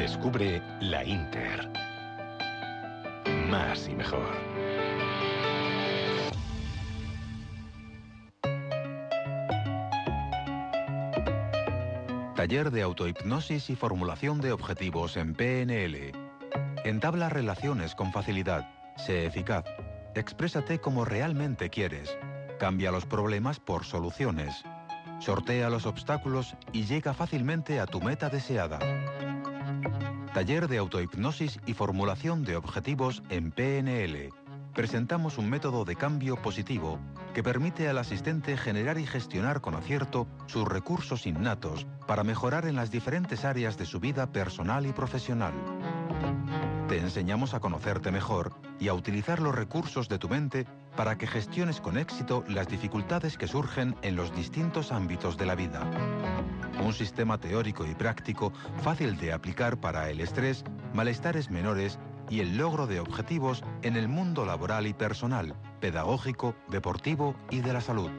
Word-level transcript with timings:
Descubre 0.00 0.62
la 0.80 1.04
Inter. 1.04 1.70
Más 3.50 3.86
y 3.86 3.94
mejor. 3.94 4.26
Taller 12.34 12.70
de 12.70 12.80
autohipnosis 12.80 13.68
y 13.68 13.76
formulación 13.76 14.40
de 14.40 14.52
objetivos 14.52 15.18
en 15.18 15.34
PNL. 15.34 16.12
Entabla 16.84 17.28
relaciones 17.28 17.94
con 17.94 18.10
facilidad. 18.10 18.70
Sé 18.96 19.26
eficaz. 19.26 19.66
Exprésate 20.14 20.78
como 20.78 21.04
realmente 21.04 21.68
quieres. 21.68 22.16
Cambia 22.58 22.90
los 22.90 23.04
problemas 23.04 23.60
por 23.60 23.84
soluciones. 23.84 24.64
Sortea 25.18 25.68
los 25.68 25.84
obstáculos 25.84 26.56
y 26.72 26.86
llega 26.86 27.12
fácilmente 27.12 27.80
a 27.80 27.84
tu 27.84 28.00
meta 28.00 28.30
deseada. 28.30 28.78
Taller 30.32 30.68
de 30.68 30.78
autohipnosis 30.78 31.58
y 31.66 31.74
formulación 31.74 32.44
de 32.44 32.54
objetivos 32.54 33.24
en 33.30 33.50
PNL. 33.50 34.30
Presentamos 34.74 35.38
un 35.38 35.50
método 35.50 35.84
de 35.84 35.96
cambio 35.96 36.36
positivo 36.36 37.00
que 37.34 37.42
permite 37.42 37.88
al 37.88 37.98
asistente 37.98 38.56
generar 38.56 38.98
y 38.98 39.06
gestionar 39.06 39.60
con 39.60 39.74
acierto 39.74 40.28
sus 40.46 40.68
recursos 40.68 41.26
innatos 41.26 41.88
para 42.06 42.22
mejorar 42.22 42.66
en 42.66 42.76
las 42.76 42.92
diferentes 42.92 43.44
áreas 43.44 43.76
de 43.76 43.86
su 43.86 43.98
vida 43.98 44.30
personal 44.30 44.86
y 44.86 44.92
profesional. 44.92 45.52
Te 46.88 46.98
enseñamos 46.98 47.52
a 47.52 47.60
conocerte 47.60 48.12
mejor 48.12 48.52
y 48.78 48.86
a 48.86 48.94
utilizar 48.94 49.40
los 49.40 49.54
recursos 49.54 50.08
de 50.08 50.18
tu 50.18 50.28
mente 50.28 50.64
para 50.96 51.18
que 51.18 51.26
gestiones 51.26 51.80
con 51.80 51.98
éxito 51.98 52.44
las 52.46 52.68
dificultades 52.68 53.36
que 53.36 53.48
surgen 53.48 53.96
en 54.02 54.14
los 54.14 54.32
distintos 54.32 54.92
ámbitos 54.92 55.36
de 55.36 55.46
la 55.46 55.56
vida. 55.56 55.90
Un 56.84 56.92
sistema 56.94 57.38
teórico 57.38 57.86
y 57.86 57.94
práctico 57.94 58.52
fácil 58.82 59.16
de 59.18 59.32
aplicar 59.32 59.78
para 59.78 60.10
el 60.10 60.20
estrés, 60.20 60.64
malestares 60.94 61.50
menores 61.50 61.98
y 62.30 62.40
el 62.40 62.56
logro 62.56 62.86
de 62.86 63.00
objetivos 63.00 63.62
en 63.82 63.96
el 63.96 64.08
mundo 64.08 64.46
laboral 64.46 64.86
y 64.86 64.94
personal, 64.94 65.54
pedagógico, 65.80 66.54
deportivo 66.68 67.34
y 67.50 67.60
de 67.60 67.72
la 67.72 67.80
salud. 67.80 68.10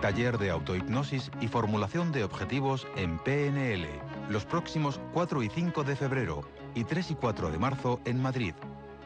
Taller 0.00 0.36
de 0.38 0.50
autohipnosis 0.50 1.30
y 1.40 1.46
formulación 1.46 2.10
de 2.10 2.24
objetivos 2.24 2.88
en 2.96 3.18
PNL, 3.18 3.86
los 4.28 4.44
próximos 4.44 5.00
4 5.12 5.42
y 5.44 5.48
5 5.48 5.84
de 5.84 5.94
febrero 5.94 6.40
y 6.74 6.84
3 6.84 7.12
y 7.12 7.14
4 7.14 7.50
de 7.50 7.58
marzo 7.58 8.00
en 8.04 8.20
Madrid, 8.20 8.54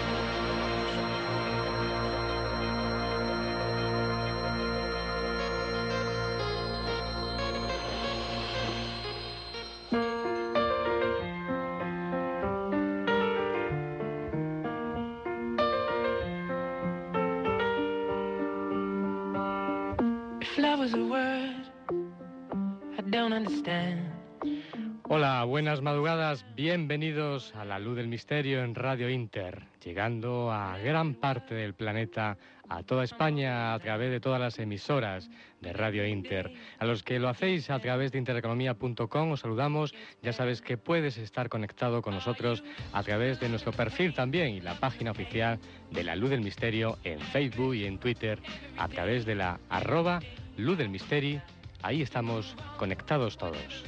Bienvenidos 26.71 27.53
a 27.55 27.65
la 27.65 27.79
luz 27.79 27.97
del 27.97 28.07
misterio 28.07 28.63
en 28.63 28.75
Radio 28.75 29.09
Inter, 29.09 29.63
llegando 29.83 30.53
a 30.53 30.77
gran 30.77 31.15
parte 31.15 31.53
del 31.53 31.73
planeta, 31.73 32.37
a 32.69 32.81
toda 32.83 33.03
España 33.03 33.73
a 33.73 33.79
través 33.79 34.09
de 34.09 34.21
todas 34.21 34.39
las 34.39 34.57
emisoras 34.57 35.29
de 35.59 35.73
Radio 35.73 36.07
Inter. 36.07 36.49
A 36.79 36.85
los 36.85 37.03
que 37.03 37.19
lo 37.19 37.27
hacéis 37.27 37.69
a 37.69 37.79
través 37.79 38.13
de 38.13 38.19
intereconomía.com 38.19 39.31
os 39.31 39.41
saludamos, 39.41 39.93
ya 40.21 40.31
sabes 40.31 40.61
que 40.61 40.77
puedes 40.77 41.17
estar 41.17 41.49
conectado 41.49 42.01
con 42.01 42.13
nosotros 42.13 42.63
a 42.93 43.03
través 43.03 43.41
de 43.41 43.49
nuestro 43.49 43.73
perfil 43.73 44.13
también 44.13 44.53
y 44.53 44.61
la 44.61 44.75
página 44.75 45.11
oficial 45.11 45.59
de 45.91 46.05
la 46.05 46.15
luz 46.15 46.29
del 46.29 46.39
misterio 46.39 46.97
en 47.03 47.19
Facebook 47.19 47.75
y 47.75 47.83
en 47.83 47.97
Twitter 47.97 48.39
a 48.77 48.87
través 48.87 49.25
de 49.25 49.35
la 49.35 49.59
arroba 49.69 50.21
luz 50.55 50.77
del 50.77 50.87
misterio. 50.87 51.41
Ahí 51.81 52.01
estamos 52.01 52.55
conectados 52.77 53.37
todos. 53.37 53.83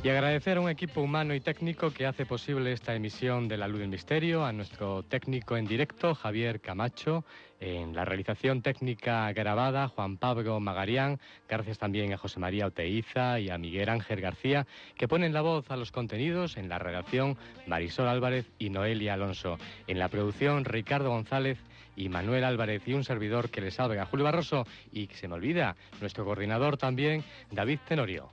Y 0.00 0.10
agradecer 0.10 0.56
a 0.56 0.60
un 0.60 0.70
equipo 0.70 1.00
humano 1.00 1.34
y 1.34 1.40
técnico 1.40 1.90
que 1.90 2.06
hace 2.06 2.24
posible 2.24 2.72
esta 2.72 2.94
emisión 2.94 3.48
de 3.48 3.56
La 3.56 3.66
Luz 3.66 3.80
del 3.80 3.88
Misterio, 3.88 4.44
a 4.44 4.52
nuestro 4.52 5.02
técnico 5.02 5.56
en 5.56 5.66
directo, 5.66 6.14
Javier 6.14 6.60
Camacho, 6.60 7.24
en 7.58 7.96
la 7.96 8.04
realización 8.04 8.62
técnica 8.62 9.30
grabada, 9.32 9.88
Juan 9.88 10.16
Pablo 10.16 10.60
Magarián, 10.60 11.18
gracias 11.48 11.78
también 11.78 12.12
a 12.12 12.16
José 12.16 12.38
María 12.38 12.66
Oteiza 12.66 13.40
y 13.40 13.50
a 13.50 13.58
Miguel 13.58 13.88
Ángel 13.88 14.20
García, 14.20 14.68
que 14.96 15.08
ponen 15.08 15.32
la 15.32 15.42
voz 15.42 15.68
a 15.68 15.76
los 15.76 15.90
contenidos 15.90 16.56
en 16.56 16.68
la 16.68 16.78
redacción 16.78 17.36
Marisol 17.66 18.06
Álvarez 18.06 18.46
y 18.60 18.70
Noelia 18.70 19.14
Alonso, 19.14 19.58
en 19.88 19.98
la 19.98 20.08
producción 20.08 20.64
Ricardo 20.64 21.10
González 21.10 21.58
y 21.96 22.08
Manuel 22.08 22.44
Álvarez 22.44 22.86
y 22.86 22.94
un 22.94 23.02
servidor 23.02 23.50
que 23.50 23.60
les 23.60 23.80
habla, 23.80 24.06
Julio 24.06 24.24
Barroso, 24.24 24.64
y 24.92 25.08
que 25.08 25.16
se 25.16 25.26
me 25.26 25.34
olvida, 25.34 25.74
nuestro 26.00 26.24
coordinador 26.24 26.76
también, 26.76 27.24
David 27.50 27.80
Tenorio. 27.88 28.30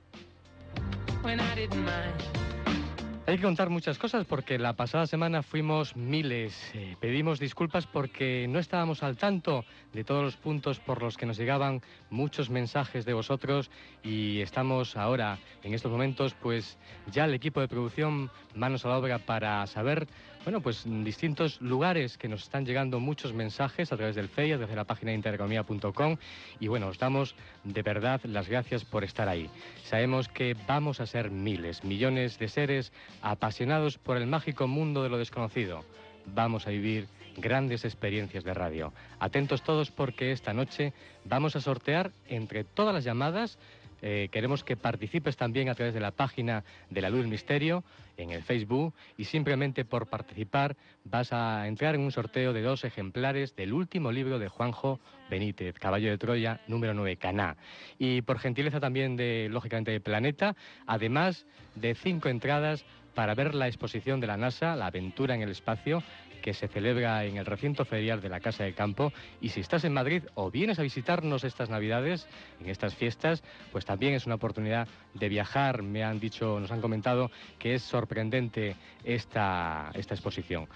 Hay 3.26 3.38
que 3.38 3.42
contar 3.42 3.68
muchas 3.70 3.98
cosas 3.98 4.24
porque 4.24 4.56
la 4.56 4.74
pasada 4.74 5.08
semana 5.08 5.42
fuimos 5.42 5.96
miles. 5.96 6.70
Eh, 6.74 6.94
pedimos 7.00 7.40
disculpas 7.40 7.84
porque 7.84 8.46
no 8.48 8.60
estábamos 8.60 9.02
al 9.02 9.16
tanto 9.16 9.64
de 9.92 10.04
todos 10.04 10.22
los 10.22 10.36
puntos 10.36 10.78
por 10.78 11.02
los 11.02 11.16
que 11.16 11.26
nos 11.26 11.36
llegaban 11.36 11.82
muchos 12.08 12.48
mensajes 12.50 13.04
de 13.04 13.14
vosotros 13.14 13.72
y 14.04 14.40
estamos 14.42 14.96
ahora 14.96 15.38
en 15.64 15.74
estos 15.74 15.90
momentos, 15.90 16.34
pues 16.34 16.78
ya 17.10 17.24
el 17.24 17.34
equipo 17.34 17.60
de 17.60 17.66
producción 17.66 18.30
manos 18.54 18.84
a 18.84 18.90
la 18.90 18.98
obra 18.98 19.18
para 19.18 19.66
saber, 19.66 20.06
bueno, 20.46 20.60
pues 20.60 20.84
distintos 20.86 21.60
lugares 21.60 22.16
que 22.16 22.28
nos 22.28 22.44
están 22.44 22.64
llegando 22.64 23.00
muchos 23.00 23.32
mensajes 23.32 23.90
a 23.90 23.96
través 23.96 24.14
del 24.14 24.28
FEI, 24.28 24.56
desde 24.56 24.76
la 24.76 24.84
página 24.84 25.10
de 25.10 25.16
intereconomía.com 25.16 26.18
y 26.60 26.68
bueno, 26.68 26.86
os 26.86 27.00
damos 27.00 27.34
de 27.64 27.82
verdad 27.82 28.20
las 28.22 28.48
gracias 28.48 28.84
por 28.84 29.02
estar 29.02 29.28
ahí. 29.28 29.50
Sabemos 29.82 30.28
que 30.28 30.54
vamos 30.68 31.00
a 31.00 31.06
ser 31.06 31.32
miles, 31.32 31.82
millones 31.82 32.38
de 32.38 32.46
seres 32.46 32.92
apasionados 33.22 33.98
por 33.98 34.18
el 34.18 34.28
mágico 34.28 34.68
mundo 34.68 35.02
de 35.02 35.08
lo 35.08 35.18
desconocido. 35.18 35.84
Vamos 36.26 36.68
a 36.68 36.70
vivir 36.70 37.08
grandes 37.36 37.84
experiencias 37.84 38.44
de 38.44 38.54
radio. 38.54 38.92
Atentos 39.18 39.62
todos 39.62 39.90
porque 39.90 40.30
esta 40.30 40.52
noche 40.52 40.92
vamos 41.24 41.56
a 41.56 41.60
sortear 41.60 42.12
entre 42.28 42.62
todas 42.62 42.94
las 42.94 43.02
llamadas. 43.02 43.58
Eh, 44.02 44.28
queremos 44.30 44.64
que 44.64 44.76
participes 44.76 45.36
también 45.36 45.68
a 45.68 45.74
través 45.74 45.94
de 45.94 46.00
la 46.00 46.10
página 46.10 46.64
de 46.90 47.00
la 47.00 47.10
Luz 47.10 47.26
Misterio 47.26 47.84
en 48.16 48.30
el 48.30 48.42
Facebook 48.42 48.94
y 49.16 49.24
simplemente 49.24 49.84
por 49.84 50.06
participar 50.06 50.76
vas 51.04 51.32
a 51.32 51.66
entrar 51.66 51.94
en 51.94 52.02
un 52.02 52.12
sorteo 52.12 52.52
de 52.52 52.62
dos 52.62 52.84
ejemplares 52.84 53.56
del 53.56 53.72
último 53.72 54.12
libro 54.12 54.38
de 54.38 54.48
Juanjo 54.48 55.00
Benítez, 55.30 55.78
Caballo 55.78 56.10
de 56.10 56.18
Troya, 56.18 56.60
número 56.66 56.94
9, 56.94 57.16
Caná. 57.16 57.56
Y 57.98 58.22
por 58.22 58.38
gentileza 58.38 58.80
también 58.80 59.16
de, 59.16 59.48
lógicamente, 59.50 59.90
de 59.90 60.00
Planeta, 60.00 60.56
además 60.86 61.46
de 61.74 61.94
cinco 61.94 62.28
entradas 62.28 62.84
para 63.14 63.34
ver 63.34 63.54
la 63.54 63.66
exposición 63.66 64.20
de 64.20 64.26
la 64.26 64.36
NASA, 64.36 64.76
La 64.76 64.86
aventura 64.86 65.34
en 65.34 65.40
el 65.40 65.50
espacio, 65.50 66.02
que 66.42 66.54
se 66.54 66.68
celebra 66.68 67.24
en 67.24 67.36
el 67.36 67.46
recinto 67.46 67.84
ferial 67.84 68.20
de 68.20 68.28
la 68.28 68.40
Casa 68.40 68.64
de 68.64 68.74
Campo. 68.74 69.12
Y 69.40 69.50
si 69.50 69.60
estás 69.60 69.84
en 69.84 69.92
Madrid 69.92 70.22
o 70.34 70.50
vienes 70.50 70.78
a 70.78 70.82
visitarnos 70.82 71.44
estas 71.44 71.70
Navidades, 71.70 72.26
en 72.60 72.68
estas 72.68 72.94
fiestas, 72.94 73.42
pues 73.72 73.84
también 73.84 74.14
es 74.14 74.26
una 74.26 74.36
oportunidad 74.36 74.88
de 75.14 75.28
viajar. 75.28 75.82
Me 75.82 76.04
han 76.04 76.20
dicho, 76.20 76.60
nos 76.60 76.70
han 76.70 76.80
comentado 76.80 77.30
que 77.58 77.74
es 77.74 77.82
sorprendente 77.82 78.76
esta, 79.04 79.90
esta 79.94 80.14
exposición. 80.14 80.68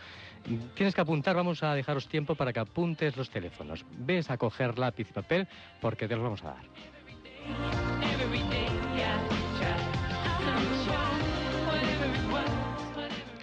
Tienes 0.75 0.95
que 0.95 1.01
apuntar, 1.01 1.37
vamos 1.37 1.63
a 1.63 1.75
dejaros 1.75 2.09
tiempo 2.09 2.35
para 2.35 2.53
que 2.53 2.61
apuntes 2.61 3.17
los 3.17 3.31
teléfonos. 3.31 3.85
Ves 3.99 4.31
a 4.31 4.39
coger 4.39 4.79
lápiz 4.79 5.09
y 5.11 5.13
papel 5.13 5.47
porque 5.81 6.09
te 6.09 6.15
los 6.15 6.25
vamos 6.25 6.43
a 6.43 6.55
dar. 6.55 6.65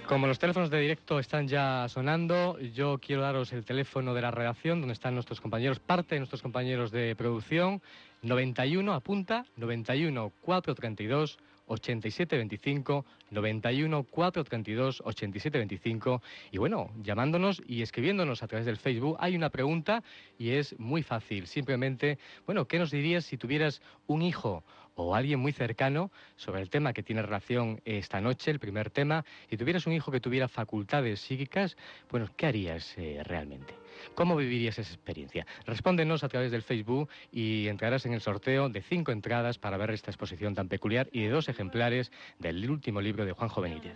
Como 0.08 0.26
los 0.26 0.40
teléfonos 0.40 0.70
de 0.70 0.80
directo 0.80 1.20
están 1.20 1.50
ya 1.50 1.86
sonando, 1.90 2.58
yo 2.60 2.98
quiero 2.98 3.24
daros 3.24 3.52
el 3.52 3.66
teléfono 3.66 4.14
de 4.14 4.22
la 4.22 4.32
redacción 4.32 4.80
donde 4.80 4.94
están 4.94 5.14
nuestros 5.16 5.42
compañeros, 5.42 5.82
parte 5.82 6.16
de 6.16 6.20
nuestros 6.20 6.42
compañeros 6.42 6.92
de 6.92 7.14
producción, 7.18 7.82
91, 8.22 8.94
apunta, 8.94 9.46
91 9.58 10.32
432 10.42 11.38
8725, 11.66 13.06
91 13.32 14.04
432 14.04 15.02
8725 15.04 16.22
y 16.52 16.58
bueno, 16.58 16.90
llamándonos 17.04 17.62
y 17.68 17.82
escribiéndonos 17.82 18.44
a 18.44 18.48
través 18.48 18.66
del 18.66 18.78
Facebook. 18.78 19.18
Hay 19.20 19.36
una 19.36 19.50
pregunta 19.50 20.04
y 20.40 20.52
es 20.52 20.80
muy 20.80 21.04
fácil, 21.04 21.48
simplemente, 21.48 22.18
bueno, 22.46 22.66
¿qué 22.66 22.80
nos 22.80 22.92
dirías 22.92 23.26
si 23.26 23.36
tuvieras 23.36 23.82
un 24.08 24.22
hijo 24.22 24.64
o 24.98 25.16
alguien 25.16 25.40
muy 25.40 25.54
cercano 25.54 26.12
sobre 26.36 26.62
el 26.62 26.70
tema 26.70 26.92
que 26.92 27.04
tiene 27.04 27.22
relación 27.22 27.80
esta 27.86 28.20
noche, 28.20 28.52
el 28.52 28.60
primer 28.60 28.90
tema, 28.90 29.24
si 29.50 29.56
tuvieras 29.56 29.88
un 29.88 29.94
hijo 29.94 30.12
que 30.12 30.20
tuviera 30.20 30.48
facultades 30.48 31.22
psíquicas, 31.22 31.78
bueno, 32.12 32.28
¿qué 32.36 32.48
harías 32.48 32.98
eh, 32.98 33.22
realmente? 33.24 33.74
¿Cómo 34.16 34.36
vivirías 34.36 34.78
esa 34.78 34.94
experiencia? 34.94 35.46
Respóndenos 35.66 36.24
a 36.24 36.30
través 36.30 36.52
del 36.52 36.64
Facebook 36.64 37.10
y 37.32 37.68
entrarás 37.68 38.06
en 38.06 38.14
el 38.14 38.22
sorteo 38.22 38.70
de 38.70 38.82
cinco 38.82 39.12
entradas 39.12 39.58
para 39.58 39.78
ver 39.78 39.92
esta 39.92 40.12
exposición 40.12 40.56
tan 40.56 40.68
peculiar 40.68 41.08
y 41.12 41.24
de 41.24 41.30
dos 41.30 41.48
ejemplares 41.50 42.12
del 42.40 42.70
último 42.70 43.02
libro 43.02 43.26
de 43.26 43.32
Juanjo 43.32 43.62
Benítez. 43.62 43.96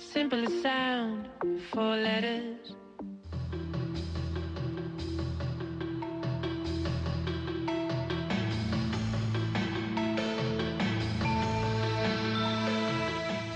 simplest 0.00 0.62
sound, 0.62 1.28
four 1.70 1.96
letters. 1.96 2.79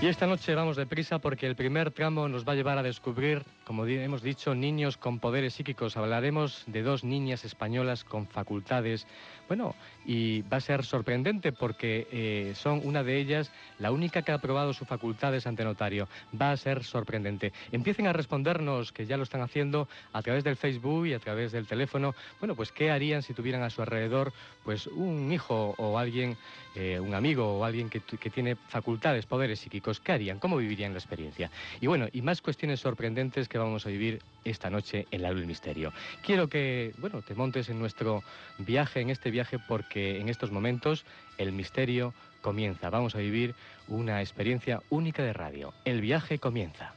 Y 0.05 0.07
esta 0.07 0.27
noche 0.27 0.53
vamos 0.53 0.77
deprisa 0.77 1.17
porque 1.17 1.47
el 1.47 1.55
primer 1.55 1.89
tramo 1.89 2.27
nos 2.29 2.47
va 2.47 2.51
a 2.51 2.55
llevar 2.55 2.77
a 2.77 2.83
descubrir, 2.83 3.41
como 3.63 3.87
hemos 3.87 4.21
dicho, 4.21 4.53
niños 4.53 4.97
con 4.97 5.17
poderes 5.17 5.55
psíquicos. 5.55 5.97
Hablaremos 5.97 6.63
de 6.67 6.83
dos 6.83 7.03
niñas 7.03 7.43
españolas 7.43 8.03
con 8.03 8.27
facultades. 8.27 9.07
Bueno, 9.47 9.73
y 10.05 10.43
va 10.43 10.57
a 10.57 10.61
ser 10.61 10.85
sorprendente 10.85 11.51
porque 11.51 12.07
eh, 12.11 12.53
son 12.55 12.81
una 12.83 13.01
de 13.01 13.17
ellas 13.17 13.51
la 13.79 13.91
única 13.91 14.21
que 14.21 14.31
ha 14.31 14.35
aprobado 14.35 14.73
sus 14.73 14.87
facultades 14.87 15.47
ante 15.47 15.63
notario. 15.63 16.07
Va 16.39 16.51
a 16.51 16.57
ser 16.57 16.83
sorprendente. 16.83 17.51
Empiecen 17.71 18.05
a 18.05 18.13
respondernos, 18.13 18.91
que 18.91 19.07
ya 19.07 19.17
lo 19.17 19.23
están 19.23 19.41
haciendo, 19.41 19.87
a 20.13 20.21
través 20.21 20.43
del 20.43 20.55
Facebook 20.55 21.07
y 21.07 21.13
a 21.13 21.19
través 21.19 21.51
del 21.51 21.65
teléfono. 21.65 22.13
Bueno, 22.39 22.53
pues 22.53 22.71
qué 22.71 22.91
harían 22.91 23.23
si 23.23 23.33
tuvieran 23.33 23.63
a 23.63 23.71
su 23.71 23.81
alrededor 23.81 24.33
pues 24.63 24.87
un 24.87 25.31
hijo 25.31 25.75
o 25.77 25.97
alguien, 25.97 26.37
eh, 26.75 26.99
un 26.99 27.13
amigo 27.13 27.57
o 27.57 27.63
alguien 27.63 27.89
que, 27.89 28.01
que 28.01 28.29
tiene 28.29 28.55
facultades, 28.55 29.25
poderes 29.25 29.59
psíquicos. 29.59 29.94
¿Cómo 30.39 30.57
vivirían 30.57 30.93
la 30.93 30.99
experiencia? 30.99 31.51
Y 31.81 31.87
bueno, 31.87 32.07
y 32.11 32.21
más 32.21 32.41
cuestiones 32.41 32.79
sorprendentes 32.79 33.47
que 33.47 33.57
vamos 33.57 33.85
a 33.85 33.89
vivir 33.89 34.21
esta 34.43 34.69
noche 34.69 35.07
en 35.11 35.21
la 35.21 35.31
Luz 35.31 35.39
del 35.39 35.47
Misterio. 35.47 35.93
Quiero 36.23 36.47
que, 36.47 36.93
bueno, 36.97 37.21
te 37.21 37.35
montes 37.35 37.69
en 37.69 37.79
nuestro 37.79 38.23
viaje, 38.57 39.01
en 39.01 39.09
este 39.09 39.31
viaje, 39.31 39.57
porque 39.59 40.19
en 40.19 40.29
estos 40.29 40.51
momentos 40.51 41.05
el 41.37 41.51
misterio 41.51 42.13
comienza. 42.41 42.89
Vamos 42.89 43.15
a 43.15 43.19
vivir 43.19 43.55
una 43.87 44.21
experiencia 44.21 44.81
única 44.89 45.23
de 45.23 45.33
radio. 45.33 45.73
El 45.83 46.01
viaje 46.01 46.39
comienza. 46.39 46.93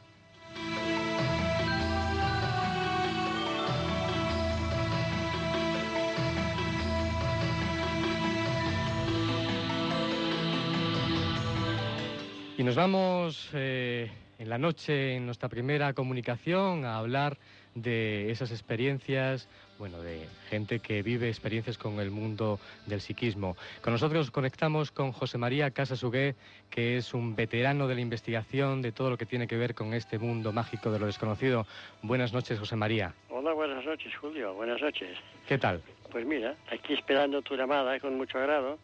Nos 12.69 12.77
vamos 12.77 13.49
eh, 13.55 14.11
en 14.39 14.51
la 14.51 14.59
noche, 14.59 15.15
en 15.15 15.25
nuestra 15.25 15.49
primera 15.49 15.95
comunicación, 15.95 16.85
a 16.85 16.99
hablar 16.99 17.39
de 17.75 18.31
esas 18.31 18.51
experiencias, 18.51 19.49
bueno, 19.79 20.03
de 20.03 20.29
gente 20.51 20.79
que 20.79 21.03
vive 21.03 21.29
experiencias 21.29 21.79
con 21.79 21.99
el 21.99 22.11
mundo 22.11 22.61
del 22.85 23.01
psiquismo. 23.01 23.57
Con 23.81 23.95
nosotros 23.95 24.31
conectamos 24.31 24.91
con 24.91 25.13
José 25.13 25.39
María 25.39 25.71
Casasugué, 25.71 26.35
que 26.69 26.99
es 26.99 27.15
un 27.15 27.35
veterano 27.35 27.89
de 27.89 27.95
la 27.95 28.03
investigación 28.03 28.83
de 28.83 28.93
todo 28.93 29.09
lo 29.09 29.17
que 29.17 29.25
tiene 29.25 29.47
que 29.47 29.57
ver 29.57 29.75
con 29.75 29.95
este 29.95 30.19
mundo 30.19 30.53
mágico 30.53 30.91
de 30.91 30.99
lo 30.99 31.07
desconocido. 31.07 31.67
Buenas 32.03 32.35
noches, 32.35 32.59
José 32.59 32.77
María. 32.77 33.15
Hola, 33.31 33.55
buenas 33.55 33.83
noches, 33.83 34.15
Julio. 34.15 34.53
Buenas 34.53 34.83
noches. 34.83 35.17
¿Qué 35.49 35.57
tal? 35.57 35.81
Pues 36.11 36.27
mira, 36.27 36.55
aquí 36.71 36.93
esperando 36.93 37.41
tu 37.41 37.57
llamada 37.57 37.99
con 37.99 38.19
mucho 38.19 38.37
agrado 38.37 38.79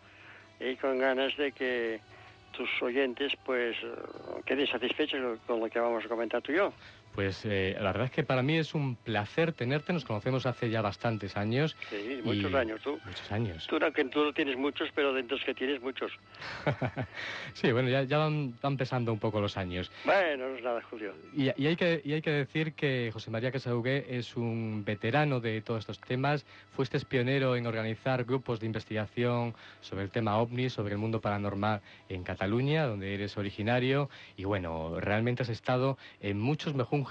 y 0.59 0.75
con 0.77 0.99
ganas 0.99 1.37
de 1.37 1.53
que 1.53 2.01
tus 2.56 2.71
oyentes 2.83 3.32
pues 3.44 3.77
eh, 3.82 3.89
queden 4.44 4.67
satisfechos 4.67 5.39
con 5.46 5.61
lo 5.61 5.69
que 5.69 5.79
vamos 5.79 6.05
a 6.05 6.08
comentar 6.08 6.43
tú 6.43 6.53
y 6.53 6.56
yo. 6.56 6.73
Pues 7.15 7.43
eh, 7.44 7.77
la 7.79 7.93
verdad 7.93 8.06
es 8.06 8.11
que 8.11 8.25
para 8.25 8.43
mí 8.43 8.56
es 8.56 8.75
un 8.75 8.97
placer 8.97 9.53
tenerte. 9.53 9.93
Nos 9.93 10.05
conocemos 10.05 10.47
hace 10.47 10.69
ya 10.69 10.83
bastantes 10.83 11.37
años. 11.37 11.77
Sí, 11.89 12.21
muchos 12.25 12.51
Y- 12.51 12.56
años 12.56 12.81
tú. 12.83 12.99
Muchos 13.05 13.31
años. 13.31 13.67
Tú, 13.69 13.79
aunque 13.81 14.05
tú 14.06 14.25
no 14.25 14.33
tienes 14.33 14.56
muchos, 14.56 14.89
pero 14.97 15.13
dentro 15.13 15.37
que 15.44 15.55
tienes 15.55 15.81
muchos. 15.81 16.11
sí, 17.55 17.71
bueno, 17.71 17.89
ya, 17.89 18.03
ya 18.03 18.19
van, 18.19 18.59
van 18.61 18.77
pesando 18.77 19.13
un 19.13 19.21
poco 19.21 19.41
los 19.41 19.56
años. 19.56 19.93
Bueno, 20.05 20.49
no 20.49 20.56
es 20.56 20.65
nada, 20.65 20.83
Julio. 20.91 21.15
Y, 21.37 21.44
y 21.63 21.67
hay 21.69 21.77
que, 21.77 22.03
y 22.05 22.15
hay 22.15 22.23
que 22.23 22.31
decir 22.33 22.73
que 22.73 23.11
José 23.13 23.31
María 23.31 23.53
Casahugué 23.53 24.06
es 24.19 24.37
un 24.37 24.83
veterano 24.85 25.39
de 25.39 25.61
todos 25.61 25.81
estos 25.81 26.01
temas. 26.01 26.44
Fuiste 26.75 26.99
pionero 27.05 27.55
en 27.55 27.67
organizar 27.67 28.25
grupos 28.25 28.59
de 28.61 28.67
investigación 28.67 29.55
sobre 29.83 30.03
el 30.03 30.11
tema 30.11 30.39
ovni, 30.39 30.69
sobre 30.71 30.94
el 30.94 30.99
mundo 30.99 31.21
paranormal 31.21 31.81
en 32.09 32.25
Cataluña, 32.25 32.87
donde 32.87 33.15
eres 33.15 33.37
originario. 33.37 34.11
Y 34.37 34.44
bueno, 34.44 34.99
realmente 34.99 35.43
has 35.44 35.49
estado 35.49 35.97
en 36.21 36.41
muchos 36.41 36.75
mejunjes 36.75 37.04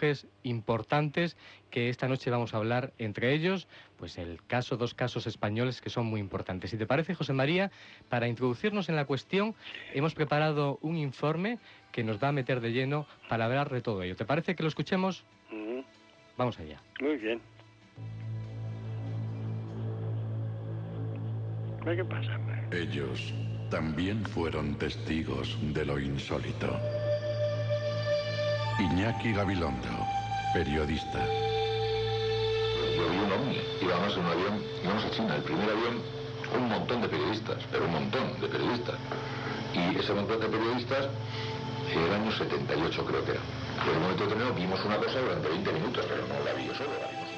importantes 0.43 1.37
que 1.69 1.89
esta 1.89 2.07
noche 2.07 2.29
vamos 2.29 2.53
a 2.53 2.57
hablar. 2.57 2.93
Entre 2.97 3.33
ellos, 3.33 3.67
pues 3.97 4.17
el 4.17 4.41
caso, 4.45 4.77
dos 4.77 4.93
casos 4.93 5.27
españoles 5.27 5.81
que 5.81 5.89
son 5.89 6.05
muy 6.05 6.19
importantes. 6.19 6.71
Si 6.71 6.77
te 6.77 6.85
parece, 6.85 7.15
José 7.15 7.33
María, 7.33 7.71
para 8.09 8.27
introducirnos 8.27 8.89
en 8.89 8.95
la 8.95 9.05
cuestión, 9.05 9.55
hemos 9.93 10.13
preparado 10.13 10.79
un 10.81 10.97
informe 10.97 11.59
que 11.91 12.03
nos 12.03 12.21
va 12.21 12.29
a 12.29 12.31
meter 12.31 12.59
de 12.61 12.71
lleno 12.71 13.05
para 13.29 13.45
hablar 13.45 13.69
de 13.69 13.81
todo 13.81 14.03
ello. 14.03 14.15
¿Te 14.15 14.25
parece 14.25 14.55
que 14.55 14.63
lo 14.63 14.69
escuchemos? 14.69 15.23
Ujú, 15.51 15.83
Vamos 16.37 16.59
allá. 16.59 16.81
Muy 16.99 17.17
bien. 17.17 17.41
¿Qué 21.83 22.05
pasa? 22.05 22.31
Ellos 22.71 23.33
también 23.69 24.25
fueron 24.25 24.75
testigos 24.77 25.57
de 25.73 25.85
lo 25.85 25.99
insólito. 25.99 26.79
Iñaki 28.83 29.31
Gabilondo, 29.31 29.95
periodista. 30.53 31.19
Yo 32.97 33.09
vi 33.09 33.17
un 33.17 33.31
ovni, 33.31 33.57
íbamos 33.81 34.17
en 34.17 34.25
un 34.25 34.31
avión, 34.31 34.63
íbamos 34.83 35.05
a 35.05 35.11
China, 35.11 35.35
el 35.37 35.43
primer 35.43 35.69
avión, 35.69 36.01
un 36.53 36.67
montón 36.67 37.01
de 37.01 37.07
periodistas, 37.07 37.63
pero 37.71 37.85
un 37.85 37.91
montón 37.93 38.41
de 38.41 38.47
periodistas. 38.49 38.95
Y 39.73 39.97
ese 39.97 40.13
montón 40.13 40.41
de 40.41 40.47
periodistas, 40.47 41.07
el 41.95 42.13
año 42.13 42.29
78 42.29 43.05
creo 43.05 43.23
que 43.23 43.31
era. 43.31 43.39
En 43.87 43.95
un 43.95 44.01
momento 44.03 44.23
determinado 44.25 44.53
vimos 44.53 44.83
una 44.83 44.97
cosa 44.97 45.19
durante 45.21 45.47
20 45.47 45.73
minutos, 45.73 46.05
pero 46.09 46.27
no 46.27 46.43
la 46.43 46.53
vi 46.53 46.67
yo 46.67 46.75
solo, 46.75 46.91
la 46.99 47.07
vimos. 47.07 47.29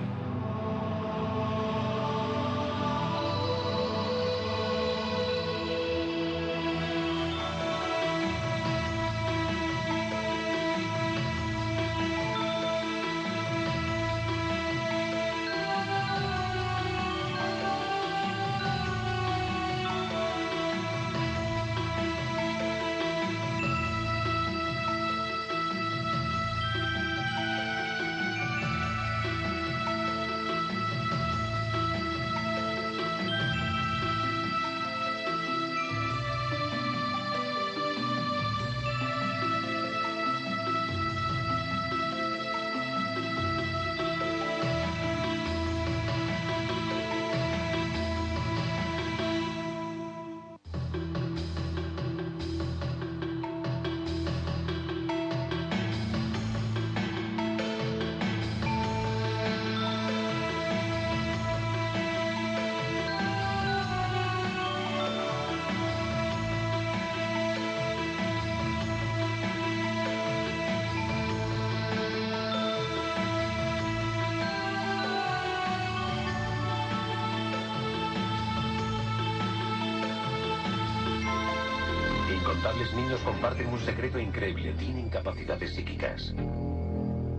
Incontables 82.89 82.95
niños 82.95 83.21
comparten 83.21 83.69
un 83.69 83.79
secreto 83.81 84.19
increíble. 84.19 84.73
Tienen 84.73 85.11
capacidades 85.11 85.75
psíquicas. 85.75 86.35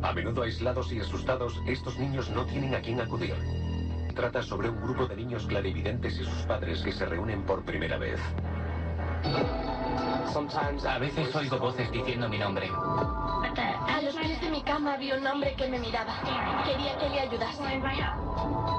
A 0.02 0.14
menudo 0.14 0.44
aislados 0.44 0.92
y 0.92 1.00
asustados, 1.00 1.60
estos 1.68 1.98
niños 1.98 2.30
no 2.30 2.46
tienen 2.46 2.76
a 2.76 2.82
quién 2.82 3.02
acudir. 3.02 3.36
Trata 4.16 4.44
sobre 4.44 4.70
un 4.70 4.82
grupo 4.82 5.08
de 5.08 5.16
niños 5.16 5.46
clarividentes 5.48 6.20
y 6.20 6.24
sus 6.24 6.44
padres 6.44 6.82
que 6.82 6.92
se 6.92 7.06
reúnen 7.06 7.44
por 7.44 7.64
primera 7.64 7.98
vez. 7.98 8.20
A 10.88 11.00
veces 11.00 11.36
oigo 11.36 11.58
voces 11.58 11.92
diciendo 11.92 12.30
mi 12.30 12.38
nombre. 12.38 12.70
A 12.70 14.02
los 14.04 14.16
pies 14.16 14.42
de 14.42 14.50
mi 14.52 14.62
cama 14.62 14.98
vi 14.98 15.12
un 15.12 15.26
hombre 15.26 15.56
que 15.56 15.68
me 15.68 15.80
miraba. 15.80 16.14
Quería 16.66 16.98
que 16.98 17.10
le 17.10 17.20
ayudase. 17.22 18.79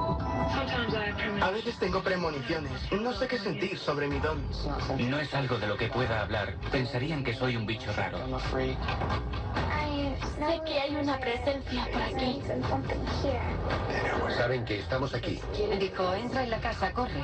A 1.41 1.51
veces 1.51 1.77
tengo 1.79 2.01
premoniciones. 2.01 2.71
No 2.91 3.13
sé 3.13 3.27
qué 3.27 3.37
sentir 3.39 3.77
sobre 3.77 4.07
mi 4.07 4.19
don. 4.19 4.41
No 5.09 5.19
es 5.19 5.33
algo 5.33 5.57
de 5.57 5.67
lo 5.67 5.77
que 5.77 5.87
pueda 5.87 6.21
hablar. 6.21 6.55
Pensarían 6.71 7.23
que 7.23 7.33
soy 7.33 7.55
un 7.55 7.65
bicho 7.65 7.91
raro. 7.93 8.19
Sé 10.41 10.61
que 10.65 10.79
hay 10.79 10.95
una 10.95 11.19
presencia 11.19 11.87
por 11.91 12.01
aquí. 12.01 12.41
Saben 14.35 14.65
que 14.65 14.79
estamos 14.79 15.13
aquí. 15.13 15.39
Dijo, 15.79 16.13
entra 16.13 16.43
en 16.43 16.49
la 16.49 16.59
casa, 16.59 16.91
corre. 16.93 17.21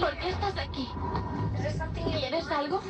¿Por 0.00 0.16
qué 0.18 0.30
estás 0.30 0.56
aquí? 0.56 0.88
¿Quieres 2.18 2.46
algo? 2.48 2.80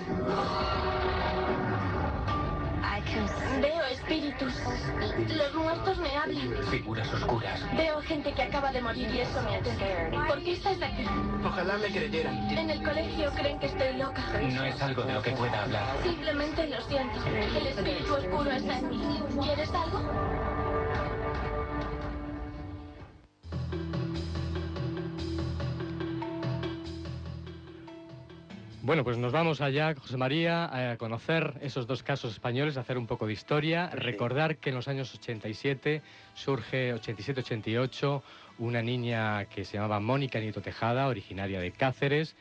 Veo 3.61 3.85
espíritus. 3.85 4.53
Los 5.37 5.55
muertos 5.55 5.99
me 5.99 6.17
hablan. 6.17 6.65
Figuras 6.71 7.13
oscuras. 7.13 7.61
Veo 7.77 8.01
gente 8.03 8.33
que 8.33 8.43
acaba 8.43 8.73
de 8.73 8.81
morir 8.81 9.09
y 9.15 9.21
eso 9.21 9.41
me 9.43 9.57
aterra. 9.57 10.27
¿Por 10.27 10.43
qué 10.43 10.53
estás 10.53 10.77
aquí? 10.83 11.05
Ojalá 11.45 11.77
me 11.79 11.89
creyeran. 11.89 12.51
En 12.51 12.71
el 12.71 12.83
colegio 12.83 13.31
creen 13.33 13.59
que 13.59 13.67
estoy 13.67 13.97
loca. 13.97 14.23
No 14.41 14.65
es 14.65 14.81
algo 14.83 15.03
de 15.03 15.13
lo 15.15 15.23
que 15.23 15.31
pueda 15.33 15.63
hablar. 15.63 15.97
Simplemente 16.03 16.67
lo 16.69 16.81
siento. 16.83 17.19
El 17.27 17.67
espíritu 17.67 18.15
oscuro 18.15 18.51
está 18.51 18.79
en 18.79 18.91
mí. 18.91 19.23
¿Quieres 19.43 19.71
algo? 19.75 20.56
Bueno, 28.87 29.03
pues 29.03 29.19
nos 29.19 29.33
vamos 29.33 29.61
allá, 29.61 29.97
José 29.97 30.17
María, 30.17 30.93
a 30.93 30.97
conocer 30.97 31.55
esos 31.61 31.89
dos 31.89 32.05
casos 32.05 32.35
españoles, 32.35 32.77
a 32.77 32.83
hacer 32.83 32.99
un 32.99 33.09
poco 33.09 33.27
de 33.27 33.33
historia, 33.33 33.91
recordar 33.91 34.59
que 34.59 34.69
en 34.69 34.77
los 34.77 34.87
años 34.87 35.13
87 35.13 36.03
surge 36.35 36.95
87-88 36.95 38.23
una 38.59 38.83
niña 38.83 39.47
que 39.47 39.65
se 39.65 39.75
llamaba 39.75 39.99
Mónica 39.99 40.39
Nieto 40.39 40.61
Tejada, 40.61 41.09
originaria 41.09 41.59
de 41.59 41.73
Cáceres, 41.73 42.37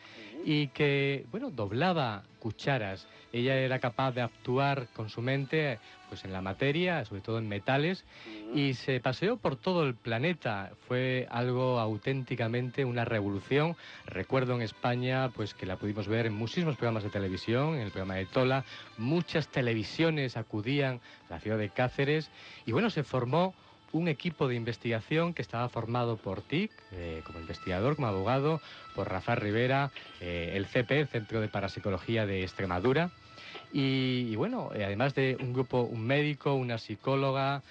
y 0.45 0.67
que, 0.67 1.25
bueno, 1.31 1.49
doblaba 1.49 2.23
cucharas. 2.37 3.07
Ella 3.33 3.55
era 3.55 3.79
capaz 3.79 4.11
de 4.11 4.21
actuar 4.21 4.87
con 4.93 5.09
su 5.09 5.21
mente 5.21 5.79
pues 6.07 6.23
en 6.23 6.31
la 6.31 6.41
materia, 6.41 7.03
sobre 7.03 7.21
todo 7.21 7.39
en 7.39 7.49
metales, 7.49 8.05
y 8.53 8.75
se 8.75 8.99
paseó 8.99 9.37
por 9.37 9.55
todo 9.55 9.83
el 9.83 9.95
planeta. 9.95 10.71
Fue 10.87 11.27
algo 11.31 11.79
auténticamente 11.79 12.85
una 12.85 13.03
revolución. 13.03 13.75
Recuerdo 14.05 14.53
en 14.53 14.61
España 14.61 15.31
pues 15.35 15.55
que 15.55 15.65
la 15.65 15.77
pudimos 15.77 16.07
ver 16.07 16.27
en 16.27 16.33
muchísimos 16.33 16.77
programas 16.77 17.03
de 17.03 17.09
televisión, 17.09 17.73
en 17.73 17.81
el 17.81 17.91
programa 17.91 18.15
de 18.15 18.27
Tola, 18.27 18.63
muchas 18.99 19.47
televisiones 19.47 20.37
acudían 20.37 21.01
a 21.27 21.33
la 21.33 21.39
ciudad 21.39 21.57
de 21.57 21.71
Cáceres 21.71 22.29
y 22.67 22.71
bueno, 22.71 22.91
se 22.91 23.03
formó 23.03 23.55
un 23.95 24.09
equipo 24.09 24.49
de 24.49 24.55
investigación 24.55 25.33
que 25.33 25.41
estaba 25.41 25.69
formado 25.69 26.17
por 26.17 26.41
TIC, 26.41 26.69
eh, 26.91 27.21
como 27.25 27.39
investigador, 27.39 27.95
como 27.95 28.09
abogado, 28.09 28.59
por 28.93 29.09
Rafael 29.09 29.39
Rivera, 29.39 29.89
eh, 30.19 30.51
el 30.55 30.65
CP, 30.65 30.99
el 30.99 31.07
Centro 31.07 31.39
de 31.39 31.47
Parapsicología 31.47 32.25
de 32.25 32.43
Extremadura, 32.43 33.09
y, 33.71 34.35
bueno, 34.35 34.71
eh, 34.73 34.83
además 34.83 35.15
de 35.15 35.37
un 35.39 35.53
grupo, 35.53 35.81
un 35.81 36.05
médico, 36.05 36.55
una 36.55 36.77
psicóloga, 36.77 37.61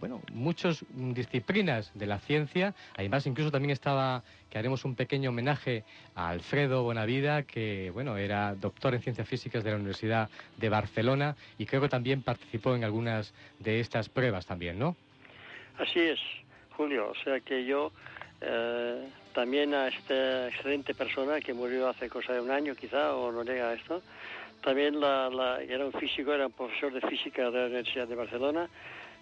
bueno, 0.00 0.22
muchas 0.32 0.84
disciplinas 0.94 1.90
de 1.94 2.06
la 2.06 2.18
ciencia. 2.18 2.74
Además, 2.96 3.26
incluso 3.26 3.50
también 3.50 3.70
estaba, 3.70 4.22
que 4.48 4.58
haremos 4.58 4.86
un 4.86 4.94
pequeño 4.94 5.30
homenaje 5.30 5.84
a 6.14 6.30
Alfredo 6.30 6.82
Bonavida, 6.82 7.42
que, 7.42 7.90
bueno, 7.92 8.16
era 8.16 8.54
doctor 8.54 8.94
en 8.94 9.02
ciencias 9.02 9.28
físicas 9.28 9.62
de 9.62 9.70
la 9.70 9.76
Universidad 9.76 10.30
de 10.56 10.68
Barcelona 10.70 11.36
y 11.58 11.66
creo 11.66 11.82
que 11.82 11.88
también 11.90 12.22
participó 12.22 12.74
en 12.74 12.84
algunas 12.84 13.34
de 13.58 13.80
estas 13.80 14.08
pruebas 14.08 14.46
también, 14.46 14.78
¿no? 14.78 14.96
Así 15.78 16.00
es, 16.00 16.20
Julio. 16.76 17.10
O 17.10 17.14
sea 17.24 17.40
que 17.40 17.64
yo 17.64 17.92
eh, 18.40 19.08
también 19.32 19.74
a 19.74 19.88
esta 19.88 20.48
excelente 20.48 20.94
persona 20.94 21.40
que 21.40 21.52
murió 21.54 21.88
hace 21.88 22.08
cosa 22.08 22.32
de 22.32 22.40
un 22.40 22.50
año 22.50 22.74
quizá, 22.74 23.14
o 23.16 23.32
no 23.32 23.42
llega 23.42 23.70
a 23.70 23.74
esto, 23.74 24.02
también 24.62 25.00
la, 25.00 25.28
la- 25.30 25.62
era 25.62 25.84
un 25.84 25.92
físico, 25.92 26.32
era 26.32 26.46
un 26.46 26.52
profesor 26.52 26.92
de 26.92 27.00
física 27.02 27.50
de 27.50 27.58
la 27.60 27.66
Universidad 27.66 28.06
de 28.08 28.14
Barcelona. 28.14 28.68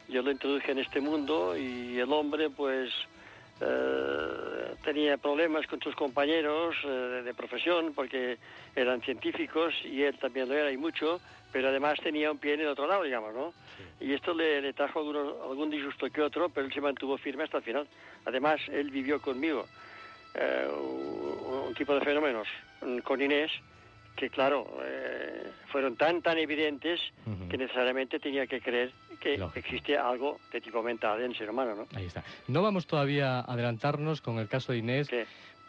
Yo 0.08 0.22
lo 0.22 0.30
introduje 0.30 0.72
en 0.72 0.78
este 0.78 1.00
mundo 1.00 1.56
y 1.56 1.98
el 1.98 2.12
hombre 2.12 2.50
pues 2.50 2.90
eh, 3.64 4.74
tenía 4.82 5.16
problemas 5.16 5.66
con 5.66 5.80
sus 5.80 5.94
compañeros 5.94 6.74
eh, 6.84 7.22
de 7.24 7.34
profesión 7.34 7.92
porque 7.94 8.38
eran 8.74 9.00
científicos 9.02 9.74
y 9.84 10.02
él 10.02 10.18
también 10.18 10.48
lo 10.48 10.54
era 10.54 10.70
y 10.72 10.76
mucho, 10.76 11.20
pero 11.52 11.68
además 11.68 11.98
tenía 12.02 12.30
un 12.32 12.38
pie 12.38 12.54
en 12.54 12.60
el 12.62 12.68
otro 12.68 12.86
lado, 12.86 13.02
digamos, 13.04 13.32
¿no? 13.34 13.54
Y 14.00 14.12
esto 14.14 14.34
le, 14.34 14.60
le 14.60 14.72
trajo 14.72 14.98
alguno- 15.00 15.42
algún 15.48 15.70
disgusto 15.70 16.10
que 16.10 16.22
otro, 16.22 16.48
pero 16.48 16.66
él 16.66 16.72
se 16.72 16.80
mantuvo 16.80 17.16
firme 17.18 17.44
hasta 17.44 17.58
el 17.58 17.62
final. 17.64 17.86
Además, 18.24 18.60
él 18.68 18.90
vivió 18.90 19.20
conmigo 19.20 19.68
eh, 20.34 20.66
un 20.72 21.22
un 21.62 21.74
tipo 21.74 21.94
de 21.94 22.00
fenómenos 22.04 22.46
mm, 22.82 22.98
con 22.98 23.20
Inés 23.22 23.50
que, 24.16 24.30
claro, 24.30 24.66
eh, 24.84 25.50
fueron 25.68 25.96
tan, 25.96 26.22
tan 26.22 26.38
evidentes 26.38 27.00
que 27.48 27.56
necesariamente 27.56 28.18
tenía 28.18 28.46
que 28.46 28.60
creer 28.60 28.92
que 29.20 29.38
existe 29.54 29.96
algo 29.96 30.40
de 30.52 30.60
tipo 30.60 30.82
mental 30.82 31.20
en 31.20 31.30
el 31.30 31.38
ser 31.38 31.50
humano, 31.50 31.74
¿no? 31.74 31.86
Ahí 31.96 32.06
está. 32.06 32.24
No 32.48 32.60
vamos 32.62 32.86
todavía 32.86 33.38
a 33.38 33.52
adelantarnos 33.52 34.20
con 34.20 34.38
el 34.38 34.48
caso 34.48 34.72
de 34.72 34.78
Inés. 34.78 35.08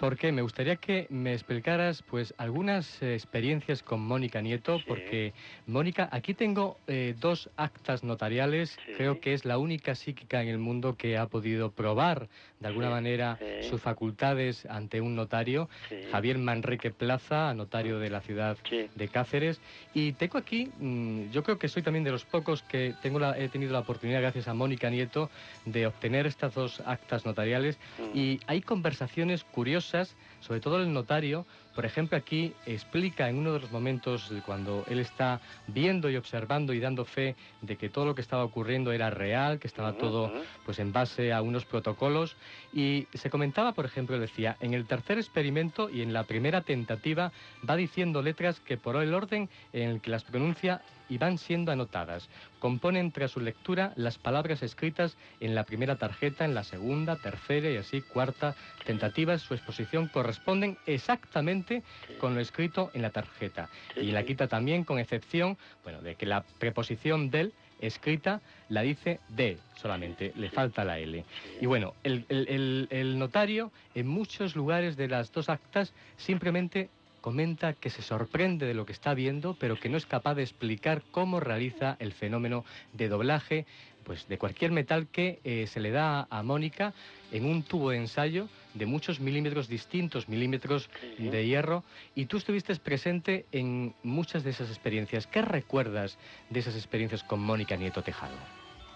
Porque 0.03 0.33
me 0.33 0.41
gustaría 0.41 0.75
que 0.75 1.07
me 1.09 1.31
explicaras 1.31 2.01
pues 2.01 2.33
algunas 2.37 3.01
eh, 3.01 3.13
experiencias 3.13 3.81
con 3.81 4.01
Mónica 4.01 4.41
Nieto, 4.41 4.81
porque 4.85 5.31
Mónica, 5.65 6.09
aquí 6.11 6.33
tengo 6.33 6.77
eh, 6.87 7.15
dos 7.21 7.49
actas 7.55 8.03
notariales, 8.03 8.77
creo 8.97 9.21
que 9.21 9.33
es 9.33 9.45
la 9.45 9.57
única 9.57 9.95
psíquica 9.95 10.41
en 10.41 10.49
el 10.49 10.57
mundo 10.57 10.97
que 10.97 11.17
ha 11.17 11.27
podido 11.27 11.71
probar 11.71 12.27
de 12.59 12.67
alguna 12.67 12.89
manera 12.89 13.39
sus 13.69 13.79
facultades 13.79 14.65
ante 14.65 14.99
un 14.99 15.15
notario, 15.15 15.69
Javier 16.11 16.37
Manrique 16.37 16.91
Plaza, 16.91 17.53
notario 17.53 17.99
de 17.99 18.09
la 18.09 18.19
ciudad 18.19 18.57
de 18.95 19.07
Cáceres, 19.07 19.61
y 19.93 20.11
tengo 20.13 20.37
aquí, 20.37 20.69
mm, 20.79 21.31
yo 21.31 21.43
creo 21.43 21.57
que 21.57 21.69
soy 21.69 21.81
también 21.81 22.03
de 22.03 22.11
los 22.11 22.25
pocos 22.25 22.61
que 22.63 22.93
tengo 23.01 23.19
la, 23.19 23.37
he 23.37 23.47
tenido 23.47 23.71
la 23.71 23.79
oportunidad, 23.79 24.19
gracias 24.19 24.49
a 24.49 24.53
Mónica 24.53 24.89
Nieto, 24.89 25.29
de 25.65 25.87
obtener 25.87 26.25
estas 26.25 26.53
dos 26.53 26.81
actas 26.85 27.25
notariales, 27.25 27.79
Mm. 27.97 28.17
y 28.17 28.39
hay 28.47 28.61
conversaciones 28.61 29.45
curiosas 29.45 29.92
sobre 30.39 30.59
todo 30.59 30.81
el 30.81 30.91
notario, 30.91 31.45
por 31.75 31.85
ejemplo, 31.85 32.17
aquí 32.17 32.53
explica 32.65 33.29
en 33.29 33.37
uno 33.37 33.53
de 33.53 33.59
los 33.59 33.71
momentos 33.71 34.31
cuando 34.45 34.83
él 34.87 34.99
está 34.99 35.39
viendo 35.67 36.09
y 36.09 36.15
observando 36.15 36.73
y 36.73 36.79
dando 36.79 37.05
fe 37.05 37.35
de 37.61 37.77
que 37.77 37.89
todo 37.89 38.05
lo 38.05 38.15
que 38.15 38.21
estaba 38.21 38.43
ocurriendo 38.43 38.91
era 38.91 39.09
real, 39.09 39.59
que 39.59 39.67
estaba 39.67 39.93
todo 39.93 40.31
pues 40.65 40.79
en 40.79 40.91
base 40.91 41.31
a 41.31 41.41
unos 41.41 41.65
protocolos. 41.65 42.35
Y 42.73 43.07
se 43.13 43.29
comentaba, 43.29 43.73
por 43.73 43.85
ejemplo, 43.85 44.19
decía, 44.19 44.57
en 44.61 44.73
el 44.73 44.85
tercer 44.85 45.17
experimento 45.17 45.89
y 45.89 46.01
en 46.01 46.13
la 46.13 46.23
primera 46.23 46.61
tentativa 46.61 47.31
va 47.67 47.75
diciendo 47.75 48.21
letras 48.21 48.59
que 48.59 48.77
por 48.77 48.95
el 48.95 49.13
orden 49.13 49.49
en 49.73 49.89
el 49.89 50.01
que 50.01 50.11
las 50.11 50.23
pronuncia 50.23 50.81
y 51.13 51.17
van 51.19 51.37
siendo 51.37 51.71
anotadas. 51.71 52.27
Componen 52.59 53.11
tras 53.11 53.31
su 53.31 53.39
lectura 53.39 53.93
las 53.95 54.17
palabras 54.17 54.63
escritas 54.63 55.15
en 55.39 55.53
la 55.53 55.63
primera 55.63 55.95
tarjeta, 55.95 56.43
en 56.43 56.55
la 56.55 56.63
segunda, 56.63 57.17
tercera 57.17 57.69
y 57.69 57.77
así 57.77 58.01
cuarta 58.01 58.55
tentativas. 58.83 59.41
Su 59.43 59.53
exposición 59.53 60.07
corresponden 60.07 60.75
exactamente 60.87 61.83
con 62.19 62.33
lo 62.33 62.41
escrito 62.41 62.89
en 62.95 63.03
la 63.03 63.11
tarjeta. 63.11 63.69
Y 64.01 64.11
la 64.11 64.23
quita 64.23 64.47
también 64.47 64.83
con 64.83 64.97
excepción, 64.97 65.57
bueno, 65.83 66.01
de 66.01 66.15
que 66.15 66.25
la 66.25 66.43
preposición 66.57 67.29
del 67.29 67.53
escrita 67.79 68.41
la 68.69 68.81
dice 68.81 69.19
de 69.29 69.57
solamente, 69.75 70.31
le 70.35 70.49
falta 70.49 70.83
la 70.83 70.97
L. 70.97 71.23
Y 71.61 71.65
bueno, 71.67 71.93
el, 72.03 72.25
el- 72.29 72.47
el- 72.47 72.87
el 72.89 73.19
notario 73.19 73.71
en 73.93 74.07
muchos 74.07 74.55
lugares 74.55 74.95
de 74.97 75.09
las 75.09 75.31
dos 75.31 75.49
actas 75.49 75.93
simplemente 76.17 76.89
comenta 77.23 77.71
que 77.71 77.89
se 77.89 78.01
sorprende 78.01 78.65
de 78.65 78.73
lo 78.73 78.85
que 78.85 78.91
está 78.91 79.13
viendo, 79.13 79.55
pero 79.57 79.79
que 79.79 79.87
no 79.87 79.95
es 79.95 80.05
capaz 80.05 80.35
de 80.35 80.43
explicar 80.43 81.03
cómo 81.09 81.39
realiza 81.39 81.95
el 81.99 82.11
fenómeno 82.11 82.65
de 82.91 83.07
doblaje 83.07 83.65
pues 84.03 84.27
de 84.27 84.37
cualquier 84.37 84.71
metal 84.71 85.07
que 85.07 85.39
eh, 85.45 85.65
se 85.67 85.79
le 85.79 85.91
da 85.91 86.27
a 86.29 86.43
Mónica 86.43 86.93
en 87.31 87.45
un 87.45 87.63
tubo 87.63 87.91
de 87.91 87.97
ensayo 87.97 88.49
de 88.73 88.85
muchos 88.85 89.21
milímetros 89.21 89.69
distintos, 89.69 90.27
milímetros 90.27 90.89
de 91.17 91.47
hierro, 91.47 91.85
y 92.13 92.25
tú 92.25 92.35
estuviste 92.35 92.75
presente 92.75 93.45
en 93.53 93.93
muchas 94.03 94.43
de 94.43 94.49
esas 94.49 94.67
experiencias. 94.67 95.25
¿Qué 95.25 95.41
recuerdas 95.41 96.17
de 96.49 96.59
esas 96.59 96.75
experiencias 96.75 97.23
con 97.23 97.39
Mónica 97.39 97.77
Nieto 97.77 98.01
Tejado? 98.01 98.35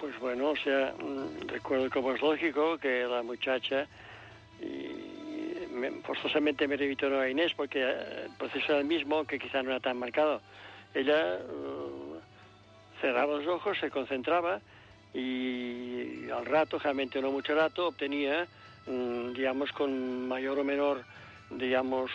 Pues 0.02 0.20
bueno, 0.20 0.50
o 0.50 0.56
sea, 0.58 0.94
mm, 1.00 1.48
recuerdo 1.48 1.90
como 1.90 2.12
es 2.12 2.22
lógico 2.22 2.78
que 2.78 3.06
la 3.06 3.24
muchacha, 3.24 3.88
y 4.62 5.07
forzosamente 6.04 6.68
me 6.68 6.78
remito 6.78 7.08
a 7.20 7.30
Inés 7.30 7.54
porque 7.56 7.82
eh, 7.82 8.26
el 8.26 8.38
proceso 8.38 8.66
era 8.70 8.80
el 8.80 8.86
mismo, 8.86 9.26
que 9.26 9.40
quizá 9.40 9.64
no 9.64 9.72
era 9.72 9.80
tan 9.80 9.98
marcado. 9.98 10.42
Ella 10.94 11.36
eh, 11.36 12.20
cerraba 13.02 13.38
los 13.38 13.48
ojos, 13.48 13.78
se 13.80 13.90
concentraba 13.90 14.60
y 15.14 16.30
al 16.30 16.46
rato, 16.46 16.80
realmente 16.80 17.22
no 17.22 17.32
mucho 17.32 17.56
rato, 17.56 17.88
obtenía, 17.88 18.48
mm, 18.86 19.34
digamos, 19.34 19.72
con 19.72 20.28
mayor 20.28 20.60
o 20.60 20.64
menor, 20.64 21.04
digamos, 21.50 22.12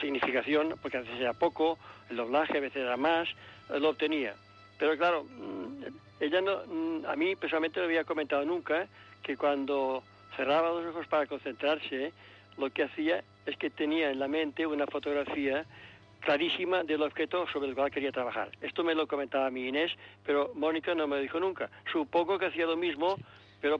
significación, 0.00 0.74
porque 0.80 0.98
a 0.98 1.00
veces 1.00 1.20
era 1.20 1.32
poco, 1.32 1.78
el 2.10 2.16
doblaje 2.16 2.58
a 2.58 2.60
veces 2.60 2.82
era 2.82 2.96
más, 2.96 3.28
eh, 3.70 3.78
lo 3.78 3.90
obtenía. 3.90 4.34
Pero 4.78 4.96
claro, 4.96 5.24
mm, 5.24 5.84
ella 6.20 6.40
no, 6.40 6.62
mm, 6.66 7.06
a 7.06 7.16
mí 7.16 7.36
personalmente 7.36 7.80
no 7.80 7.86
había 7.86 8.04
comentado 8.04 8.44
nunca 8.44 8.86
que 9.22 9.36
cuando 9.36 10.02
cerraba 10.36 10.70
los 10.70 10.86
ojos 10.86 11.06
para 11.06 11.26
concentrarse, 11.26 12.12
lo 12.58 12.70
que 12.70 12.84
hacía 12.84 13.22
es 13.46 13.56
que 13.56 13.70
tenía 13.70 14.10
en 14.10 14.18
la 14.18 14.28
mente 14.28 14.66
una 14.66 14.86
fotografía 14.86 15.64
clarísima 16.20 16.82
del 16.82 17.02
objeto 17.02 17.46
sobre 17.52 17.68
el 17.68 17.74
cual 17.74 17.90
quería 17.90 18.12
trabajar. 18.12 18.50
Esto 18.60 18.82
me 18.84 18.94
lo 18.94 19.06
comentaba 19.06 19.50
mí 19.50 19.68
Inés, 19.68 19.92
pero 20.24 20.50
Mónica 20.54 20.94
no 20.94 21.06
me 21.06 21.16
lo 21.16 21.22
dijo 21.22 21.40
nunca. 21.40 21.70
Supongo 21.92 22.38
que 22.38 22.46
hacía 22.46 22.66
lo 22.66 22.76
mismo, 22.76 23.16
pero 23.60 23.78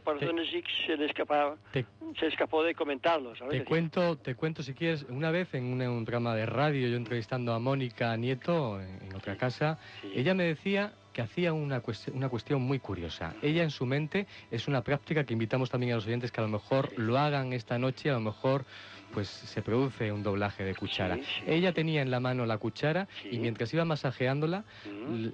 X 0.55 0.65
se 0.87 0.97
le 0.97 1.07
escapaba, 1.07 1.57
Te- 1.73 1.85
se 2.19 2.27
escapó 2.27 2.63
de 2.63 2.75
comentarlo, 2.75 3.35
¿sabes? 3.37 3.59
Te 3.61 3.65
cuento, 3.65 4.17
te 4.17 4.35
cuento 4.35 4.63
si 4.63 4.75
quieres, 4.75 5.05
una 5.09 5.31
vez 5.31 5.53
en 5.55 5.65
un, 5.65 5.81
en 5.83 5.91
un 5.91 6.05
programa 6.05 6.35
de 6.35 6.47
radio, 6.47 6.89
yo 6.89 6.97
entrevistando 6.97 7.53
a 7.53 7.59
Mónica 7.59 8.17
Nieto 8.17 8.81
en, 8.81 9.03
en 9.09 9.15
otra 9.15 9.37
casa, 9.37 9.79
ella 10.15 10.35
me 10.35 10.45
decía 10.45 10.93
que 11.13 11.23
hacía 11.23 11.53
una, 11.53 11.83
cuest- 11.83 12.13
una 12.15 12.29
cuestión 12.29 12.63
muy 12.63 12.79
curiosa. 12.79 13.35
Ella 13.43 13.63
en 13.63 13.71
su 13.71 13.87
mente 13.87 14.27
es 14.51 14.69
una 14.69 14.83
práctica 14.83 15.25
que 15.25 15.33
invitamos 15.33 15.71
también 15.71 15.93
a 15.93 15.97
los 15.97 16.07
oyentes 16.07 16.31
que 16.31 16.41
a 16.41 16.45
lo 16.45 16.49
mejor 16.51 16.97
lo 16.99 17.19
hagan 17.19 17.53
esta 17.53 17.79
noche, 17.79 18.11
a 18.11 18.15
lo 18.15 18.21
mejor 18.21 18.65
pues 19.13 19.29
se 19.29 19.63
produce 19.63 20.13
un 20.13 20.23
doblaje 20.23 20.65
de 20.65 20.75
cuchara. 20.75 21.17
Sí, 21.17 21.23
sí, 21.23 21.43
Ella 21.47 21.73
tenía 21.73 22.03
en 22.03 22.11
la 22.11 22.21
mano 22.21 22.47
la 22.47 22.59
cuchara 22.59 23.09
y 23.31 23.39
mientras 23.39 23.73
iba 23.73 23.85
masajeándola, 23.85 24.65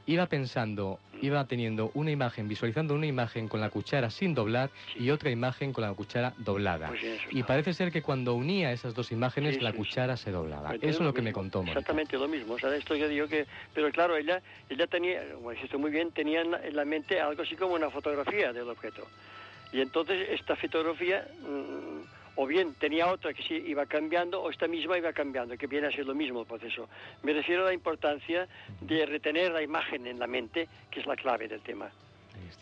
iba 0.07 0.27
pensando, 0.27 1.01
iba 1.21 1.45
teniendo 1.47 1.91
una 1.95 2.11
imagen, 2.11 2.49
visualizando 2.49 2.95
una 2.95 3.07
imagen 3.07 3.49
con 3.49 3.61
la 3.61 3.71
cuchara 3.71 4.11
sin 4.11 4.35
doblar 4.35 4.71
y 4.97 5.11
otra 5.11 5.31
imagen 5.31 5.73
con 5.73 5.83
la 5.83 5.93
cuchara 5.93 6.35
doblada. 6.39 6.89
Pues 6.89 7.03
y 7.31 7.43
parece 7.43 7.75
ser 7.75 7.91
que 7.91 8.03
cuando 8.03 8.35
unía 8.35 8.73
esas 8.73 8.95
dos 8.95 9.13
imágenes, 9.13 9.61
la 9.61 9.73
cuchara 9.73 10.17
se 10.17 10.31
doblaba. 10.31 10.75
Entonces, 10.75 10.91
Eso 10.91 11.01
es 11.01 11.07
lo 11.07 11.15
que 11.15 11.23
me 11.23 11.33
contó 11.33 11.59
Mónica. 11.59 11.81
Exactamente 11.81 12.17
lo 12.17 12.29
mismo. 12.29 12.55
O 12.55 12.59
sea, 12.59 12.75
esto 12.75 12.95
yo 12.95 13.09
digo 13.09 13.27
que... 13.29 13.47
Pero 13.75 13.91
claro, 13.91 14.17
ella, 14.17 14.43
ella 14.69 14.87
tenía, 14.87 15.21
como 15.35 15.51
dijiste 15.51 15.77
muy 15.77 15.91
bien, 15.91 16.13
tenía 16.13 16.43
en 16.43 16.51
la, 16.53 16.67
en 16.67 16.77
la 16.77 16.85
mente 16.85 17.21
algo 17.21 17.43
así 17.43 17.57
como 17.57 17.75
una 17.75 17.91
fotografía 17.91 18.53
del 18.53 18.69
objeto. 18.69 19.07
Y 19.73 19.81
entonces 19.81 20.29
esta 20.31 20.55
fotografía, 20.55 21.27
mm, 21.43 22.24
o 22.37 22.47
bien 22.47 22.75
tenía 22.75 23.07
otra 23.13 23.33
que 23.33 23.43
sí 23.43 23.55
iba 23.67 23.87
cambiando, 23.87 24.43
o 24.43 24.51
esta 24.51 24.67
misma 24.67 24.99
iba 24.99 25.13
cambiando, 25.13 25.57
que 25.57 25.67
viene 25.67 25.87
a 25.87 25.93
ser 25.93 26.05
lo 26.07 26.15
mismo 26.15 26.41
el 26.41 26.47
proceso. 26.47 26.89
Me 27.23 27.33
refiero 27.33 27.63
a 27.63 27.67
la 27.67 27.73
importancia 27.75 28.49
de 28.81 29.07
retener 29.07 29.53
la 29.53 29.63
imagen 29.63 30.07
en 30.07 30.19
la 30.19 30.27
mente, 30.27 30.69
que 30.91 31.01
es 31.01 31.07
la 31.07 31.17
clave 31.17 31.47
del 31.49 31.61
tema. 31.61 31.91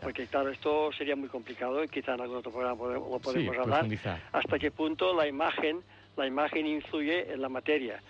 Porque 0.03 0.27
claro, 0.27 0.51
esto 0.51 0.91
sería 0.93 1.17
muy 1.17 1.29
complicado 1.29 1.83
y 1.83 1.89
quizá 1.89 2.15
en 2.15 2.21
algún 2.23 2.39
otro 2.39 2.51
programa 2.53 2.77
lo 2.93 3.19
podemos 3.21 3.55
Sí, 3.55 3.61
hablar. 3.61 3.87
Hasta 4.33 4.59
qué 4.59 4.71
punto 4.71 5.15
la 5.15 5.27
imagen, 5.27 5.81
la 6.17 6.27
imagen 6.27 6.67
influye 6.67 7.33
en 7.33 7.41
la 7.41 7.49
materia. 7.49 8.03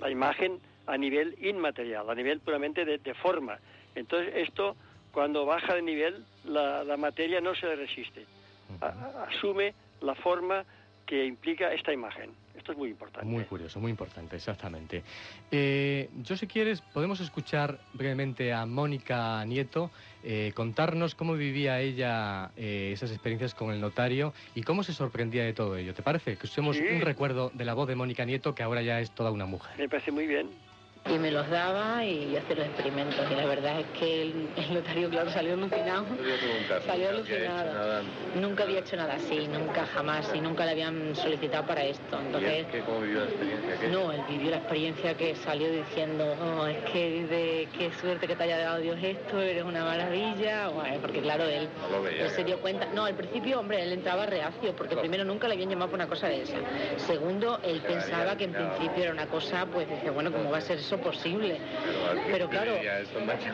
La 0.00 0.10
imagen 0.10 0.58
a 0.86 0.96
nivel 0.96 1.36
inmaterial, 1.40 2.08
a 2.08 2.14
nivel 2.14 2.40
puramente 2.40 2.84
de, 2.84 2.98
de 2.98 3.14
forma. 3.14 3.58
Entonces 3.94 4.32
esto, 4.34 4.74
cuando 5.12 5.44
baja 5.44 5.74
de 5.74 5.82
nivel, 5.82 6.24
la, 6.44 6.82
la 6.82 6.96
materia 6.96 7.40
no 7.40 7.54
se 7.54 7.66
le 7.66 7.76
resiste. 7.76 8.24
A- 8.80 9.26
asume 9.28 9.74
la 10.00 10.14
forma 10.14 10.64
que 11.06 11.24
implica 11.26 11.72
esta 11.72 11.92
imagen. 11.92 12.30
Esto 12.56 12.72
es 12.72 12.78
muy 12.78 12.90
importante. 12.90 13.26
Muy 13.26 13.44
curioso, 13.44 13.80
muy 13.80 13.90
importante, 13.90 14.36
exactamente. 14.36 15.02
Eh, 15.50 16.08
yo, 16.22 16.36
si 16.36 16.46
quieres, 16.46 16.82
podemos 16.82 17.18
escuchar 17.20 17.78
brevemente 17.94 18.52
a 18.52 18.66
Mónica 18.66 19.42
Nieto 19.46 19.90
eh, 20.22 20.52
contarnos 20.54 21.14
cómo 21.14 21.34
vivía 21.34 21.80
ella 21.80 22.50
eh, 22.56 22.90
esas 22.92 23.10
experiencias 23.10 23.54
con 23.54 23.72
el 23.72 23.80
notario 23.80 24.34
y 24.54 24.62
cómo 24.62 24.82
se 24.82 24.92
sorprendía 24.92 25.42
de 25.44 25.54
todo 25.54 25.76
ello. 25.76 25.94
¿Te 25.94 26.02
parece? 26.02 26.36
Que 26.36 26.46
usemos 26.46 26.76
Sí. 26.76 26.84
un 26.92 27.00
recuerdo 27.00 27.50
de 27.54 27.64
la 27.64 27.74
voz 27.74 27.88
de 27.88 27.96
Mónica 27.96 28.24
Nieto, 28.24 28.54
que 28.54 28.62
ahora 28.62 28.82
ya 28.82 29.00
es 29.00 29.10
toda 29.12 29.30
una 29.30 29.46
mujer. 29.46 29.72
Me 29.78 29.88
parece 29.88 30.12
muy 30.12 30.26
bien. 30.26 30.48
Y 31.08 31.18
me 31.18 31.30
los 31.32 31.48
daba 31.48 32.04
y 32.04 32.36
hacer 32.36 32.58
los 32.58 32.66
experimentos. 32.66 33.18
Y 33.30 33.34
la 33.34 33.46
verdad 33.46 33.80
es 33.80 33.86
que 33.98 34.22
el, 34.22 34.48
el 34.56 34.74
notario, 34.74 35.08
claro, 35.08 35.30
salió 35.30 35.54
alucinado. 35.54 36.04
Salió 36.86 37.08
alucinado. 37.08 38.02
Nunca 38.36 38.62
había 38.64 38.80
hecho 38.80 38.96
nada 38.96 39.14
así, 39.14 39.48
nunca 39.48 39.86
jamás, 39.86 40.30
y 40.34 40.40
nunca 40.40 40.64
le 40.66 40.72
habían 40.72 41.16
solicitado 41.16 41.66
para 41.66 41.82
esto. 41.84 42.18
Entonces, 42.20 42.66
¿Cómo 42.86 43.00
vivió 43.00 43.20
la 43.20 43.26
experiencia? 43.26 43.76
¿Qué? 43.80 43.88
no, 43.88 44.12
él 44.12 44.20
vivió 44.28 44.50
la 44.50 44.56
experiencia 44.58 45.14
que 45.16 45.34
salió 45.36 45.72
diciendo, 45.72 46.36
"Oh, 46.40 46.66
es 46.66 46.78
que 46.92 47.24
de 47.24 47.68
qué 47.76 47.90
suerte 48.00 48.28
que 48.28 48.36
te 48.36 48.44
haya 48.44 48.58
dado 48.58 48.78
Dios 48.78 48.98
esto, 49.02 49.40
eres 49.40 49.64
una 49.64 49.82
maravilla, 49.84 50.68
Bueno, 50.68 50.98
porque 51.00 51.20
claro, 51.22 51.44
él, 51.44 51.68
No 51.90 51.96
lo 51.96 52.02
veía, 52.02 52.24
él 52.24 52.30
se 52.30 52.44
dio 52.44 52.60
cuenta, 52.60 52.86
no, 52.94 53.06
al 53.06 53.14
principio, 53.14 53.58
hombre, 53.58 53.82
él 53.82 53.92
entraba 53.92 54.26
reacio, 54.26 54.76
porque 54.76 54.96
primero 54.96 55.24
nunca 55.24 55.48
le 55.48 55.54
habían 55.54 55.70
llamado 55.70 55.90
por 55.90 55.98
una 55.98 56.08
cosa 56.08 56.28
de 56.28 56.42
esa. 56.42 56.58
Segundo, 56.98 57.58
él 57.64 57.80
pensaba 57.80 58.36
que 58.36 58.44
en 58.44 58.52
principio 58.52 59.02
era 59.04 59.12
una 59.12 59.26
cosa, 59.26 59.66
pues 59.66 59.88
dice, 59.88 60.10
bueno, 60.10 60.30
¿cómo 60.30 60.50
va 60.50 60.58
a 60.58 60.60
ser 60.60 60.78
eso 60.90 60.98
posible? 60.98 61.56
Pero 62.32 62.48
claro, 62.48 62.72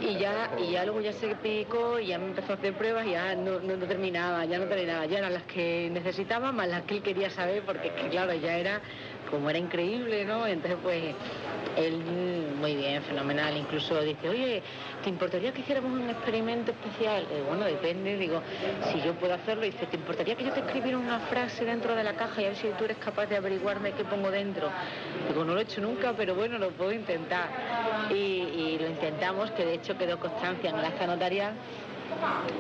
y 0.01 0.19
ya, 0.19 0.51
y 0.59 0.73
ya 0.73 0.85
luego 0.85 1.01
ya 1.03 1.13
se 1.13 1.35
picó 1.37 2.01
y 2.01 2.07
ya 2.07 2.19
me 2.19 2.27
empezó 2.27 2.53
a 2.53 2.57
hacer 2.57 2.73
pruebas 2.73 3.07
y 3.07 3.11
ya 3.11 3.35
no, 3.35 3.61
no, 3.61 3.77
no 3.77 3.87
terminaba, 3.87 4.45
ya 4.47 4.59
no 4.59 4.65
terminaba, 4.65 5.05
ya 5.07 5.19
eran 5.19 5.35
las 5.35 5.43
que 5.43 5.91
necesitaba 5.93 6.51
más 6.53 6.69
las 6.69 6.83
que 6.83 6.97
él 6.97 7.03
quería 7.03 7.29
saber, 7.29 7.63
porque 7.63 7.91
claro, 8.11 8.33
ya 8.35 8.57
era 8.57 8.81
como 9.31 9.51
era 9.51 9.59
increíble, 9.59 10.25
¿no? 10.25 10.47
Entonces, 10.47 10.79
pues, 10.83 11.15
él, 11.77 12.03
muy 12.59 12.75
bien, 12.75 13.03
fenomenal. 13.03 13.57
Incluso 13.57 14.01
dice, 14.01 14.29
oye, 14.29 14.63
¿te 15.03 15.11
importaría 15.11 15.53
que 15.53 15.61
hiciéramos 15.61 15.93
un 15.93 16.09
experimento 16.09 16.73
especial? 16.73 17.27
Eh, 17.31 17.43
bueno, 17.47 17.65
depende, 17.65 18.17
digo, 18.17 18.41
si 18.91 19.01
yo 19.03 19.15
puedo 19.15 19.35
hacerlo, 19.35 19.65
dice, 19.65 19.87
¿te 19.87 19.97
importaría 19.97 20.35
que 20.35 20.45
yo 20.45 20.53
te 20.53 20.61
escribiera 20.61 20.99
una 20.99 21.21
frase 21.21 21.65
dentro 21.65 21.95
de 21.95 22.05
la 22.05 22.15
caja 22.15 22.43
y 22.43 22.45
a 22.47 22.49
ver 22.49 22.57
si 22.57 22.69
tú 22.79 22.85
eres 22.85 22.97
capaz 22.99 23.27
de 23.27 23.37
averiguarme 23.37 23.93
qué 23.93 24.05
pongo 24.05 24.31
dentro? 24.31 24.71
Digo, 25.29 25.45
no 25.45 25.55
lo 25.55 25.61
he 25.61 25.65
hecho 25.65 25.81
nunca, 25.81 26.15
pero 26.17 26.35
bueno, 26.35 26.59
lo 26.59 26.71
puedo 26.71 26.93
intentar. 26.93 27.49
Y, 28.11 28.79
lo 28.79 28.89
intentamos, 28.89 29.51
que 29.53 29.65
de 29.65 29.75
hecho 29.75 29.97
quedó 29.97 30.19
constancia 30.19 30.71
en 30.71 30.77
acta 30.77 31.07
notarial 31.07 31.55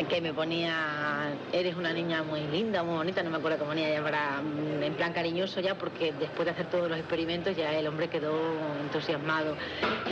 que 0.08 0.20
me 0.20 0.32
ponía, 0.32 1.32
eres 1.52 1.76
una 1.76 1.92
niña 1.92 2.22
muy 2.22 2.40
linda, 2.48 2.82
muy 2.82 2.96
bonita, 2.96 3.22
no 3.22 3.30
me 3.30 3.38
acuerdo 3.38 3.58
cómo 3.58 3.70
ponía 3.70 3.90
ya 3.90 4.02
para, 4.02 4.40
en 4.40 4.94
plan 4.94 5.12
cariñoso 5.12 5.60
ya, 5.60 5.74
porque 5.76 6.12
después 6.12 6.46
de 6.46 6.52
hacer 6.52 6.66
todos 6.66 6.88
los 6.88 6.98
experimentos 6.98 7.56
ya 7.56 7.76
el 7.76 7.86
hombre 7.86 8.08
quedó 8.08 8.34
entusiasmado 8.80 9.56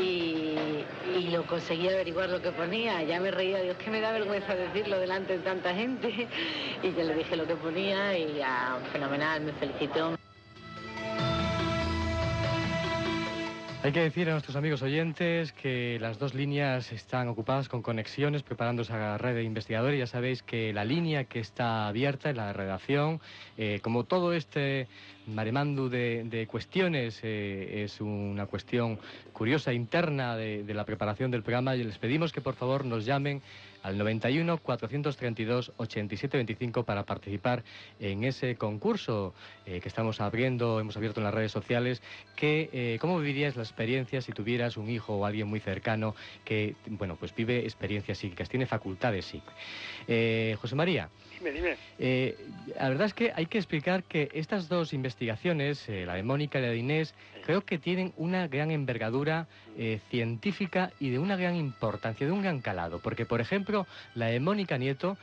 y, 0.00 0.84
lo 1.30 1.44
conseguí 1.46 1.88
averiguar 1.88 2.28
lo 2.28 2.40
que 2.40 2.52
ponía, 2.52 3.02
ya 3.02 3.18
me 3.18 3.30
reía, 3.30 3.60
Dios 3.60 3.76
que 3.76 3.90
me 3.90 4.00
da 4.00 4.12
vergüenza 4.12 4.54
decirlo 4.54 5.00
delante 5.00 5.38
de 5.38 5.42
tanta 5.42 5.74
gente 5.74 6.08
y 6.82 6.92
ya 6.92 7.02
le 7.02 7.14
dije 7.14 7.36
lo 7.36 7.46
que 7.46 7.56
ponía 7.56 8.16
y 8.16 8.36
ya 8.36 8.78
fenomenal, 8.92 9.40
me 9.40 9.52
felicitó. 9.52 10.23
Hay 13.84 13.92
que 13.92 14.00
decir 14.00 14.30
a 14.30 14.32
nuestros 14.32 14.56
amigos 14.56 14.80
oyentes 14.80 15.52
que 15.52 15.98
las 16.00 16.18
dos 16.18 16.32
líneas 16.32 16.90
están 16.90 17.28
ocupadas 17.28 17.68
con 17.68 17.82
conexiones, 17.82 18.42
preparándose 18.42 18.94
a 18.94 18.96
la 18.96 19.18
red 19.18 19.34
de 19.34 19.42
investigadores. 19.42 19.98
Ya 19.98 20.06
sabéis 20.06 20.42
que 20.42 20.72
la 20.72 20.86
línea 20.86 21.24
que 21.24 21.38
está 21.38 21.86
abierta 21.86 22.30
en 22.30 22.38
la 22.38 22.54
redacción, 22.54 23.20
eh, 23.58 23.80
como 23.82 24.04
todo 24.04 24.32
este 24.32 24.88
maremandu 25.26 25.90
de, 25.90 26.48
cuestiones, 26.50 27.20
eh, 27.24 27.82
es 27.84 28.00
una 28.00 28.46
cuestión 28.46 28.98
curiosa 29.34 29.74
interna 29.74 30.34
de, 30.34 30.64
de 30.64 30.72
la 30.72 30.86
preparación 30.86 31.30
del 31.30 31.42
programa, 31.42 31.76
y 31.76 31.84
les 31.84 31.98
pedimos 31.98 32.32
que 32.32 32.40
por 32.40 32.54
favor 32.54 32.86
nos 32.86 33.04
llamen 33.04 33.42
al 33.84 33.98
91 33.98 34.58
432 34.58 35.72
8725 35.76 36.84
para 36.84 37.04
participar 37.04 37.62
en 38.00 38.24
ese 38.24 38.56
concurso 38.56 39.34
eh, 39.66 39.80
que 39.80 39.88
estamos 39.88 40.20
abriendo, 40.20 40.80
hemos 40.80 40.96
abierto 40.96 41.20
en 41.20 41.24
las 41.24 41.34
redes 41.34 41.52
sociales. 41.52 42.02
Que, 42.34 42.70
eh, 42.72 42.98
¿Cómo 43.00 43.18
vivirías 43.18 43.56
la 43.56 43.62
experiencia 43.62 44.22
si 44.22 44.32
tuvieras 44.32 44.78
un 44.78 44.88
hijo 44.88 45.14
o 45.14 45.26
alguien 45.26 45.46
muy 45.46 45.60
cercano 45.60 46.16
que, 46.44 46.74
bueno, 46.86 47.16
pues 47.16 47.34
vive 47.34 47.60
experiencias 47.60 48.18
psíquicas, 48.18 48.48
tiene 48.48 48.66
facultades 48.66 49.26
psíquicas? 49.26 49.54
Eh, 50.08 50.56
José 50.60 50.74
María. 50.74 51.10
Dime, 51.38 51.52
dime. 51.52 51.76
Eh, 51.98 52.36
la 52.78 52.88
verdad 52.88 53.06
es 53.06 53.14
que 53.14 53.32
hay 53.34 53.46
que 53.46 53.58
explicar 53.58 54.04
que 54.04 54.28
estas 54.32 54.68
dos 54.68 54.92
investigaciones, 54.92 55.88
eh, 55.88 56.04
la 56.06 56.14
de 56.14 56.22
Mónica 56.22 56.58
y 56.58 56.62
la 56.62 56.68
de 56.68 56.76
Inés, 56.76 57.14
creo 57.44 57.62
que 57.62 57.78
tienen 57.78 58.12
una 58.16 58.48
gran 58.48 58.70
envergadura 58.70 59.46
eh, 59.76 60.00
científica 60.10 60.92
y 60.98 61.10
de 61.10 61.18
una 61.18 61.36
gran 61.36 61.56
importancia, 61.56 62.26
de 62.26 62.32
un 62.32 62.42
gran 62.42 62.60
calado. 62.60 63.00
Porque, 63.00 63.26
por 63.26 63.40
ejemplo, 63.40 63.86
la 64.14 64.26
de 64.26 64.40
Mónica 64.40 64.78
Nieto, 64.78 65.18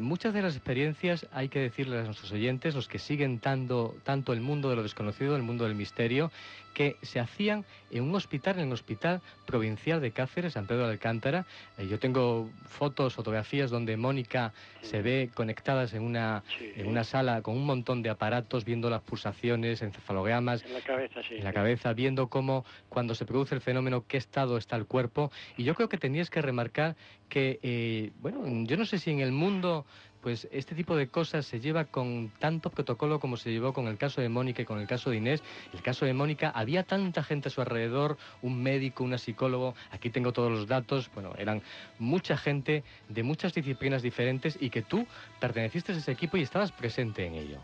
muchas 0.00 0.34
de 0.34 0.42
las 0.42 0.54
experiencias, 0.54 1.26
hay 1.32 1.48
que 1.48 1.60
decirles 1.60 2.02
a 2.02 2.04
nuestros 2.04 2.30
oyentes, 2.32 2.74
los 2.74 2.88
que 2.88 2.98
siguen 2.98 3.38
tanto, 3.38 3.96
tanto 4.04 4.32
el 4.32 4.40
mundo 4.40 4.68
de 4.68 4.76
lo 4.76 4.82
desconocido, 4.82 5.34
el 5.34 5.42
mundo 5.42 5.64
del 5.64 5.74
misterio, 5.74 6.30
que 6.72 6.96
se 7.02 7.20
hacían 7.20 7.64
en 7.90 8.04
un 8.04 8.14
hospital, 8.14 8.58
en 8.58 8.68
el 8.68 8.72
Hospital 8.72 9.20
Provincial 9.46 10.00
de 10.00 10.10
Cáceres, 10.12 10.54
San 10.54 10.66
Pedro 10.66 10.86
de 10.86 10.92
Alcántara. 10.92 11.46
Eh, 11.78 11.86
yo 11.88 11.98
tengo 11.98 12.48
fotos, 12.66 13.14
fotografías 13.14 13.70
donde 13.70 13.96
Mónica 13.96 14.52
se 14.80 15.02
ve 15.02 15.30
conectadas 15.34 15.94
en 15.94 16.02
una, 16.02 16.42
en 16.60 16.86
una 16.86 17.04
sala 17.04 17.42
con 17.42 17.56
un 17.56 17.66
montón 17.66 18.02
de 18.02 18.10
aparatos, 18.10 18.64
viendo 18.64 18.90
las 18.90 19.02
pulsaciones, 19.02 19.82
encefalogramas, 19.82 20.64
En 20.64 20.74
la 20.74 20.80
cabeza, 20.80 21.20
sí. 21.28 21.36
en 21.36 21.44
la 21.44 21.52
cabeza, 21.52 21.92
viendo 21.92 22.28
cómo 22.28 22.64
cuando 22.88 23.14
se 23.14 23.26
produce 23.26 23.54
el 23.54 23.60
fenómeno, 23.60 24.04
qué 24.06 24.16
estado 24.16 24.56
está 24.56 24.76
el 24.76 24.86
cuerpo. 24.86 25.30
Y 25.56 25.64
yo 25.64 25.74
creo 25.74 25.88
que 25.88 25.98
tenías 25.98 26.30
que 26.30 26.42
remarcar 26.42 26.96
que, 27.28 27.58
eh, 27.62 28.10
bueno, 28.20 28.42
yo 28.66 28.76
no 28.76 28.84
sé 28.84 28.98
si 28.98 29.10
en 29.10 29.20
el 29.20 29.32
mundo, 29.32 29.86
pues 30.22 30.48
este 30.52 30.74
tipo 30.74 30.96
de 30.96 31.08
cosas 31.08 31.44
se 31.44 31.60
lleva 31.60 31.84
con 31.84 32.30
tanto 32.38 32.70
protocolo 32.70 33.18
como 33.18 33.36
se 33.36 33.50
llevó 33.50 33.72
con 33.72 33.88
el 33.88 33.98
caso 33.98 34.20
de 34.20 34.28
Mónica 34.28 34.62
y 34.62 34.64
con 34.64 34.78
el 34.78 34.86
caso 34.86 35.10
de 35.10 35.16
Inés. 35.16 35.42
El 35.74 35.82
caso 35.82 36.06
de 36.06 36.14
Mónica, 36.14 36.50
había 36.54 36.84
tanta 36.84 37.24
gente 37.24 37.48
a 37.48 37.50
su 37.50 37.60
alrededor, 37.60 38.16
un 38.40 38.62
médico, 38.62 39.02
una 39.02 39.18
psicólogo, 39.18 39.74
aquí 39.90 40.10
tengo 40.10 40.32
todos 40.32 40.50
los 40.50 40.68
datos, 40.68 41.10
bueno, 41.12 41.34
eran 41.38 41.60
mucha 41.98 42.36
gente 42.36 42.84
de 43.08 43.22
muchas 43.24 43.52
disciplinas 43.52 44.02
diferentes 44.02 44.56
y 44.60 44.70
que 44.70 44.82
tú 44.82 45.06
perteneciste 45.40 45.92
a 45.92 45.96
ese 45.96 46.12
equipo 46.12 46.36
y 46.36 46.42
estabas 46.42 46.70
presente 46.70 47.26
en 47.26 47.34
ello. 47.34 47.58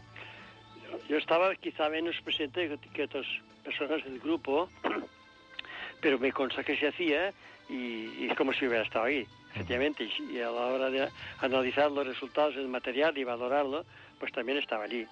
Yo 1.08 1.16
estaba 1.16 1.54
quizá 1.54 1.88
menos 1.88 2.16
presente 2.22 2.76
que 2.92 3.04
otras 3.04 3.26
personas 3.64 4.02
del 4.04 4.18
grupo, 4.18 4.68
pero 6.00 6.18
me 6.18 6.32
consta 6.32 6.64
que 6.64 6.76
se 6.76 6.88
hacía 6.88 7.32
y, 7.68 8.10
y 8.18 8.28
es 8.28 8.36
como 8.36 8.52
si 8.52 8.66
hubiera 8.66 8.84
estado 8.84 9.04
ahí, 9.04 9.26
efectivamente. 9.54 10.08
Y, 10.30 10.38
a 10.38 10.50
la 10.50 10.66
hora 10.66 10.90
de 10.90 11.08
analizar 11.40 11.90
los 11.90 12.06
resultados 12.06 12.56
del 12.56 12.68
material 12.68 13.16
y 13.16 13.24
valorarlo, 13.24 13.84
pues 14.18 14.32
también 14.32 14.58
estaba 14.58 14.84
allí. 14.84 15.06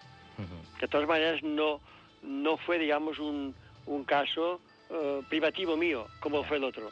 De 0.81 0.89
todas 0.89 1.09
maneras, 1.09 1.43
no, 1.43 1.81
no 2.23 2.57
fue, 2.59 2.79
digamos, 2.79 3.19
un, 3.19 3.55
un 3.87 4.05
caso 4.05 4.61
eh, 4.91 5.23
privativo 5.29 5.77
mío, 5.77 6.07
como 6.21 6.45
fue 6.45 6.59
el 6.59 6.65
otro. 6.65 6.91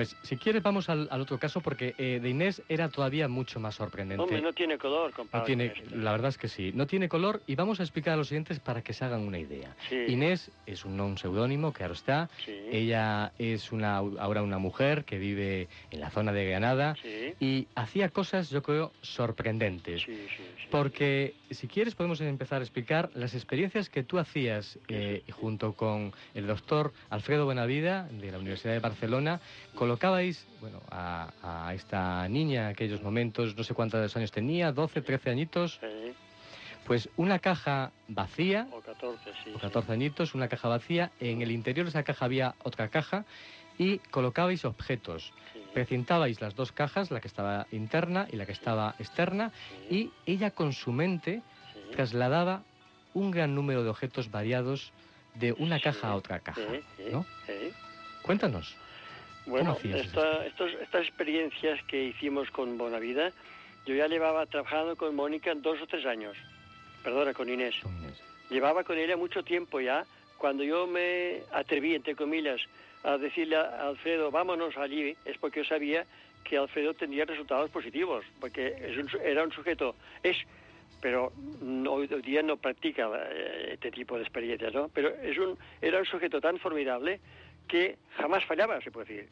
Pues 0.00 0.16
si 0.22 0.38
quieres 0.38 0.62
vamos 0.62 0.88
al, 0.88 1.08
al 1.10 1.20
otro 1.20 1.38
caso 1.38 1.60
porque 1.60 1.94
eh, 1.98 2.20
de 2.22 2.30
Inés 2.30 2.62
era 2.70 2.88
todavía 2.88 3.28
mucho 3.28 3.60
más 3.60 3.74
sorprendente. 3.74 4.22
Hombre, 4.22 4.40
no 4.40 4.54
tiene 4.54 4.78
color, 4.78 5.10
No 5.10 5.16
compadre. 5.16 5.44
tiene, 5.44 5.74
la 5.94 6.12
verdad 6.12 6.30
es 6.30 6.38
que 6.38 6.48
sí, 6.48 6.72
no 6.74 6.86
tiene 6.86 7.06
color 7.06 7.42
y 7.46 7.54
vamos 7.54 7.80
a 7.80 7.82
explicar 7.82 8.14
a 8.14 8.16
los 8.16 8.30
oyentes 8.32 8.60
para 8.60 8.80
que 8.80 8.94
se 8.94 9.04
hagan 9.04 9.20
una 9.20 9.38
idea. 9.38 9.76
Sí. 9.90 9.96
Inés 10.08 10.50
es 10.64 10.86
un, 10.86 10.98
un 10.98 11.18
seudónimo, 11.18 11.74
claro 11.74 11.92
está. 11.92 12.30
Sí. 12.46 12.56
Ella 12.72 13.32
es 13.38 13.72
una, 13.72 13.98
ahora 13.98 14.42
una 14.42 14.56
mujer 14.56 15.04
que 15.04 15.18
vive 15.18 15.68
en 15.90 16.00
la 16.00 16.08
zona 16.08 16.32
de 16.32 16.46
Granada 16.48 16.96
Sí. 17.02 17.34
y 17.38 17.66
hacía 17.74 18.08
cosas, 18.08 18.48
yo 18.48 18.62
creo, 18.62 18.92
sorprendentes. 19.02 20.06
Porque 20.70 21.34
si 21.50 21.66
quieres 21.66 21.94
podemos 21.94 22.22
empezar 22.22 22.60
a 22.60 22.64
explicar 22.64 23.10
las 23.14 23.34
experiencias 23.34 23.90
que 23.90 24.02
tú 24.02 24.18
hacías 24.18 24.78
eh, 24.88 25.24
junto 25.30 25.74
con 25.74 26.14
el 26.32 26.46
doctor 26.46 26.94
Alfredo 27.10 27.44
Buenavida 27.44 28.04
de 28.10 28.32
la 28.32 28.38
Universidad 28.38 28.72
de 28.72 28.78
Barcelona. 28.78 29.40
Colocabais 29.90 30.46
bueno, 30.60 30.80
a, 30.88 31.32
a 31.42 31.74
esta 31.74 32.28
niña 32.28 32.62
en 32.62 32.66
aquellos 32.68 33.02
momentos, 33.02 33.56
no 33.56 33.64
sé 33.64 33.74
cuántos 33.74 34.16
años 34.16 34.30
tenía, 34.30 34.70
12, 34.70 35.02
13 35.02 35.30
añitos, 35.30 35.80
Sí, 35.80 36.14
pues 36.86 37.08
una 37.16 37.40
caja 37.40 37.90
vacía, 38.06 38.68
o 38.70 38.80
14, 38.80 39.32
sí. 39.42 39.52
o 39.52 39.58
14 39.58 39.90
añitos, 39.92 40.36
una 40.36 40.46
caja 40.46 40.68
vacía, 40.68 41.10
en 41.18 41.42
el 41.42 41.50
interior 41.50 41.86
de 41.86 41.90
esa 41.90 42.04
caja 42.04 42.24
había 42.24 42.54
otra 42.62 42.86
caja 42.86 43.24
y 43.78 43.98
colocabais 44.12 44.64
objetos. 44.64 45.32
Precintabais 45.74 46.40
las 46.40 46.54
dos 46.54 46.70
cajas, 46.70 47.10
la 47.10 47.20
que 47.20 47.26
estaba 47.26 47.66
interna 47.72 48.28
y 48.30 48.36
la 48.36 48.46
que 48.46 48.52
estaba 48.52 48.94
externa, 49.00 49.50
y 49.90 50.10
ella 50.24 50.52
con 50.52 50.72
su 50.72 50.92
mente 50.92 51.42
trasladaba 51.90 52.62
un 53.12 53.32
gran 53.32 53.56
número 53.56 53.82
de 53.82 53.90
objetos 53.90 54.30
variados 54.30 54.92
de 55.34 55.52
una 55.52 55.80
caja 55.80 56.10
a 56.10 56.14
otra 56.14 56.38
caja. 56.38 56.62
Sí, 56.70 56.80
sí, 56.96 57.02
¿no? 57.10 57.26
sí. 57.44 57.72
Cuéntanos. 58.22 58.76
Bueno, 59.46 59.76
esta- 59.82 60.46
estos- 60.46 60.74
estas 60.80 61.06
experiencias 61.06 61.82
que 61.84 62.04
hicimos 62.04 62.50
con 62.50 62.76
Bonavida, 62.78 63.32
yo 63.86 63.94
ya 63.94 64.06
llevaba 64.06 64.46
trabajando 64.46 64.96
con 64.96 65.14
Mónica 65.14 65.54
dos 65.54 65.80
o 65.80 65.86
tres 65.86 66.06
años. 66.06 66.36
Perdona, 67.02 67.32
con 67.34 67.48
Inés. 67.48 67.74
Llevaba 68.50 68.84
con 68.84 68.98
ella 68.98 69.16
mucho 69.16 69.42
tiempo 69.42 69.80
ya. 69.80 70.04
Cuando 70.38 70.62
yo 70.64 70.86
me 70.86 71.42
atreví, 71.52 71.94
entre 71.94 72.14
comillas, 72.14 72.60
a 73.02 73.16
decirle 73.16 73.56
a 73.56 73.88
Alfredo, 73.88 74.30
vámonos 74.30 74.76
allí, 74.76 75.16
es 75.24 75.38
porque 75.38 75.60
yo 75.62 75.64
sabía 75.68 76.06
que 76.44 76.56
Alfredo 76.58 76.94
tendría 76.94 77.24
resultados 77.24 77.70
positivos, 77.70 78.24
porque 78.40 78.66
es 78.80 78.96
un 78.96 79.08
era 79.22 79.42
un 79.44 79.52
sujeto, 79.52 79.94
es, 80.22 80.36
pero 81.00 81.32
no- 81.60 81.92
hoy 81.92 82.06
día 82.06 82.42
no 82.42 82.56
practica 82.56 83.08
eh, 83.30 83.70
este 83.74 83.90
tipo 83.90 84.16
de 84.16 84.22
experiencias, 84.22 84.72
¿no? 84.74 84.88
Pero 84.88 85.08
es 85.22 85.36
un, 85.38 85.58
era 85.80 85.98
un 85.98 86.06
sujeto 86.06 86.40
tan 86.40 86.58
formidable 86.58 87.20
que 87.70 87.96
jamás 88.16 88.44
fallaba, 88.44 88.80
se 88.80 88.90
puede 88.90 89.06
decir. 89.14 89.28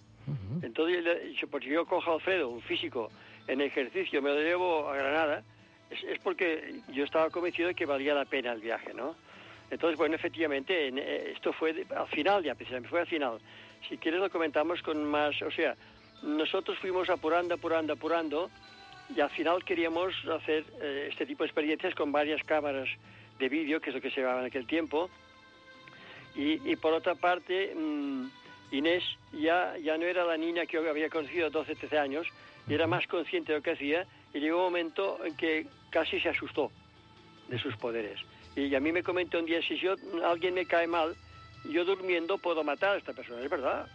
Entonces, 0.63 1.03
le 1.03 1.13
he 1.13 1.27
dicho, 1.29 1.49
pues 1.49 1.65
si 1.65 1.71
yo 1.71 1.85
cojo 1.87 2.11
a 2.11 2.15
Alfredo, 2.15 2.49
un 2.49 2.63
físico, 2.63 3.11
en 3.47 3.61
ejercicio, 3.61 4.21
me 4.23 4.31
lo 4.31 4.41
llevo 4.41 4.89
a 4.89 4.95
Granada, 4.97 5.43
es, 5.91 6.03
es 6.05 6.19
porque 6.21 6.81
yo 6.93 7.05
estaba 7.05 7.31
convencido 7.31 7.69
de 7.69 7.75
que 7.75 7.87
valía 7.87 8.15
la 8.15 8.25
pena 8.27 8.53
el 8.53 8.61
viaje, 8.61 8.93
¿no? 8.95 9.17
Entonces, 9.71 9.97
bueno, 9.99 10.15
efectivamente, 10.15 10.89
en- 10.89 10.99
eh, 10.99 11.33
esto 11.35 11.53
fue 11.53 11.73
de- 11.73 11.87
al 11.95 12.07
final 12.09 12.43
ya, 12.45 12.55
precisamente, 12.55 12.89
fue 12.89 13.01
al 13.01 13.07
final. 13.07 13.39
Si 13.89 13.97
quieres 13.99 14.21
lo 14.21 14.31
comentamos 14.31 14.83
con 14.83 15.03
más, 15.05 15.41
o 15.43 15.51
sea, 15.51 15.75
nosotros 16.23 16.79
fuimos 16.79 17.09
apurando, 17.11 17.55
apurando, 17.55 17.93
apurando, 17.95 18.51
y 19.15 19.21
al 19.21 19.31
final 19.31 19.65
queríamos 19.65 20.13
hacer 20.27 20.65
eh, 20.83 21.09
este 21.11 21.25
tipo 21.27 21.43
de 21.43 21.49
experiencias 21.49 21.95
con 21.95 22.13
varias 22.13 22.43
cámaras 22.45 22.89
de 23.39 23.49
vídeo, 23.49 23.81
que 23.81 23.91
es 23.91 23.95
lo 23.97 24.03
que 24.03 24.11
se 24.11 24.21
llevaba 24.21 24.41
en 24.41 24.47
aquel 24.47 24.67
tiempo. 24.67 25.09
Y, 26.39 26.71
y 26.71 26.77
por 26.77 26.93
otra 26.93 27.17
parte, 27.17 27.75
mm, 27.75 28.29
Inés 28.71 29.03
ya, 29.33 29.77
ya 29.77 29.99
no 29.99 30.05
era 30.05 30.25
la 30.25 30.37
niña 30.37 30.67
que 30.67 30.75
yo 30.75 30.89
había 30.89 31.11
conocido 31.11 31.49
a 31.49 31.51
12, 31.51 31.75
13 31.75 31.99
años, 31.99 32.29
y 32.69 32.75
era 32.75 32.87
más 32.87 33.07
consciente 33.09 33.53
de 33.53 33.59
lo 33.59 33.63
que 33.63 33.73
hacía, 33.73 34.07
y 34.33 34.39
llegó 34.39 34.59
un 34.59 34.65
momento 34.65 35.19
en 35.25 35.37
que 35.37 35.67
casi 35.91 36.21
se 36.21 36.29
asustó 36.29 36.71
de 37.49 37.59
sus 37.59 37.77
poderes. 37.77 38.21
Y 38.55 38.73
a 38.73 38.81
mí 38.81 38.93
me 38.93 39.03
comentó 39.03 39.41
un 39.41 39.47
día, 39.47 39.61
si 39.63 39.77
yo, 39.79 39.95
alguien 40.25 40.55
me 40.55 40.65
cae 40.65 40.87
mal, 40.87 41.17
yo 41.65 41.85
durmiendo 41.85 42.39
puedo 42.39 42.63
matar 42.63 42.95
a 42.95 42.99
esta 42.99 43.13
persona. 43.13 43.43
Es 43.43 43.51
verdad. 43.51 43.87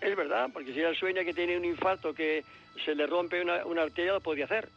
Es 0.00 0.16
verdad, 0.16 0.50
porque 0.52 0.72
si 0.72 0.80
él 0.80 0.96
sueña 0.96 1.24
que 1.24 1.34
tiene 1.34 1.56
un 1.56 1.64
infarto, 1.64 2.14
que 2.14 2.44
se 2.84 2.94
le 2.94 3.06
rompe 3.06 3.40
una, 3.40 3.64
una 3.66 3.82
arteria, 3.82 4.12
lo 4.12 4.20
podía 4.20 4.44
hacer. 4.46 4.68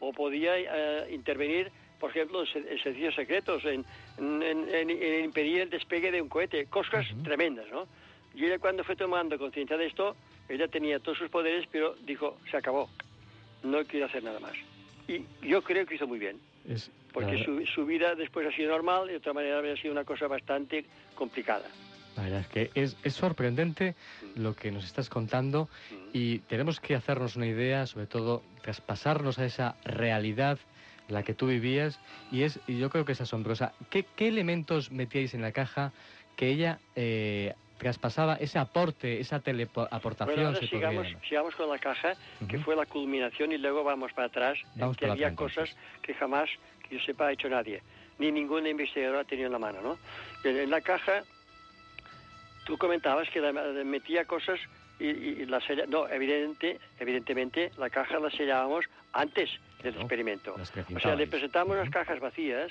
O 0.00 0.12
podía 0.12 0.58
eh, 0.58 1.12
intervenir, 1.12 1.70
por 1.98 2.10
ejemplo, 2.10 2.42
en, 2.54 2.68
en 2.68 2.78
servicios 2.82 3.14
secretos, 3.14 3.64
en, 3.64 3.84
en- 4.18 4.42
en- 4.42 4.90
en 4.90 5.24
impedir 5.24 5.62
el 5.62 5.70
despegue 5.70 6.10
de 6.10 6.20
un 6.22 6.28
cohete. 6.28 6.66
Cosas 6.66 7.06
tremendas, 7.24 7.66
¿no? 7.70 7.88
Y 8.34 8.44
ella 8.44 8.58
cuando 8.58 8.84
fue 8.84 8.96
tomando 8.96 9.38
conciencia 9.38 9.76
de 9.76 9.86
esto, 9.86 10.16
ella 10.48 10.68
tenía 10.68 10.98
todos 11.00 11.18
sus 11.18 11.30
poderes, 11.30 11.66
pero 11.70 11.94
dijo, 12.04 12.38
se 12.50 12.56
acabó. 12.56 12.90
No 13.62 13.84
quiero 13.86 14.06
hacer 14.06 14.22
nada 14.22 14.38
más. 14.40 14.52
Y 15.08 15.22
yo 15.48 15.62
creo 15.62 15.86
que 15.86 15.94
hizo 15.94 16.06
muy 16.06 16.18
bien. 16.18 16.38
Es, 16.68 16.90
Porque 17.12 17.42
su, 17.44 17.64
su 17.66 17.86
vida 17.86 18.14
después 18.14 18.46
ha 18.46 18.52
sido 18.54 18.70
normal 18.72 19.06
y 19.08 19.12
de 19.12 19.16
otra 19.18 19.32
manera 19.32 19.58
habría 19.58 19.76
sido 19.76 19.92
una 19.92 20.04
cosa 20.04 20.26
bastante 20.26 20.84
complicada. 21.14 21.64
la 22.16 22.22
verdad 22.24 22.40
es 22.40 22.48
que 22.48 22.70
es, 22.74 22.96
es 23.04 23.14
sorprendente 23.14 23.94
lo 24.34 24.54
que 24.54 24.70
nos 24.70 24.84
estás 24.84 25.08
contando 25.08 25.68
y 26.12 26.40
tenemos 26.40 26.80
que 26.80 26.94
hacernos 26.94 27.36
una 27.36 27.46
idea, 27.46 27.86
sobre 27.86 28.06
todo 28.06 28.42
traspasarnos 28.62 29.38
a 29.38 29.46
esa 29.46 29.76
realidad 29.84 30.58
la 31.08 31.22
que 31.22 31.34
tú 31.34 31.46
vivías 31.46 31.98
y 32.32 32.42
es 32.42 32.60
y 32.66 32.78
yo 32.78 32.90
creo 32.90 33.04
que 33.04 33.12
es 33.12 33.20
asombrosa. 33.20 33.72
¿Qué, 33.90 34.04
qué 34.16 34.28
elementos 34.28 34.90
metíais 34.90 35.34
en 35.34 35.42
la 35.42 35.52
caja 35.52 35.92
que 36.36 36.48
ella 36.48 36.78
eh, 36.96 37.54
traspasaba 37.78 38.34
ese 38.36 38.58
aporte, 38.58 39.20
esa 39.20 39.40
teleaportación? 39.40 40.34
Bueno, 40.36 40.48
ahora 40.48 40.60
sigamos, 40.66 41.06
sigamos 41.28 41.54
con 41.54 41.68
la 41.70 41.78
caja, 41.78 42.14
que 42.48 42.58
fue 42.58 42.74
la 42.76 42.86
culminación 42.86 43.52
y 43.52 43.58
luego 43.58 43.84
vamos 43.84 44.12
para 44.12 44.26
atrás, 44.28 44.58
Vamos 44.74 44.96
que 44.96 45.06
había 45.06 45.34
cosas 45.34 45.70
que 46.02 46.14
jamás, 46.14 46.48
que 46.88 46.98
yo 46.98 47.04
sepa, 47.04 47.28
ha 47.28 47.32
hecho 47.32 47.48
nadie. 47.48 47.82
Ni 48.18 48.32
ningún 48.32 48.66
investigador 48.66 49.18
ha 49.18 49.24
tenido 49.24 49.46
en 49.46 49.52
la 49.52 49.58
mano, 49.58 49.80
¿no? 49.82 49.98
En, 50.42 50.70
la 50.70 50.80
caja, 50.80 51.22
tú 52.64 52.76
comentabas 52.78 53.28
que 53.30 53.40
la- 53.40 53.52
metía 53.84 54.24
cosas 54.24 54.58
y, 54.98 55.08
y- 55.08 55.46
la 55.46 55.60
sella- 55.60 55.84
No, 55.86 56.08
evidente, 56.08 56.80
evidentemente, 56.98 57.70
la 57.76 57.90
caja 57.90 58.18
la 58.18 58.30
sellábamos 58.30 58.86
antes 59.12 59.50
del 59.86 59.94
experimento. 60.02 60.54
O 60.96 61.00
sea, 61.00 61.14
le 61.16 61.26
presentamos 61.26 61.74
unas 61.76 61.90
cajas 61.90 62.20
vacías, 62.20 62.70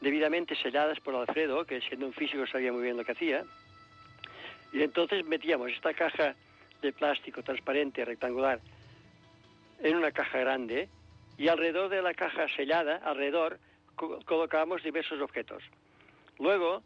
debidamente 0.00 0.54
selladas 0.56 0.98
por 1.00 1.14
Alfredo, 1.14 1.64
que 1.64 1.80
siendo 1.80 2.06
un 2.06 2.12
físico 2.12 2.46
sabía 2.46 2.72
muy 2.72 2.82
bien 2.82 2.96
lo 2.96 3.04
que 3.04 3.12
hacía. 3.12 3.44
Y 4.72 4.82
entonces 4.82 5.24
metíamos 5.24 5.70
esta 5.70 5.92
caja 5.94 6.34
de 6.80 6.92
plástico 6.92 7.42
transparente, 7.42 8.04
rectangular, 8.04 8.60
en 9.80 9.96
una 9.96 10.10
caja 10.12 10.38
grande 10.38 10.88
y 11.36 11.48
alrededor 11.48 11.88
de 11.88 12.02
la 12.02 12.14
caja 12.14 12.46
sellada, 12.56 12.96
alrededor, 13.04 13.58
co- 13.94 14.18
colocábamos 14.24 14.82
diversos 14.82 15.20
objetos. 15.20 15.62
Luego, 16.38 16.82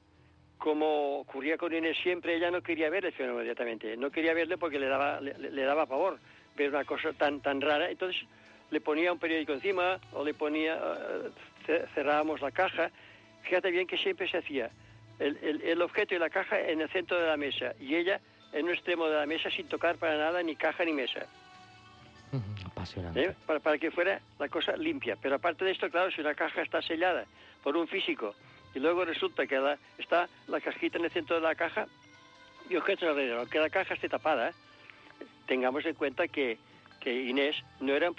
como 0.58 1.20
ocurría 1.20 1.56
con 1.58 1.72
Inés 1.74 1.96
siempre, 2.02 2.34
ella 2.36 2.50
no 2.50 2.62
quería 2.62 2.90
ver 2.90 3.04
el 3.06 3.12
fenómeno 3.12 3.40
inmediatamente. 3.40 3.96
No 3.96 4.10
quería 4.10 4.34
verle 4.34 4.56
porque 4.58 4.78
le 4.78 4.86
daba, 4.86 5.20
le, 5.20 5.38
le 5.38 5.62
daba 5.62 5.86
pavor 5.86 6.18
ver 6.56 6.70
una 6.70 6.84
cosa 6.84 7.12
tan, 7.12 7.40
tan 7.40 7.60
rara. 7.60 7.90
Entonces 7.90 8.22
le 8.70 8.80
ponía 8.80 9.12
un 9.12 9.18
periódico 9.18 9.52
encima 9.52 9.98
o 10.12 10.24
le 10.24 10.34
ponía, 10.34 10.74
eh, 10.76 11.30
ce- 11.66 11.86
cerrábamos 11.94 12.40
la 12.40 12.50
caja. 12.50 12.90
Fíjate 13.42 13.70
bien 13.70 13.86
que 13.86 13.96
siempre 13.98 14.28
se 14.28 14.38
hacía 14.38 14.70
el, 15.18 15.36
el- 15.42 15.62
el 15.62 15.82
objeto 15.82 16.14
y 16.14 16.18
la 16.18 16.30
caja 16.30 16.60
en 16.60 16.80
el 16.80 16.88
centro 16.90 17.18
de 17.20 17.26
la 17.26 17.36
mesa 17.36 17.74
y 17.80 17.94
ella 17.94 18.20
en 18.52 18.64
un 18.66 18.72
extremo 18.72 19.06
de 19.08 19.16
la 19.16 19.26
mesa 19.26 19.50
sin 19.50 19.68
tocar 19.68 19.96
para 19.96 20.16
nada 20.16 20.42
ni 20.42 20.56
caja 20.56 20.84
ni 20.84 20.92
mesa. 20.92 21.26
Apasionante. 22.66 23.22
¿eh? 23.24 23.34
para, 23.46 23.60
para 23.60 23.78
que 23.78 23.90
fuera 23.90 24.20
la 24.38 24.48
cosa 24.48 24.76
limpia. 24.76 25.16
Pero 25.20 25.36
aparte 25.36 25.64
de 25.64 25.70
esto, 25.70 25.88
claro, 25.90 26.10
si 26.10 26.20
una 26.20 26.34
caja 26.34 26.62
está 26.62 26.82
sellada 26.82 27.24
por 27.62 27.76
un 27.76 27.86
físico 27.88 28.34
y 28.74 28.78
luego 28.80 29.04
resulta 29.04 29.46
que 29.46 29.58
la- 29.58 29.78
está 29.98 30.28
la 30.48 30.60
cajita 30.60 30.98
en 30.98 31.04
el 31.04 31.10
centro 31.10 31.36
de 31.36 31.42
la 31.42 31.54
caja 31.54 31.86
y 32.68 32.76
objetos 32.76 33.08
alrededor, 33.08 33.38
aunque 33.40 33.58
la 33.60 33.70
caja 33.70 33.94
esté 33.94 34.08
tapada, 34.08 34.52
tengamos 35.46 35.84
en 35.86 35.94
cuenta 35.94 36.26
que, 36.28 36.58
que 37.06 37.22
Inés 37.22 37.54
no 37.78 37.94
era 37.94 38.10
un, 38.10 38.16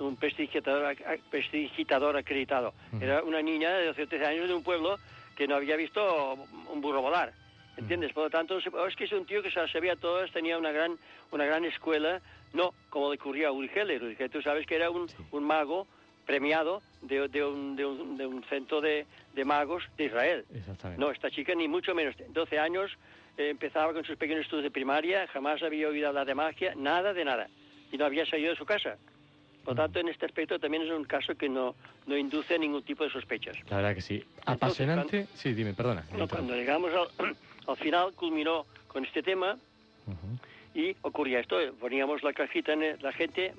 un 0.00 0.16
prestidigitador, 0.16 0.94
prestidigitador 1.30 2.18
acreditado, 2.18 2.74
era 3.00 3.22
una 3.22 3.40
niña 3.40 3.70
de 3.78 3.86
12 3.86 4.02
o 4.02 4.08
13 4.08 4.26
años 4.26 4.48
de 4.48 4.54
un 4.54 4.62
pueblo 4.62 4.98
que 5.34 5.48
no 5.48 5.54
había 5.56 5.74
visto 5.76 6.34
un 6.70 6.80
burro 6.82 7.00
volar. 7.00 7.32
¿Entiendes? 7.78 8.12
Por 8.12 8.24
lo 8.24 8.30
tanto, 8.30 8.58
oh, 8.74 8.86
es 8.86 8.94
que 8.94 9.04
es 9.04 9.12
un 9.12 9.24
tío 9.24 9.42
que 9.42 9.50
se 9.50 9.58
las 9.58 9.70
sabía 9.70 9.96
todas, 9.96 10.30
tenía 10.32 10.58
una 10.58 10.70
gran, 10.70 10.98
una 11.30 11.46
gran 11.46 11.64
escuela, 11.64 12.20
no 12.52 12.74
como 12.90 13.08
le 13.10 13.16
ocurría 13.18 13.48
a 13.48 13.52
Uri 13.52 13.68
Geller. 13.68 14.02
Uri 14.02 14.16
Geller, 14.16 14.30
tú 14.30 14.42
sabes 14.42 14.66
que 14.66 14.76
era 14.76 14.90
un, 14.90 15.08
un 15.30 15.44
mago 15.44 15.86
premiado 16.26 16.82
de, 17.00 17.28
de 17.28 17.42
un, 17.42 17.74
de 17.74 17.86
un- 17.86 18.18
de 18.18 18.26
un 18.26 18.42
centro 18.44 18.82
de, 18.82 19.06
de 19.34 19.44
magos 19.46 19.82
de 19.96 20.04
Israel. 20.04 20.44
Exactamente. 20.54 21.00
No, 21.02 21.10
esta 21.10 21.30
chica 21.30 21.54
ni 21.54 21.68
mucho 21.68 21.94
menos. 21.94 22.14
12 22.28 22.58
años, 22.58 22.90
eh, 23.38 23.48
empezaba 23.48 23.94
con 23.94 24.04
sus 24.04 24.16
pequeños 24.18 24.42
estudios 24.42 24.64
de 24.64 24.70
primaria, 24.70 25.26
jamás 25.28 25.62
había 25.62 25.88
oído 25.88 26.08
hablar 26.08 26.26
de 26.26 26.34
magia, 26.34 26.74
nada 26.76 27.14
de 27.14 27.24
nada. 27.24 27.48
Y 27.92 27.98
no 27.98 28.04
había 28.04 28.26
salido 28.26 28.50
de 28.50 28.56
su 28.56 28.64
casa. 28.64 28.96
Por 29.64 29.74
lo 29.74 29.82
tanto, 29.82 29.98
en 29.98 30.08
este 30.08 30.26
aspecto 30.26 30.58
también 30.60 30.84
es 30.84 30.90
un 30.90 31.04
caso 31.04 31.34
que 31.34 31.48
no, 31.48 31.74
no 32.06 32.16
induce 32.16 32.56
ningún 32.58 32.84
tipo 32.84 33.02
de 33.02 33.10
sospechas. 33.10 33.56
La 33.68 33.78
verdad 33.78 33.94
que 33.96 34.00
sí. 34.00 34.22
Apasionante. 34.44 35.26
Sí, 35.34 35.54
dime, 35.54 35.74
perdona. 35.74 36.04
Bueno, 36.10 36.28
cuando 36.28 36.54
llegamos 36.54 36.92
al, 36.94 37.36
al 37.66 37.76
final, 37.76 38.12
culminó 38.14 38.64
con 38.86 39.04
este 39.04 39.22
tema 39.22 39.58
y 40.74 40.94
ocurría 41.02 41.40
esto. 41.40 41.58
Poníamos 41.80 42.22
la 42.22 42.32
cajita 42.32 42.74
en 42.74 43.02
la 43.02 43.12
gente 43.12 43.54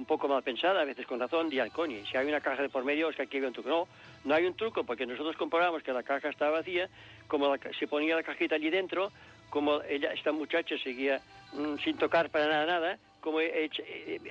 un 0.00 0.06
poco 0.06 0.28
mal 0.28 0.42
pensada, 0.42 0.80
a 0.80 0.84
veces 0.84 1.06
con 1.06 1.20
razón, 1.20 1.50
decían, 1.50 1.68
coño, 1.68 1.98
si 2.10 2.16
hay 2.16 2.26
una 2.26 2.40
caja 2.40 2.62
de 2.62 2.70
por 2.70 2.84
medio 2.84 3.10
es 3.10 3.16
que 3.16 3.22
aquí 3.22 3.36
había 3.36 3.48
un 3.48 3.54
truco. 3.54 3.68
No, 3.68 3.88
no 4.24 4.34
hay 4.34 4.46
un 4.46 4.54
truco, 4.54 4.82
porque 4.84 5.04
nosotros 5.04 5.36
comprobamos 5.36 5.82
que 5.82 5.92
la 5.92 6.02
caja 6.02 6.30
estaba 6.30 6.52
vacía, 6.52 6.88
como 7.28 7.54
la 7.54 7.60
se 7.78 7.86
ponía 7.86 8.16
la 8.16 8.22
cajita 8.22 8.54
allí 8.54 8.70
dentro, 8.70 9.12
como 9.50 9.82
ella, 9.82 10.14
esta 10.14 10.32
muchacha 10.32 10.76
seguía 10.82 11.20
mm, 11.52 11.76
sin 11.84 11.98
tocar 11.98 12.30
para 12.30 12.46
nada, 12.46 12.66
nada, 12.66 12.98
como 13.20 13.40
eh, 13.40 13.70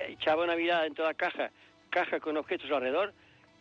echaba 0.08 0.44
una 0.44 0.56
mirada 0.56 0.82
dentro 0.84 1.04
de 1.04 1.10
la 1.10 1.14
caja, 1.14 1.50
caja 1.90 2.20
con 2.20 2.36
objetos 2.36 2.70
alrededor, 2.70 3.12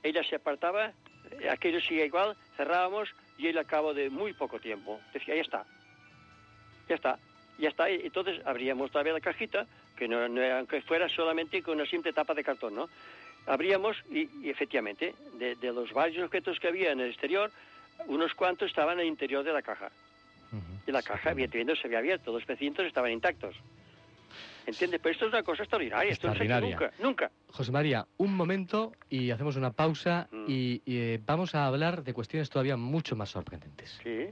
ella 0.04 0.24
se 0.24 0.36
apartaba, 0.36 0.94
eh, 1.40 1.50
aquello 1.50 1.80
sigue 1.82 2.06
igual, 2.06 2.36
cerrábamos 2.58 3.10
y 3.38 3.48
él 3.48 3.58
al 3.58 3.66
cabo 3.66 3.94
de 3.94 4.10
muy 4.10 4.34
poco 4.34 4.60
tiempo 4.60 5.00
decía, 5.14 5.36
ya 5.36 5.42
está, 5.42 5.66
ya 6.88 6.96
está, 6.96 7.20
ya 7.58 7.70
está. 7.70 7.90
Entonces 7.90 8.42
abríamos 8.46 8.90
otra 8.90 9.04
vez 9.04 9.14
la 9.14 9.20
cajita, 9.22 9.66
que 9.96 10.08
no, 10.08 10.28
no 10.28 10.42
era- 10.42 10.60
aunque 10.60 10.82
fuera 10.82 11.08
solamente 11.10 11.62
con 11.62 11.76
una 11.80 11.86
simple 11.90 12.14
tapa 12.14 12.34
de 12.34 12.44
cartón, 12.44 12.76
¿no? 12.76 12.90
Abríamos 13.46 13.98
y, 14.12 14.30
y 14.46 14.50
efectivamente, 14.50 15.14
de, 15.34 15.56
de 15.56 15.74
los 15.74 15.92
varios 15.94 16.24
objetos 16.24 16.60
que 16.60 16.68
había 16.68 16.92
en 16.92 17.00
el 17.00 17.10
exterior, 17.10 17.52
unos 18.08 18.34
cuantos 18.34 18.70
estaban 18.70 18.96
en 18.96 19.02
el 19.02 19.08
interior 19.08 19.44
de 19.44 19.54
la 19.54 19.62
caja. 19.62 19.90
Y 20.88 20.92
la 20.92 21.02
caja, 21.04 21.32
evidentemente, 21.32 21.76
se 21.76 21.88
había 21.88 22.00
abierto, 22.00 22.32
los 22.32 22.44
precintos 22.46 22.86
estaban 22.86 23.12
intactos. 23.12 23.56
¿Entiendes? 24.70 25.00
Pero 25.04 25.14
esto 25.14 25.26
es 25.28 25.34
una 25.34 25.44
cosa 25.44 25.64
extraordinaria, 25.64 26.12
esto 26.12 26.28
no 26.28 26.34
se 26.34 26.44
Extraordinaria. 26.44 26.92
nunca, 27.00 27.04
nunca. 27.04 27.32
José 27.52 27.72
María, 27.72 28.06
un 28.18 28.36
momento 28.36 28.92
y 29.10 29.32
hacemos 29.32 29.56
una 29.56 29.72
pausa 29.72 30.28
Mm. 30.32 30.46
y, 30.48 30.82
y, 30.86 30.98
eh, 30.98 31.20
vamos 31.26 31.56
a 31.56 31.66
hablar 31.66 32.04
de 32.04 32.14
cuestiones 32.14 32.50
todavía 32.50 32.78
mucho 32.78 33.16
más 33.16 33.30
sorprendentes. 33.30 34.00
Sí. 34.04 34.28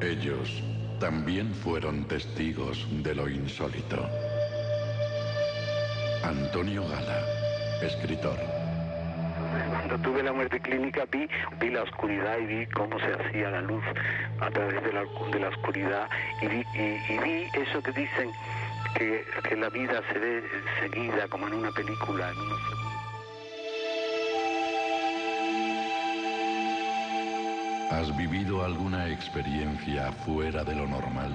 Ellos 0.00 0.62
también 0.98 1.52
fueron 1.54 2.04
testigos 2.06 2.86
de 3.02 3.14
lo 3.14 3.28
insólito. 3.28 4.08
Antonio 6.24 6.82
Gala, 6.88 7.24
escritor. 7.82 8.38
Tuve 9.98 10.22
la 10.22 10.32
muerte 10.32 10.58
clínica 10.60 11.04
vi, 11.10 11.28
vi 11.60 11.70
la 11.70 11.82
oscuridad 11.82 12.38
y 12.38 12.46
vi 12.46 12.66
cómo 12.66 12.98
se 12.98 13.12
hacía 13.12 13.50
la 13.50 13.60
luz 13.60 13.84
a 14.40 14.50
través 14.50 14.82
de 14.82 14.92
la, 14.92 15.04
de 15.30 15.40
la 15.40 15.48
oscuridad 15.48 16.08
y 16.40 16.46
vi, 16.46 16.64
eso 17.54 17.82
que 17.82 17.92
dicen 17.92 18.30
que, 18.96 19.24
que 19.48 19.56
la 19.56 19.68
vida 19.68 20.02
se 20.12 20.18
ve 20.18 20.42
seguida 20.80 21.28
como 21.28 21.46
en 21.48 21.54
una 21.54 21.70
película, 21.72 22.32
¿Has 27.92 28.16
vivido 28.16 28.64
alguna 28.64 29.10
experiencia 29.10 30.10
fuera 30.24 30.64
de 30.64 30.74
lo 30.74 30.88
normal? 30.88 31.30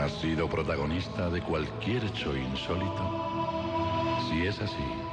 ¿Has 0.00 0.12
sido 0.12 0.48
protagonista 0.48 1.28
de 1.28 1.42
cualquier 1.42 2.02
hecho 2.04 2.34
insólito? 2.34 4.24
Si 4.28 4.46
es 4.46 4.58
así, 4.60 5.07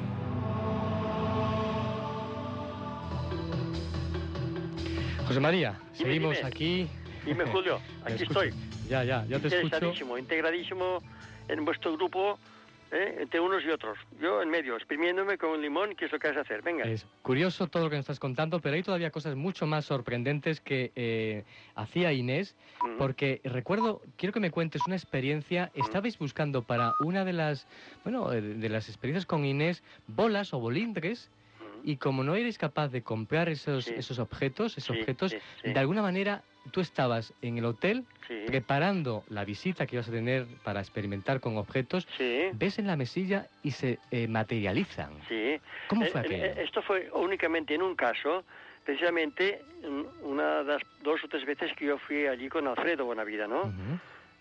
José 5.27 5.41
María, 5.41 5.81
seguimos 5.93 6.45
aquí. 6.45 6.87
Dime, 7.25 7.45
Julio, 7.47 7.81
aquí 8.05 8.23
estoy. 8.25 8.51
Ya, 8.89 9.05
ya, 9.05 9.25
ya 9.27 9.39
te 9.39 9.49
escucho. 9.49 10.19
Integradísimo 10.19 11.03
en 11.49 11.65
vuestro 11.65 11.97
grupo, 11.97 12.39
¿eh? 12.91 13.19
entre 13.21 13.41
unos 13.41 13.63
y 13.65 13.69
otros. 13.71 13.99
Yo 14.21 14.43
en 14.43 14.51
medio, 14.51 14.77
exprimiéndome 14.77 15.37
con 15.39 15.51
un 15.51 15.63
limón, 15.63 15.95
que 15.95 16.07
es 16.07 16.13
lo 16.13 16.19
que 16.19 16.29
has 16.29 16.35
de 16.35 16.41
hacer. 16.41 16.63
Venga. 16.63 16.85
Es 16.85 17.07
curioso 17.23 17.67
todo 17.69 17.85
lo 17.85 17.91
que 17.91 17.97
nos 17.97 18.05
estás 18.05 18.19
contando, 18.19 18.61
pero 18.61 18.75
hay 18.77 18.83
todavía 18.83 19.11
cosas 19.11 19.37
mucho 19.37 19.67
más 19.67 19.85
sorprendentes 19.85 20.61
que 20.61 20.93
eh, 20.97 21.45
hacía 21.75 22.13
Inés, 22.13 22.57
Mm. 22.83 22.97
porque 22.97 23.41
recuerdo, 23.45 24.01
quiero 24.17 24.33
que 24.33 24.41
me 24.41 24.51
cuentes 24.51 24.81
una 24.87 24.97
experiencia, 24.97 25.71
estabais 25.75 26.19
buscando 26.19 26.63
para 26.63 26.95
una 27.01 27.25
de 27.27 27.35
las, 27.35 27.67
bueno, 28.05 28.31
de 28.31 28.69
las 28.71 28.89
experiencias 28.89 29.27
con 29.27 29.45
Inés, 29.45 29.83
bolas 30.07 30.55
o 30.55 30.61
bolindres, 30.61 31.31
y 31.85 31.97
como 31.97 32.25
no 32.25 32.35
eres 32.35 32.59
capaz 32.59 32.89
de 32.89 33.03
comprar 33.03 33.49
esos. 33.49 33.85
Sí. 33.87 33.95
esos 33.97 34.19
objetos, 34.19 34.77
esos 34.79 34.95
Sí, 34.95 35.01
objetos, 35.01 35.33
sí. 35.63 35.73
de 35.73 35.79
alguna 35.79 36.03
manera 36.03 36.43
tú 36.71 36.81
estabas 36.81 37.33
en 37.43 37.59
el 37.59 37.65
hotel 37.65 38.05
Sí. 38.29 38.45
preparando 38.47 39.25
la 39.29 39.45
visita 39.45 39.87
que 39.87 39.97
ibas 39.97 40.09
a 40.09 40.13
tener 40.13 40.47
para 40.63 40.79
experimentar 40.81 41.41
con 41.41 41.57
objetos, 41.57 42.07
Sí. 42.17 42.49
ves 42.53 42.79
en 42.79 42.87
la 42.87 42.97
mesilla 42.97 43.47
y 43.65 43.73
se 43.73 43.99
eh, 44.13 44.29
materializan. 44.29 45.11
Sí. 45.29 45.59
¿Cómo 45.89 46.05
Eh, 46.05 46.09
fue 46.11 46.21
eh, 46.21 46.25
aquello? 46.25 46.45
eh, 46.45 46.55
Esto 46.65 46.81
fue 46.83 47.11
únicamente 47.13 47.75
en 47.75 47.83
un 47.83 47.97
caso, 47.97 48.45
precisamente 48.85 49.63
en 49.83 50.07
una 50.23 50.59
de 50.63 50.65
las 50.75 50.83
dos 51.03 51.23
o 51.25 51.29
tres 51.29 51.45
veces 51.45 51.73
que 51.77 51.87
yo 51.87 51.99
fui 51.99 52.27
allí 52.27 52.49
con 52.49 52.69
Alfredo 52.69 53.05
Bonavida, 53.05 53.47
¿no? 53.49 53.73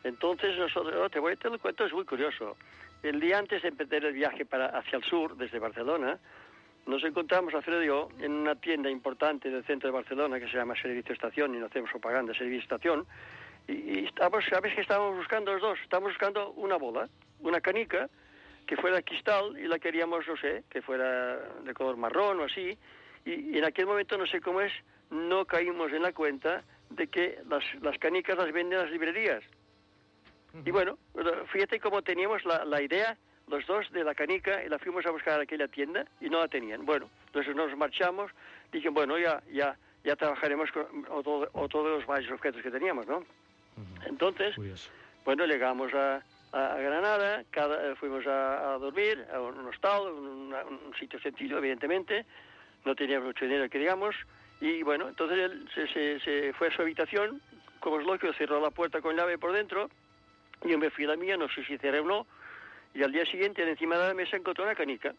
Entonces 0.04 0.58
nosotros, 0.58 0.96
oh, 1.04 1.10
te 1.10 1.20
voy 1.20 1.36
te 1.36 1.50
lo 1.50 1.58
cuento, 1.60 1.86
es 1.86 1.94
muy 1.94 2.06
curioso. 2.06 2.58
El 3.04 3.20
día 3.20 3.38
antes 3.40 3.62
de 3.62 3.70
empezar 3.70 4.04
el 4.06 4.14
viaje 4.14 4.46
para 4.46 4.68
hacia 4.68 4.98
el 4.98 5.04
sur, 5.04 5.36
desde 5.38 5.60
Barcelona, 5.60 6.18
nos 6.86 7.04
encontramos, 7.04 7.54
Alfredo 7.54 7.84
y 7.84 7.88
yo, 7.88 8.10
en 8.20 8.32
una 8.32 8.56
tienda 8.56 8.90
importante 8.90 9.50
del 9.50 9.64
centro 9.64 9.90
de 9.90 9.94
Barcelona 9.94 10.40
que 10.40 10.48
se 10.48 10.58
llama 10.58 10.76
Servicio 10.82 11.14
Estación, 11.14 11.56
y 11.56 11.58
no 11.60 11.68
hacemos 11.68 11.90
propaganda, 11.92 12.34
Servicio 12.34 12.62
Estación, 12.62 13.06
y, 13.68 13.74
y 13.74 14.06
estamos, 14.06 14.44
¿sabes 14.50 14.74
qué 14.74 14.82
estábamos 14.82 15.18
buscando 15.18 15.54
los 15.54 15.62
dos? 15.62 15.80
Estábamos 15.84 16.12
buscando 16.14 16.52
una 16.52 16.78
bola, 16.78 17.08
una 17.42 17.62
canica, 17.62 18.10
que 18.66 18.78
fuera 18.78 19.02
cristal 19.02 19.58
y 19.58 19.68
la 19.68 19.80
queríamos, 19.80 20.28
no 20.28 20.38
sé, 20.38 20.64
que 20.70 20.84
fuera 20.84 21.38
de 21.64 21.74
color 21.74 21.98
marrón 21.98 22.40
o 22.40 22.44
así. 22.44 22.78
Y, 23.26 23.32
y 23.32 23.58
en 23.58 23.66
aquel 23.66 23.88
momento, 23.88 24.16
no 24.16 24.28
sé 24.28 24.42
cómo 24.42 24.62
es, 24.62 24.72
no 25.10 25.46
caímos 25.46 25.92
en 25.92 26.04
la 26.04 26.14
cuenta 26.14 26.64
de 26.92 27.08
que 27.08 27.40
las, 27.50 27.64
las 27.82 27.98
canicas 27.98 28.38
las 28.38 28.52
venden 28.52 28.78
en 28.78 28.86
las 28.86 28.92
librerías. 28.92 29.44
Y 30.64 30.70
bueno, 30.70 31.00
fíjate 31.52 31.80
cómo 31.80 32.04
teníamos 32.04 32.46
la, 32.46 32.64
la 32.64 32.80
idea, 32.80 33.18
los 33.50 33.66
dos, 33.66 33.92
de 33.92 34.04
la 34.04 34.14
canica, 34.14 34.64
y 34.64 34.70
la 34.70 34.80
fuimos 34.80 35.06
a 35.06 35.12
buscar 35.12 35.40
a 35.40 35.44
aquella 35.44 35.68
tienda 35.68 36.06
y 36.22 36.30
no 36.30 36.40
la 36.40 36.48
tenían. 36.48 36.86
Bueno, 36.86 37.10
entonces 37.28 37.56
nos 37.56 37.76
marchamos, 37.76 38.32
dije, 38.72 38.90
bueno, 38.90 39.18
ya, 39.18 39.42
ya, 39.52 39.76
ya 40.04 40.16
trabajaremos 40.16 40.72
con 40.72 41.06
otro, 41.10 41.50
otro 41.54 41.84
de 41.84 41.90
los 41.98 42.06
varios 42.06 42.32
objetos 42.32 42.62
que 42.62 42.72
teníamos, 42.72 43.08
¿no? 43.08 43.26
Entonces, 44.06 44.56
bueno, 45.26 45.46
llegamos 45.46 45.94
a, 45.94 46.22
a 46.52 46.76
Granada, 46.78 47.44
cada, 47.50 47.92
eh, 47.92 47.96
fuimos 47.96 48.26
a, 48.28 48.74
a 48.74 48.78
dormir 48.78 49.26
a 49.34 49.40
un 49.40 49.66
hostal, 49.68 50.12
un, 50.12 50.54
un 50.54 50.94
sitio 51.00 51.20
sencillo, 51.20 51.58
evidentemente, 51.58 52.26
no 52.86 52.96
teníamos 52.96 53.28
mucho 53.28 53.46
dinero 53.46 53.70
que 53.70 53.80
digamos, 53.80 54.16
y 54.62 54.84
bueno, 54.84 55.08
entonces 55.08 55.40
él 55.40 55.70
se, 55.74 55.88
se, 55.88 56.20
se 56.20 56.54
fue 56.54 56.68
a 56.68 56.76
su 56.76 56.82
habitación, 56.82 57.42
como 57.80 58.00
es 58.00 58.06
lógico, 58.06 58.34
cerró 58.34 58.60
la 58.62 58.72
puerta 58.72 59.02
con 59.02 59.16
llave 59.16 59.38
por 59.38 59.54
dentro, 59.54 59.90
y 60.66 60.70
yo 60.72 60.78
me 60.78 60.90
fui 60.90 61.06
a 61.06 61.10
la 61.10 61.16
mía, 61.16 61.38
no 61.38 61.48
sé 61.50 61.64
si 61.64 61.78
cerré 61.78 62.02
o 62.02 62.06
no, 62.06 62.28
y 62.94 63.04
al 63.04 63.12
día 63.12 63.26
siguiente 63.26 63.68
encima 63.68 63.98
de 63.98 64.08
la 64.08 64.14
mesa 64.14 64.38
encontré 64.38 64.64
una 64.64 64.76
canica. 64.76 65.14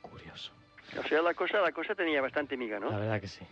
Curioso. 0.00 0.52
O 0.98 1.02
sea, 1.08 1.22
la 1.22 1.34
cosa, 1.34 1.60
la 1.60 1.72
cosa 1.72 1.94
tenía 1.94 2.20
bastante 2.20 2.56
miga, 2.56 2.78
¿no? 2.78 2.90
La 2.90 2.98
verdad 2.98 3.20
que 3.20 3.28
sí. 3.28 3.44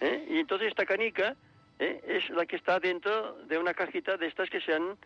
¿Eh? 0.00 0.26
Y 0.30 0.38
entonces 0.38 0.68
esta 0.68 0.84
canica 0.84 1.36
¿eh? 1.78 2.00
es 2.06 2.28
la 2.30 2.46
que 2.46 2.56
está 2.56 2.78
dentro 2.78 3.36
de 3.44 3.58
una 3.58 3.74
cajita 3.74 4.16
de 4.16 4.26
estas 4.26 4.50
que 4.50 4.60
se 4.60 4.74
han, 4.74 4.98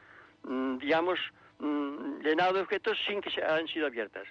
mm, 0.42 0.78
digamos, 0.78 1.18
mm, 1.58 2.20
llenado 2.20 2.54
de 2.54 2.60
objetos 2.62 2.98
sin 3.06 3.20
que 3.20 3.30
se 3.30 3.42
hayan 3.42 3.68
sido 3.68 3.86
abiertas. 3.86 4.26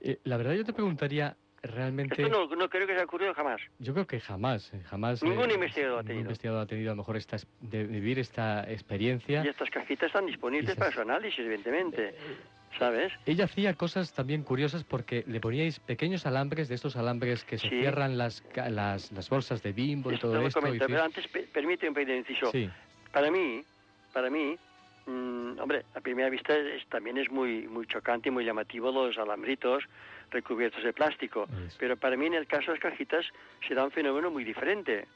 Eh, 0.00 0.18
la 0.24 0.36
verdad 0.36 0.54
yo 0.54 0.64
te 0.64 0.72
preguntaría 0.72 1.36
realmente... 1.62 2.22
Esto 2.22 2.28
no, 2.48 2.54
no 2.56 2.68
creo 2.68 2.86
que 2.86 2.92
se 2.92 2.96
haya 2.98 3.04
ocurrido 3.04 3.34
jamás. 3.34 3.60
Yo 3.78 3.92
creo 3.92 4.06
que 4.06 4.20
jamás, 4.20 4.72
eh, 4.74 4.80
jamás... 4.84 5.22
Ningún 5.22 5.50
eh, 5.50 5.54
investigador 5.54 5.98
ha 5.98 6.02
ningún 6.02 6.06
tenido. 6.08 6.22
investigador 6.22 6.62
ha 6.62 6.66
tenido 6.66 6.90
a 6.90 6.94
lo 6.94 6.98
mejor 7.02 7.16
esta, 7.16 7.36
es- 7.36 7.46
de 7.60 7.84
vivir 7.84 8.18
esta 8.18 8.70
experiencia. 8.70 9.44
Y 9.44 9.48
estas 9.48 9.70
cajitas 9.70 10.06
están 10.08 10.26
disponibles 10.26 10.76
para 10.76 10.92
su 10.92 11.00
análisis, 11.00 11.38
evidentemente. 11.40 12.14
¿Sabes? 12.78 13.12
Ella 13.26 13.46
hacía 13.46 13.74
cosas 13.74 14.12
también 14.12 14.42
curiosas 14.44 14.84
porque 14.84 15.24
le 15.26 15.40
poníais 15.40 15.80
pequeños 15.80 16.26
alambres, 16.26 16.68
de 16.68 16.74
estos 16.76 16.96
alambres 16.96 17.42
que 17.44 17.56
se 17.58 17.68
Sí. 17.68 17.80
cierran 17.80 18.18
las, 18.18 18.44
las, 18.54 19.10
las 19.10 19.28
bolsas 19.30 19.62
de 19.62 19.72
bimbo 19.72 20.12
y 20.12 20.18
todo 20.18 20.40
esto. 20.46 20.60
y 20.74 20.78
pero 20.78 21.02
antes 21.02 21.26
pe- 21.28 21.48
permíteme 21.52 21.88
un 21.88 21.94
pequeño 21.94 22.18
inciso. 22.18 22.52
Sí. 22.52 22.70
Para 23.10 23.30
mí, 23.30 23.64
para 24.12 24.28
mí, 24.30 24.56
mm, 25.08 25.58
hombre, 25.60 25.84
a 25.94 26.00
primera 26.00 26.28
vista 26.28 26.54
es- 26.56 26.86
también 26.88 27.16
es 27.18 27.30
muy, 27.30 27.66
muy 27.66 27.86
chocante 27.86 28.28
y 28.28 28.32
muy 28.32 28.44
llamativo 28.44 28.92
los 28.92 29.16
alambritos 29.18 29.84
recubiertos 30.30 30.84
de 30.84 30.92
plástico. 30.92 31.46
Pero 31.78 31.96
para 31.96 32.16
mí, 32.16 32.26
en 32.26 32.34
el 32.34 32.46
caso 32.46 32.66
de 32.66 32.72
las 32.72 32.80
cajitas, 32.80 33.24
se 33.66 33.74
da 33.74 33.84
un 33.84 33.90
fenómeno 33.90 34.30
muy 34.30 34.44
diferente. 34.44 35.06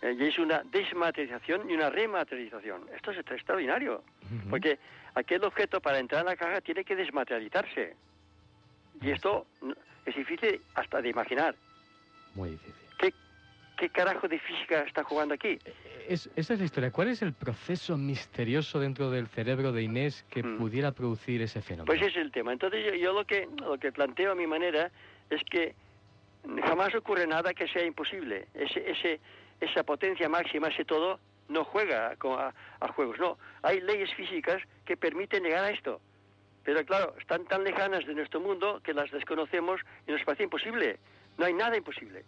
Eh, 0.00 0.16
y 0.16 0.24
es 0.26 0.38
una 0.38 0.62
desmaterialización 0.62 1.68
y 1.68 1.74
una 1.74 1.90
rematerialización. 1.90 2.82
Esto 2.94 3.10
es 3.10 3.18
extraordinario. 3.18 4.04
Porque 4.48 4.78
aquel 5.14 5.42
objeto 5.44 5.80
para 5.80 5.98
entrar 5.98 6.20
en 6.20 6.26
la 6.26 6.36
caja 6.36 6.60
tiene 6.60 6.84
que 6.84 6.94
desmaterializarse. 6.94 7.96
Y 9.02 9.10
esto 9.10 9.46
es 10.06 10.14
difícil 10.14 10.60
hasta 10.76 11.02
de 11.02 11.08
imaginar. 11.08 11.56
Muy 12.36 12.50
difícil. 12.50 12.77
¿Qué, 13.78 13.88
carajo 13.90 14.26
de 14.28 14.38
física 14.38 14.80
está 14.82 15.04
jugando 15.04 15.34
aquí? 15.34 15.58
Es- 16.08 16.28
esa 16.36 16.54
es 16.54 16.58
la 16.58 16.64
historia. 16.64 16.90
¿Cuál 16.90 17.08
es 17.08 17.22
el 17.22 17.32
proceso 17.32 17.96
misterioso 17.96 18.80
dentro 18.80 19.10
del 19.10 19.28
cerebro 19.28 19.72
de 19.72 19.82
Inés 19.82 20.24
que 20.30 20.42
pudiera 20.42 20.90
producir 20.92 21.42
ese 21.42 21.60
fenómeno? 21.62 21.86
Pues 21.86 22.00
ese 22.00 22.10
es 22.10 22.24
el 22.26 22.32
tema. 22.32 22.52
Entonces 22.52 22.84
yo, 22.84 22.94
yo 22.94 23.12
lo 23.12 23.24
que 23.24 23.48
lo 23.60 23.78
que 23.78 23.92
planteo 23.92 24.32
a 24.32 24.34
mi 24.34 24.46
manera 24.46 24.90
es 25.30 25.42
que 25.44 25.74
jamás 26.64 26.94
ocurre 26.94 27.26
nada 27.26 27.54
que 27.54 27.68
sea 27.68 27.84
imposible. 27.84 28.46
Ese, 28.54 28.90
ese, 28.90 29.20
esa 29.60 29.82
potencia 29.84 30.28
máxima, 30.28 30.68
ese 30.68 30.84
todo, 30.84 31.20
no 31.48 31.64
juega 31.64 32.14
a 32.80 32.88
juegos. 32.92 33.18
No, 33.18 33.38
hay 33.62 33.80
leyes 33.80 34.12
físicas 34.14 34.62
que 34.84 34.96
permiten 34.96 35.42
llegar 35.44 35.64
a 35.64 35.70
esto. 35.70 36.00
Pero 36.64 36.84
claro, 36.84 37.14
están 37.18 37.44
tan 37.46 37.64
lejanas 37.64 38.04
de 38.06 38.14
nuestro 38.14 38.40
mundo 38.40 38.80
que 38.82 38.92
las 38.92 39.10
desconocemos 39.10 39.80
y 40.06 40.12
nos 40.12 40.22
parece 40.24 40.42
imposible. 40.44 40.98
No 41.38 41.46
hay 41.46 41.54
nada 41.54 41.76
imposible, 41.76 42.24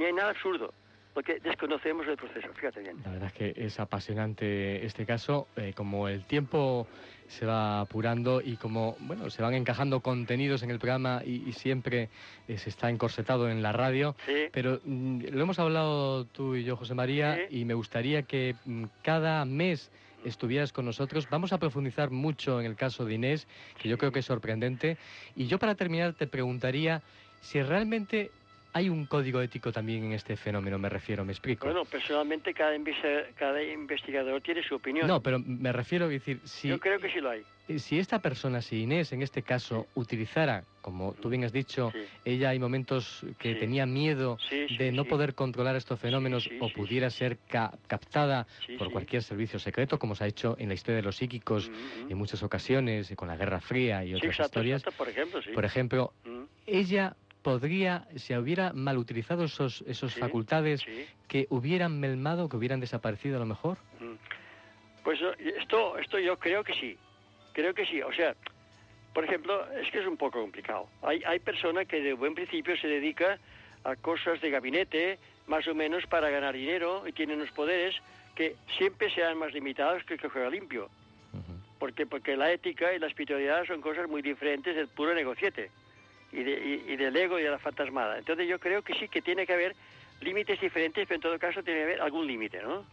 ni 0.00 0.06
hay 0.06 0.14
nada 0.14 0.30
absurdo, 0.30 0.72
porque 1.12 1.40
desconocemos 1.40 2.08
el 2.08 2.16
proceso. 2.16 2.48
Fíjate 2.54 2.80
bien. 2.80 2.96
La 3.04 3.10
verdad 3.10 3.26
es 3.26 3.32
que 3.34 3.66
es 3.66 3.78
apasionante 3.78 4.86
este 4.86 5.04
caso, 5.04 5.46
eh, 5.56 5.74
como 5.76 6.08
el 6.08 6.24
tiempo 6.24 6.88
se 7.28 7.44
va 7.44 7.80
apurando 7.80 8.40
y 8.40 8.56
como 8.56 8.96
bueno 9.00 9.28
se 9.30 9.42
van 9.42 9.52
encajando 9.54 10.00
contenidos 10.00 10.62
en 10.62 10.70
el 10.70 10.78
programa 10.78 11.22
y, 11.24 11.46
y 11.46 11.52
siempre 11.52 12.08
eh, 12.48 12.56
se 12.56 12.70
está 12.70 12.88
encorsetado 12.88 13.50
en 13.50 13.62
la 13.62 13.72
radio. 13.72 14.16
Pero 14.52 14.80
mm, 14.82 15.24
lo 15.32 15.42
hemos 15.42 15.58
hablado 15.58 16.24
tú 16.24 16.54
y 16.54 16.64
yo, 16.64 16.76
José 16.76 16.94
María, 16.94 17.38
y 17.50 17.66
me 17.66 17.74
gustaría 17.74 18.22
que 18.22 18.56
mm, 18.64 18.84
cada 19.02 19.44
mes 19.44 19.90
estuvieras 20.24 20.72
con 20.72 20.86
nosotros. 20.86 21.28
Vamos 21.28 21.52
a 21.52 21.58
profundizar 21.58 22.10
mucho 22.10 22.58
en 22.58 22.64
el 22.64 22.74
caso 22.74 23.04
de 23.04 23.14
Inés, 23.14 23.46
que 23.78 23.90
yo 23.90 23.98
creo 23.98 24.12
que 24.12 24.20
es 24.20 24.26
sorprendente. 24.26 24.96
Y 25.36 25.46
yo 25.46 25.58
para 25.58 25.74
terminar 25.74 26.14
te 26.14 26.26
preguntaría 26.26 27.02
si 27.42 27.62
realmente 27.62 28.30
hay 28.72 28.88
un 28.88 29.06
código 29.06 29.40
ético 29.40 29.72
también 29.72 30.04
en 30.04 30.12
este 30.12 30.36
fenómeno, 30.36 30.78
me 30.78 30.88
refiero, 30.88 31.24
me 31.24 31.32
explico. 31.32 31.66
Bueno, 31.66 31.84
personalmente 31.84 32.54
cada, 32.54 32.76
cada 33.36 33.62
investigador 33.62 34.40
tiene 34.42 34.62
su 34.62 34.74
opinión. 34.76 35.06
No, 35.08 35.22
pero 35.22 35.38
me 35.38 35.72
refiero 35.72 36.04
a 36.06 36.08
decir, 36.08 36.40
si, 36.44 36.68
Yo 36.68 36.78
creo 36.78 37.00
que 37.00 37.10
sí 37.10 37.20
lo 37.20 37.30
hay. 37.30 37.44
eh, 37.68 37.78
si 37.78 37.98
esta 37.98 38.20
persona, 38.20 38.62
si 38.62 38.82
Inés 38.82 39.12
en 39.12 39.22
este 39.22 39.42
caso, 39.42 39.88
utilizara, 39.94 40.64
como 40.80 41.14
tú 41.14 41.28
bien 41.28 41.44
has 41.44 41.52
dicho, 41.52 41.92
ella 42.24 42.50
hay 42.50 42.58
momentos 42.58 43.24
que 43.38 43.54
tenía 43.56 43.86
miedo 43.86 44.38
de 44.68 44.92
no 44.92 45.04
poder 45.06 45.34
controlar 45.34 45.76
estos 45.76 46.00
fenómenos 46.00 46.48
o 46.58 46.70
pudiera 46.70 47.10
ser 47.10 47.38
ca- 47.46 47.78
captada 47.86 48.46
por 48.76 48.90
cualquier 48.90 49.22
servicio 49.22 49.58
secreto, 49.58 49.98
como 49.98 50.14
se 50.14 50.24
ha 50.24 50.26
hecho 50.26 50.56
en 50.58 50.68
la 50.68 50.74
historia 50.74 50.96
de 50.96 51.02
los 51.02 51.16
psíquicos 51.16 51.70
en 52.08 52.16
muchas 52.16 52.42
ocasiones, 52.42 53.12
con 53.16 53.28
la 53.28 53.36
Guerra 53.36 53.60
Fría 53.60 54.04
y 54.04 54.14
otras 54.14 54.32
exacto, 54.34 54.58
historias. 54.60 54.80
exacto, 54.80 54.96
por 54.96 55.08
ejemplo, 55.08 55.42
sí. 55.42 55.50
Por 55.52 55.64
ejemplo, 55.64 56.14
Mm. 56.24 56.44
ella 56.66 57.16
podría, 57.42 58.06
si 58.16 58.34
hubiera 58.34 58.72
mal 58.72 58.98
utilizado 58.98 59.44
esos, 59.44 59.82
esos 59.86 60.12
Sí, 60.12 60.20
facultades, 60.20 60.80
sí. 60.80 61.06
que 61.28 61.46
hubieran 61.50 61.98
melmado, 62.00 62.48
que 62.48 62.56
hubieran 62.56 62.80
desaparecido 62.80 63.36
a 63.36 63.40
lo 63.40 63.46
mejor. 63.46 63.78
Pues 65.02 65.20
eh, 65.22 65.54
esto, 65.60 65.96
esto 65.98 66.18
yo 66.18 66.38
creo 66.38 66.62
que 66.64 66.74
sí. 66.74 66.96
Creo 67.52 67.74
que 67.74 67.86
sí. 67.86 68.02
O 68.02 68.12
sea, 68.12 68.34
por 69.14 69.24
ejemplo, 69.24 69.66
es 69.72 69.90
que 69.90 70.00
es 70.00 70.06
un 70.06 70.16
poco 70.16 70.40
complicado. 70.40 70.88
Hay, 71.02 71.22
hay 71.24 71.38
personas 71.40 71.86
que 71.86 72.00
de 72.00 72.12
buen 72.12 72.34
principio 72.34 72.76
se 72.76 72.86
dedica 72.86 73.38
a 73.84 73.96
cosas 73.96 74.40
de 74.40 74.50
gabinete, 74.50 75.18
más 75.46 75.66
o 75.66 75.74
menos 75.74 76.06
para 76.06 76.28
ganar 76.30 76.54
dinero, 76.54 77.04
y 77.08 77.12
tienen 77.12 77.40
unos 77.40 77.50
poderes 77.52 77.94
que 78.34 78.56
siempre 78.76 79.12
sean 79.14 79.38
más 79.38 79.52
limitados 79.52 80.04
que 80.04 80.14
el 80.14 80.20
que 80.20 80.28
juega 80.28 80.50
limpio. 80.50 80.88
Porque, 81.78 82.06
porque 82.06 82.36
la 82.36 82.52
ética 82.52 82.92
y 82.92 82.98
la 82.98 83.06
espiritualidad 83.06 83.64
son 83.64 83.80
cosas 83.80 84.06
muy 84.06 84.20
diferentes 84.20 84.76
del 84.76 84.88
puro 84.88 85.14
negociete 85.14 85.70
y, 86.32 86.42
de- 86.42 86.84
y- 86.86 86.92
y 86.92 86.96
del 86.96 87.16
ego 87.16 87.38
y 87.38 87.42
de 87.42 87.50
la 87.50 87.58
fantasmada. 87.58 88.18
Entonces 88.18 88.46
yo 88.48 88.58
creo 88.58 88.82
que 88.82 88.94
sí 88.94 89.08
que 89.08 89.22
tiene 89.22 89.46
que 89.46 89.52
haber 89.52 89.74
límites 90.20 90.60
diferentes, 90.60 91.06
pero 91.06 91.16
en 91.16 91.20
todo 91.22 91.38
caso 91.38 91.62
tiene 91.62 91.80
que 91.80 91.84
haber 91.84 92.00
algún 92.00 92.26
límite, 92.26 92.62
¿no? 92.62 92.84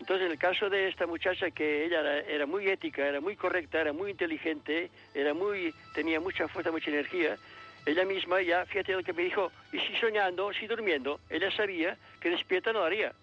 Entonces, 0.00 0.26
en 0.26 0.32
el 0.32 0.38
caso 0.38 0.68
de 0.68 0.88
esta 0.88 1.06
muchacha, 1.06 1.50
que 1.50 1.86
ella 1.86 2.00
era, 2.00 2.18
era, 2.20 2.46
muy 2.46 2.68
ética, 2.68 3.06
era 3.06 3.20
muy 3.20 3.36
correcta, 3.36 3.80
era 3.80 3.92
muy 3.92 4.10
inteligente, 4.10 4.90
era 5.14 5.32
muy, 5.32 5.72
tenía 5.94 6.20
mucha 6.20 6.46
fuerza, 6.48 6.70
mucha 6.70 6.90
energía, 6.90 7.38
ella 7.86 8.04
misma 8.04 8.42
ya, 8.42 8.66
fíjate 8.66 8.92
lo 8.92 9.02
que 9.02 9.12
me 9.12 9.22
dijo, 9.22 9.50
y 9.72 9.78
si 9.78 9.94
soñando, 9.96 10.52
si 10.52 10.66
durmiendo, 10.66 11.20
ella 11.30 11.50
sabía 11.52 11.96
que 12.20 12.28
despierta 12.28 12.72
no 12.72 12.82
haría. 12.82 13.14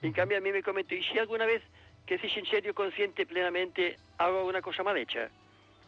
En 0.00 0.12
cambio, 0.12 0.38
a 0.38 0.40
mí 0.40 0.50
me 0.50 0.62
comentó, 0.62 0.94
¿y 0.96 1.04
si 1.04 1.18
alguna 1.18 1.46
vez, 1.46 1.62
que 2.06 2.14
es 2.16 2.36
en 2.36 2.46
serio, 2.46 2.74
consciente, 2.74 3.26
plenamente, 3.26 3.98
hago 4.18 4.44
una 4.46 4.62
cosa 4.62 4.82
mal 4.82 4.96
hecha? 4.96 5.28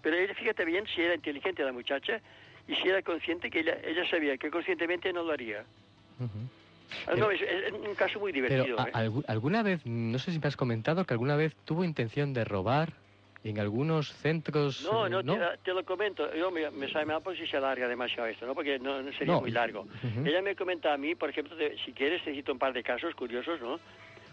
Pero 0.04 0.16
ella, 0.18 0.34
fíjate 0.34 0.66
bien, 0.66 0.84
si 0.94 1.00
era 1.00 1.14
inteligente 1.14 1.64
la 1.64 1.72
muchacha, 1.72 2.20
y 2.68 2.74
si 2.76 2.88
era 2.88 3.00
consciente 3.02 3.50
que 3.50 3.60
ella, 3.60 3.78
ella 3.82 4.08
sabía 4.08 4.36
que 4.36 4.50
conscientemente 4.50 5.10
no 5.12 5.22
lo 5.22 5.32
haría. 5.32 5.64
Ah, 7.06 7.14
no, 7.16 7.30
es, 7.30 7.40
es, 7.40 7.72
un 7.72 7.94
caso 7.94 8.20
muy 8.20 8.30
divertido. 8.30 8.76
Pero, 8.76 9.18
¿eh? 9.18 9.22
¿Alguna 9.26 9.62
vez, 9.62 9.84
no 9.86 10.18
sé 10.18 10.30
si 10.30 10.38
me 10.38 10.46
has 10.46 10.56
comentado, 10.56 11.06
que 11.06 11.14
alguna 11.14 11.36
vez 11.36 11.56
tuvo 11.64 11.84
intención 11.84 12.34
de 12.34 12.44
robar 12.44 12.92
en 13.42 13.58
algunos 13.58 14.12
centros? 14.12 14.82
No, 14.84 15.08
no, 15.08 15.22
¿no? 15.22 15.34
Te, 15.34 15.58
te, 15.64 15.72
lo 15.72 15.84
comento. 15.84 16.32
Yo 16.34 16.50
me, 16.50 16.70
me 16.70 16.90
sabe 16.90 17.06
mal 17.06 17.22
por 17.22 17.36
si 17.36 17.46
se 17.46 17.56
alarga 17.56 17.88
demasiado 17.88 18.28
esto, 18.28 18.46
¿no? 18.46 18.54
Porque 18.54 18.78
no, 18.78 19.02
no 19.02 19.10
sería 19.12 19.34
no. 19.34 19.40
muy 19.40 19.50
largo. 19.52 19.80
Uh 19.80 20.06
-huh. 20.06 20.28
Ella 20.28 20.42
me 20.42 20.54
comenta 20.54 20.92
a 20.92 20.98
mí, 20.98 21.14
por 21.14 21.30
ejemplo, 21.30 21.56
de, 21.56 21.78
si 21.84 21.92
quieres, 21.92 22.22
te 22.22 22.32
cito 22.34 22.52
un 22.52 22.58
par 22.58 22.74
de 22.74 22.82
casos 22.82 23.14
curiosos, 23.14 23.58
¿no? 23.60 23.80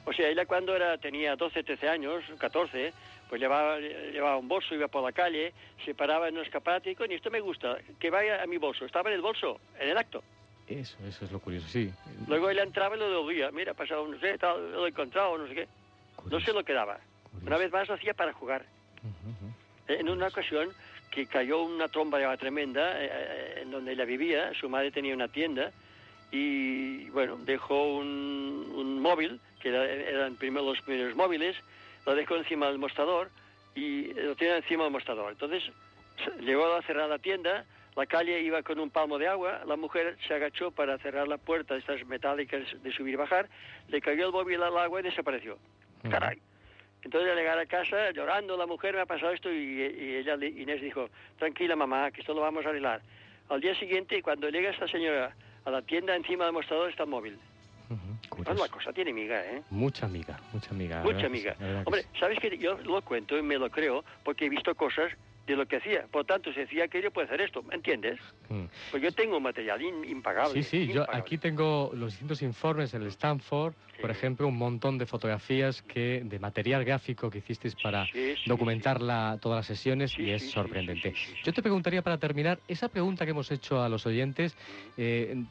O 0.06 0.14
sea, 0.14 0.28
ella 0.28 0.46
cuando 0.46 0.76
era, 0.76 0.98
tenía 0.98 1.36
12, 1.36 1.64
13 1.64 1.88
años, 1.88 2.24
14, 2.38 2.94
pues 3.32 3.40
llevaba, 3.40 3.80
llevaba 3.80 4.36
un 4.36 4.50
bolso, 4.50 4.76
iba 4.76 4.90
por 4.90 5.02
la 5.02 5.14
calle, 5.14 5.54
se 5.86 5.96
paraba 5.96 6.28
en 6.28 6.36
un 6.38 6.44
escaparate 6.44 6.92
y, 6.92 6.96
coño, 6.96 7.16
esto 7.16 7.32
me 7.32 7.40
gusta, 7.40 7.78
que 7.98 8.10
vaya 8.10 8.44
a 8.44 8.46
mi 8.46 8.58
bolso. 8.58 8.84
Estaba 8.84 9.10
en 9.10 9.16
el 9.16 9.22
bolso, 9.22 9.58
en 9.80 9.88
el 9.88 9.98
acto. 9.98 10.22
Eso, 10.68 10.98
eso 11.08 11.24
es 11.24 11.32
lo 11.32 11.40
curioso, 11.40 11.66
sí. 11.70 11.90
Luego 12.28 12.50
él 12.50 12.60
entraba 12.60 12.98
y 12.98 13.00
lo 13.00 13.08
devolvía. 13.08 13.50
Mira, 13.52 13.72
ha 13.72 13.74
pasado, 13.74 14.06
no 14.06 14.20
sé, 14.20 14.38
tal, 14.38 14.74
lo 14.74 14.86
he 14.86 14.90
encontrado, 14.90 15.38
no 15.38 15.48
sé 15.48 15.56
qué. 15.56 15.68
Curioso. 16.18 16.40
No 16.40 16.46
se 16.46 16.52
lo 16.52 16.66
quedaba. 16.66 17.00
Curioso. 17.24 17.48
Una 17.48 17.58
vez 17.58 17.72
más 17.72 17.88
lo 17.88 17.94
hacía 17.94 18.14
para 18.14 18.34
jugar. 18.34 18.66
Uh 19.02 19.08
-huh. 19.08 19.98
En 19.98 20.10
una 20.10 20.28
ocasión 20.28 20.68
que 21.10 21.26
cayó 21.26 21.64
una 21.64 21.88
tromba 21.88 22.18
de 22.18 22.26
agua 22.26 22.36
tremenda 22.36 23.02
eh, 23.02 23.62
en 23.62 23.72
donde 23.72 23.94
ella 23.94 24.04
vivía, 24.04 24.54
su 24.60 24.68
madre 24.68 24.92
tenía 24.92 25.16
una 25.16 25.30
tienda 25.30 25.72
y, 26.34 27.10
bueno, 27.12 27.38
dejó 27.38 27.96
un, 27.96 28.74
un 28.76 29.00
móvil, 29.00 29.40
que 29.62 29.70
era, 29.70 29.86
eran 29.86 30.36
primero 30.36 30.66
los 30.66 30.82
primeros 30.82 31.16
móviles, 31.16 31.56
lo 32.06 32.16
dejó 32.16 32.36
encima 32.36 32.68
del 32.68 32.80
mostrador 32.80 33.30
y 33.76 34.14
lo 34.14 34.36
tenía 34.36 34.58
encima 34.58 34.84
del 34.84 34.94
mostrador. 34.94 35.32
Entonces 35.32 35.64
llegó 36.40 36.74
a 36.74 36.82
cerrar 36.84 37.10
la 37.10 37.20
tienda, 37.20 37.66
la 37.96 38.06
calle 38.06 38.42
iba 38.42 38.64
con 38.64 38.80
un 38.80 38.90
palmo 38.90 39.18
de 39.18 39.28
agua, 39.28 39.62
la 39.66 39.76
mujer 39.76 40.18
se 40.28 40.34
agachó 40.34 40.72
para 40.72 40.98
cerrar 41.00 41.28
la 41.28 41.38
puerta 41.38 41.74
de 41.74 41.82
estas 41.82 42.06
metálicas 42.06 42.62
de 42.82 42.92
subir 42.92 43.14
y 43.14 43.18
bajar, 43.18 43.50
le 43.90 44.02
cayó 44.02 44.28
el 44.28 44.32
móvil 44.32 44.62
al 44.64 44.78
agua 44.78 45.00
y 45.00 45.04
desapareció. 45.04 45.58
Caray. 46.10 46.40
Entonces 47.04 47.32
al 47.32 47.38
llegar 47.38 47.58
a 47.58 47.66
casa, 47.66 48.12
llorando, 48.12 48.56
la 48.58 48.68
mujer 48.68 48.94
me 48.94 49.02
ha 49.02 49.06
pasado 49.06 49.32
esto 49.32 49.52
y, 49.52 49.58
y, 49.58 50.16
ella, 50.18 50.36
Inés, 50.36 50.82
dijo, 50.82 51.10
tranquila 51.38 51.76
mamá, 51.76 52.12
que 52.12 52.22
esto 52.22 52.34
lo 52.34 52.42
vamos 52.42 52.66
a 52.66 52.70
arreglar. 52.70 53.02
Al 53.50 53.60
día 53.60 53.76
siguiente, 53.76 54.22
cuando 54.22 54.50
llega 54.50 54.70
esta 54.70 54.88
señora 54.88 55.36
a 55.66 55.72
la 55.72 55.82
tienda, 55.82 56.16
encima 56.16 56.46
del 56.46 56.54
mostrador 56.54 56.90
está 56.90 57.04
el 57.04 57.10
móvil. 57.10 57.40
Uh 57.92 57.96
-huh. 57.96 58.44
Bueno, 58.46 58.62
la 58.62 58.70
cosa 58.70 58.94
tiene 58.94 59.12
miga, 59.12 59.44
¿eh? 59.46 59.64
Mucha 59.70 60.08
miga, 60.08 60.40
mucha 60.54 60.74
miga. 60.74 61.04
Mucha 61.04 61.28
miga. 61.28 61.56
Hombre, 61.86 62.06
¿sabes 62.18 62.40
que 62.40 62.58
Yo 62.58 62.78
lo 62.78 63.02
cuento 63.02 63.38
y 63.38 63.42
me 63.42 63.58
lo 63.58 63.70
creo 63.70 64.04
porque 64.24 64.46
he 64.46 64.50
visto 64.50 64.74
cosas 64.76 65.12
de 65.52 65.58
lo 65.58 65.68
que 65.68 65.78
hacía. 65.78 66.08
Por 66.12 66.26
tanto, 66.26 66.54
se 66.54 66.62
decía 66.62 66.88
que 66.88 67.02
yo 67.02 67.12
puedo 67.12 67.26
hacer 67.26 67.42
esto, 67.42 67.62
¿me 67.64 67.76
entiendes? 67.76 68.20
Mm. 68.50 68.64
Pues 68.90 69.04
yo 69.04 69.12
tengo 69.12 69.40
material 69.40 69.82
in, 69.82 70.04
impagable. 70.06 70.54
Sí, 70.54 70.64
sí, 70.64 70.78
impagable. 70.84 71.14
yo 71.14 71.20
aquí 71.20 71.38
tengo 71.38 71.92
los 71.94 72.12
distintos 72.12 72.42
informes 72.42 72.92
del 72.92 73.08
Stanford, 73.08 73.74
sí. 73.74 74.02
por 74.02 74.12
ejemplo, 74.12 74.48
un 74.48 74.58
montón 74.58 74.98
de 74.98 75.06
fotografías 75.06 75.82
que 75.82 76.22
de 76.24 76.40
material 76.40 76.84
gráfico 76.86 77.30
que 77.30 77.40
hicisteis 77.40 77.76
para 77.76 78.06
sí, 78.06 78.36
sí, 78.36 78.50
documentar 78.50 79.02
la, 79.02 79.38
todas 79.42 79.58
las 79.58 79.66
sesiones 79.66 80.18
y 80.18 80.32
es 80.32 80.52
sorprendente. 80.52 81.14
Yo 81.44 81.54
te 81.54 81.62
preguntaría 81.62 82.02
para 82.02 82.18
terminar, 82.18 82.60
esa 82.68 82.90
pregunta 82.90 83.26
que 83.26 83.32
hemos 83.32 83.52
hecho 83.52 83.82
a 83.82 83.90
los 83.90 84.06
oyentes, 84.06 84.56
eh, 84.98 85.44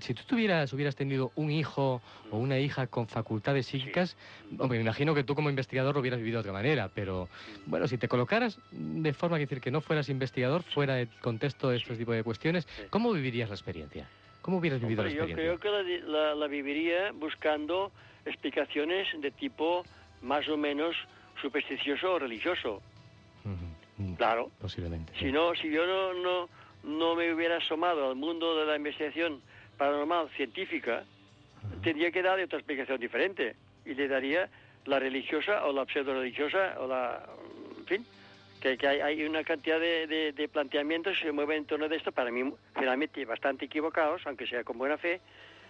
si 0.00 0.14
tú 0.14 0.22
tuvieras, 0.26 0.72
hubieras 0.72 0.96
tenido 0.96 1.32
un 1.34 1.50
hijo 1.50 2.00
o 2.30 2.38
una 2.38 2.58
hija 2.58 2.86
con 2.86 3.08
facultades 3.08 3.66
psíquicas, 3.66 4.16
hombre, 4.58 4.78
me 4.78 4.84
imagino 4.84 5.14
que 5.14 5.24
tú 5.24 5.34
como 5.34 5.50
investigador 5.50 5.94
lo 5.94 6.00
hubieras 6.00 6.20
vivido 6.20 6.38
de 6.38 6.40
otra 6.40 6.52
manera, 6.52 6.90
pero 6.94 7.28
bueno, 7.66 7.88
si 7.88 7.98
te 7.98 8.08
colocaras 8.08 8.58
de 8.70 9.12
forma 9.12 9.23
que 9.32 9.46
decir 9.46 9.60
que 9.60 9.70
no 9.70 9.80
fueras 9.80 10.08
investigador, 10.08 10.62
fuera 10.62 10.94
del 10.94 11.08
contexto 11.20 11.70
de 11.70 11.76
este 11.76 11.96
tipo 11.96 12.12
de 12.12 12.22
cuestiones, 12.22 12.66
¿cómo 12.90 13.12
vivirías 13.12 13.48
la 13.48 13.54
experiencia? 13.54 14.08
¿Cómo 14.42 14.58
hubieras 14.58 14.80
vivido 14.80 15.02
Hombre, 15.02 15.16
la 15.16 15.24
experiencia? 15.24 15.52
Yo 15.52 15.58
creo 15.58 15.82
que 15.84 16.06
la, 16.06 16.28
la, 16.28 16.34
la, 16.34 16.46
viviría 16.46 17.12
buscando 17.12 17.92
explicaciones 18.26 19.08
de 19.20 19.30
tipo 19.30 19.84
más 20.22 20.48
o 20.48 20.56
menos 20.56 20.94
supersticioso 21.40 22.14
o 22.14 22.18
religioso. 22.18 22.82
Uh 23.44 23.48
-huh. 23.48 24.16
Claro. 24.16 24.50
Posiblemente. 24.60 25.12
Si 25.18 25.32
no, 25.32 25.54
si 25.54 25.70
yo 25.70 25.86
no, 25.86 26.14
no, 26.14 26.48
no 26.82 27.14
me 27.14 27.32
hubiera 27.32 27.56
asomado 27.56 28.10
al 28.10 28.16
mundo 28.16 28.58
de 28.58 28.66
la 28.66 28.76
investigación 28.76 29.40
paranormal 29.78 30.28
científica, 30.36 31.04
uh 31.04 31.66
-huh. 31.66 31.82
tendría 31.82 32.10
que 32.10 32.22
darle 32.22 32.44
otra 32.44 32.58
explicación 32.58 33.00
diferente 33.00 33.56
y 33.86 33.94
le 33.94 34.08
daría 34.08 34.48
la 34.86 34.98
religiosa 34.98 35.64
o 35.64 35.72
la 35.72 35.86
pseudo 35.86 36.14
religiosa 36.14 36.76
o 36.80 36.86
la, 36.86 37.24
en 37.78 37.86
fin, 37.86 38.06
que, 38.64 38.78
que 38.78 38.88
hay, 38.88 39.00
hay, 39.00 39.24
una 39.24 39.44
cantidad 39.44 39.78
de, 39.78 40.06
de, 40.06 40.32
de, 40.32 40.48
planteamientos 40.48 41.18
que 41.18 41.26
se 41.26 41.32
mueven 41.32 41.58
en 41.58 41.64
torno 41.66 41.86
de 41.86 41.96
esto, 41.96 42.12
para 42.12 42.30
mí 42.30 42.50
finalmente 42.74 43.22
bastante 43.26 43.66
equivocados, 43.66 44.22
aunque 44.24 44.46
sea 44.46 44.64
con 44.64 44.78
buena 44.78 44.96
fe, 44.96 45.20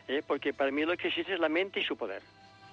eh, 0.07 0.23
porque 0.25 0.55
para 0.55 0.71
mí 0.71 0.85
lo 0.85 0.97
que 0.97 1.09
existe 1.09 1.35
es 1.35 1.41
la 1.41 1.49
mente 1.49 1.81
y 1.81 1.85
su 1.85 1.97
poder. 1.97 2.23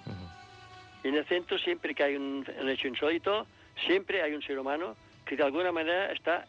Uh 0.06 0.10
-huh. 0.10 1.04
Y 1.04 1.08
en 1.08 1.16
el 1.16 1.24
centro 1.26 1.58
siempre 1.58 1.92
que 1.92 2.04
hay 2.04 2.14
un, 2.14 2.46
un, 2.60 2.68
hecho 2.68 2.86
insólito, 2.86 3.48
siempre 3.84 4.22
hay 4.22 4.32
un 4.32 4.42
ser 4.42 4.60
humano 4.60 4.94
que 5.26 5.34
de 5.34 5.42
alguna 5.42 5.72
manera 5.72 6.12
está 6.12 6.46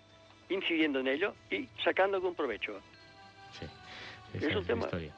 incidiendo 0.49 0.99
en 0.99 1.07
ello 1.07 1.33
y 1.49 1.67
sacando 1.83 2.17
algún 2.17 2.35
provecho. 2.35 2.79
Sí, 3.53 3.65
es, 4.35 4.43
es 4.43 4.55
un 4.55 4.65
tema. 4.65 4.85
Historia. 4.85 5.15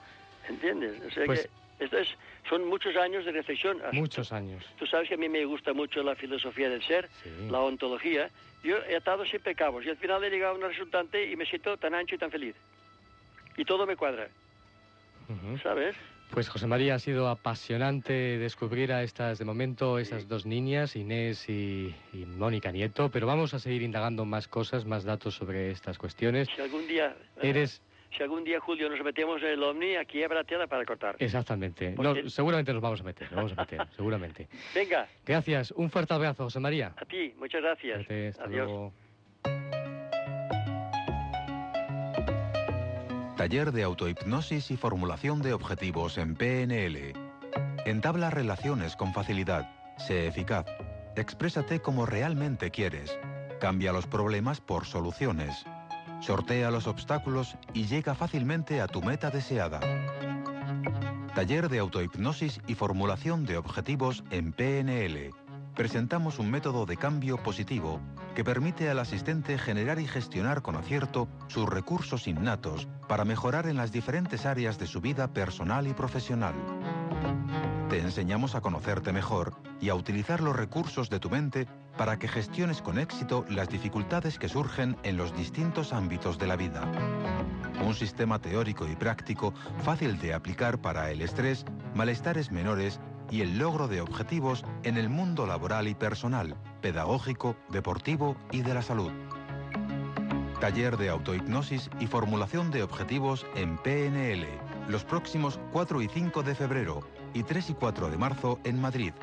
¿Entiendes? 0.48 1.02
O 1.06 1.12
sea 1.12 1.26
pues, 1.26 1.42
que 1.42 1.50
esto 1.80 1.98
es, 1.98 2.08
son 2.50 2.68
muchos 2.68 2.96
años 2.96 3.26
de 3.26 3.32
reflexión. 3.32 3.82
Muchos 3.92 4.32
años. 4.32 4.64
Tú 4.78 4.86
sabes 4.86 5.10
que 5.10 5.16
a 5.16 5.18
mí 5.18 5.28
me 5.28 5.44
gusta 5.46 5.74
mucho 5.74 6.04
la 6.04 6.16
filosofía 6.16 6.70
del 6.70 6.84
ser, 6.84 7.10
sí. 7.24 7.30
la 7.50 7.60
ontología. 7.60 8.30
Yo 8.64 8.78
he 8.90 8.96
atado 8.96 9.26
siempre 9.26 9.56
cabos 9.56 9.86
y 9.86 9.90
al 9.90 9.98
final 9.98 10.24
he 10.24 10.30
llegado 10.30 10.54
a 10.54 10.58
una 10.58 10.68
resultante 10.70 11.30
y 11.30 11.36
me 11.36 11.46
siento 11.46 11.78
tan 11.78 11.94
ancho 11.94 12.16
y 12.16 12.18
tan 12.18 12.32
feliz. 12.32 12.56
Y 13.58 13.66
todo 13.66 13.86
me 13.86 13.96
cuadra. 13.96 14.28
Uh 15.28 15.34
-huh. 15.34 15.62
¿Sabes? 15.62 15.96
Pues 16.32 16.50
José 16.50 16.66
María, 16.68 16.96
ha 16.96 17.00
sido 17.00 17.30
apasionante 17.30 18.14
descubrir 18.40 18.92
a 18.92 19.04
estas, 19.04 19.38
de 19.38 19.46
momento, 19.46 20.00
esas 20.00 20.28
dos 20.28 20.46
niñas, 20.46 20.96
Inés 20.96 21.48
y, 21.48 21.96
y, 22.14 22.26
Mónica 22.26 22.72
Nieto, 22.72 23.10
pero 23.12 23.28
vamos 23.28 23.54
a 23.54 23.60
seguir 23.60 23.84
indagando 23.84 24.26
más 24.26 24.48
cosas, 24.48 24.86
más 24.86 25.04
datos 25.04 25.36
sobre 25.36 25.72
estas 25.72 25.98
cuestiones. 25.98 26.48
Si 26.56 26.62
algún 26.62 26.88
día... 26.88 27.16
Eres... 27.42 27.82
Si 28.16 28.24
algún 28.24 28.44
día, 28.44 28.60
Julio, 28.60 28.90
nos 28.90 29.04
metemos 29.04 29.42
en 29.42 29.50
el 29.50 29.64
OVNI, 29.64 29.98
aquí 29.98 30.24
habrá 30.24 30.44
tela 30.44 30.68
para 30.68 30.86
cortar. 30.86 31.16
Exactamente. 31.20 31.94
Porque... 31.96 32.24
No, 32.24 32.30
seguramente 32.30 32.72
nos 32.72 32.82
vamos 32.82 33.02
a 33.02 33.04
meter, 33.04 33.28
nos 33.32 33.36
vamos 33.36 33.52
a 33.58 33.62
meter, 33.62 33.88
seguramente. 33.96 34.48
Venga. 34.74 35.08
Gracias. 35.26 35.72
Un 35.72 35.90
fuerte 35.90 36.14
abrazo, 36.14 36.46
José 36.46 36.60
María. 36.60 36.94
A 36.96 37.06
ti, 37.06 37.34
muchas 37.38 37.62
gracias. 37.62 38.00
Hasta 38.00 38.44
Adiós. 38.46 38.68
Luego. 38.68 38.94
Taller 43.36 43.72
de 43.72 43.84
autohipnosis 43.84 44.72
y 44.72 44.78
formulación 44.78 45.42
de 45.42 45.54
objetivos 45.54 46.18
en 46.18 46.36
PNL. 46.36 47.14
Entabla 47.86 48.30
relaciones 48.30 48.96
con 48.96 49.14
facilidad. 49.14 49.70
Sé 49.98 50.28
eficaz. 50.28 50.66
Exprésate 51.18 51.82
como 51.82 52.06
realmente 52.06 52.72
quieres. 52.72 53.18
Cambia 53.60 53.92
los 53.92 54.08
problemas 54.08 54.62
por 54.62 54.86
soluciones. 54.86 55.66
Sortea 56.26 56.72
los 56.72 56.88
obstáculos 56.88 57.56
y 57.76 57.86
llega 57.86 58.16
fácilmente 58.16 58.82
a 58.82 58.88
tu 58.88 59.00
meta 59.04 59.30
deseada. 59.30 59.80
Taller 61.36 61.70
de 61.70 61.78
autohipnosis 61.78 62.62
y 62.66 62.74
formulación 62.74 63.46
de 63.46 63.58
objetivos 63.58 64.24
en 64.32 64.52
PNL. 64.52 65.30
Presentamos 65.76 66.40
un 66.40 66.50
método 66.50 66.88
de 66.88 66.98
cambio 66.98 67.38
positivo 67.38 68.00
que 68.34 68.44
permite 68.44 68.90
al 68.90 68.98
asistente 68.98 69.60
generar 69.60 70.00
y 70.00 70.08
gestionar 70.08 70.64
con 70.64 70.78
acierto 70.78 71.28
sus 71.46 71.70
recursos 71.70 72.28
innatos 72.28 72.88
para 73.08 73.24
mejorar 73.24 73.68
en 73.68 73.78
las 73.78 73.92
diferentes 73.92 74.48
áreas 74.48 74.80
de 74.80 74.88
su 74.88 75.02
vida 75.02 75.28
personal 75.28 75.86
y 75.86 75.94
profesional. 75.94 76.56
Te 77.88 78.00
enseñamos 78.00 78.56
a 78.56 78.62
conocerte 78.62 79.14
mejor 79.14 79.54
y 79.80 79.90
a 79.90 79.96
utilizar 79.96 80.42
los 80.42 80.56
recursos 80.56 81.12
de 81.12 81.20
tu 81.20 81.30
mente 81.30 81.68
para 81.98 82.18
que 82.20 82.28
gestiones 82.28 82.82
con 82.82 83.00
éxito 83.00 83.46
las 83.50 83.70
dificultades 83.70 84.40
que 84.40 84.50
surgen 84.50 84.98
en 85.04 85.18
los 85.18 85.36
distintos 85.36 85.94
ámbitos 85.94 86.38
de 86.38 86.48
la 86.48 86.56
vida. 86.56 86.82
Un 87.86 87.94
sistema 87.94 88.40
teórico 88.40 88.88
y 88.88 88.96
práctico 88.96 89.54
fácil 89.84 90.18
de 90.20 90.34
aplicar 90.34 90.80
para 90.80 91.12
el 91.12 91.22
estrés, 91.22 91.66
malestares 91.94 92.52
menores 92.52 93.00
y 93.30 93.42
el 93.42 93.58
logro 93.58 93.88
de 93.88 94.02
objetivos 94.02 94.64
en 94.84 94.98
el 94.98 95.10
mundo 95.10 95.46
laboral 95.46 95.88
y 95.88 95.96
personal, 95.96 96.56
pedagógico, 96.82 97.56
deportivo 97.70 98.36
y 98.52 98.62
de 98.62 98.74
la 98.74 98.82
salud. 98.82 99.12
Taller 100.60 100.98
de 100.98 101.10
autohipnosis 101.10 101.90
y 102.00 102.08
formulación 102.08 102.72
de 102.72 102.84
objetivos 102.84 103.46
en 103.56 103.78
PNL, 103.78 104.48
los 104.88 105.04
próximos 105.04 105.60
4 105.74 106.02
y 106.02 106.08
5 106.08 106.44
de 106.44 106.56
febrero, 106.56 107.02
y 107.34 107.44
3 107.44 107.72
y 107.72 107.74
4 107.74 108.10
de 108.10 108.18
marzo 108.18 108.60
en 108.64 108.80
Madrid. 108.80 109.14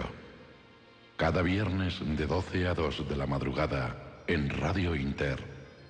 Cada 1.17 1.43
viernes 1.43 1.99
de 2.01 2.27
12 2.27 2.69
a 2.69 2.75
2 2.75 3.09
de 3.09 3.17
la 3.17 3.27
madrugada 3.27 4.08
en 4.29 4.51
Radio 4.51 4.95
Inter 4.95 5.43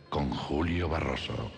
con 0.09 0.31
Julio 0.31 0.89
Barroso. 0.89 1.51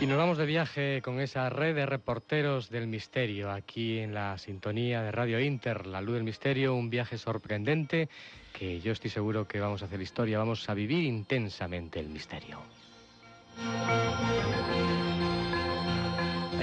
Y 0.00 0.06
nos 0.06 0.18
vamos 0.18 0.36
de 0.36 0.44
viaje 0.44 1.00
con 1.02 1.20
esa 1.20 1.48
red 1.48 1.74
de 1.74 1.86
reporteros 1.86 2.68
del 2.68 2.86
misterio, 2.86 3.50
aquí 3.50 3.98
en 3.98 4.12
la 4.12 4.36
sintonía 4.36 5.00
de 5.00 5.10
Radio 5.10 5.40
Inter, 5.40 5.86
La 5.86 6.02
Luz 6.02 6.16
del 6.16 6.24
Misterio, 6.24 6.74
un 6.74 6.90
viaje 6.90 7.16
sorprendente 7.16 8.10
que 8.52 8.82
yo 8.82 8.92
estoy 8.92 9.08
seguro 9.08 9.48
que 9.48 9.60
vamos 9.60 9.80
a 9.80 9.86
hacer 9.86 10.02
historia, 10.02 10.38
vamos 10.38 10.68
a 10.68 10.74
vivir 10.74 11.04
intensamente 11.04 11.98
el 11.98 12.10
misterio. 12.10 12.58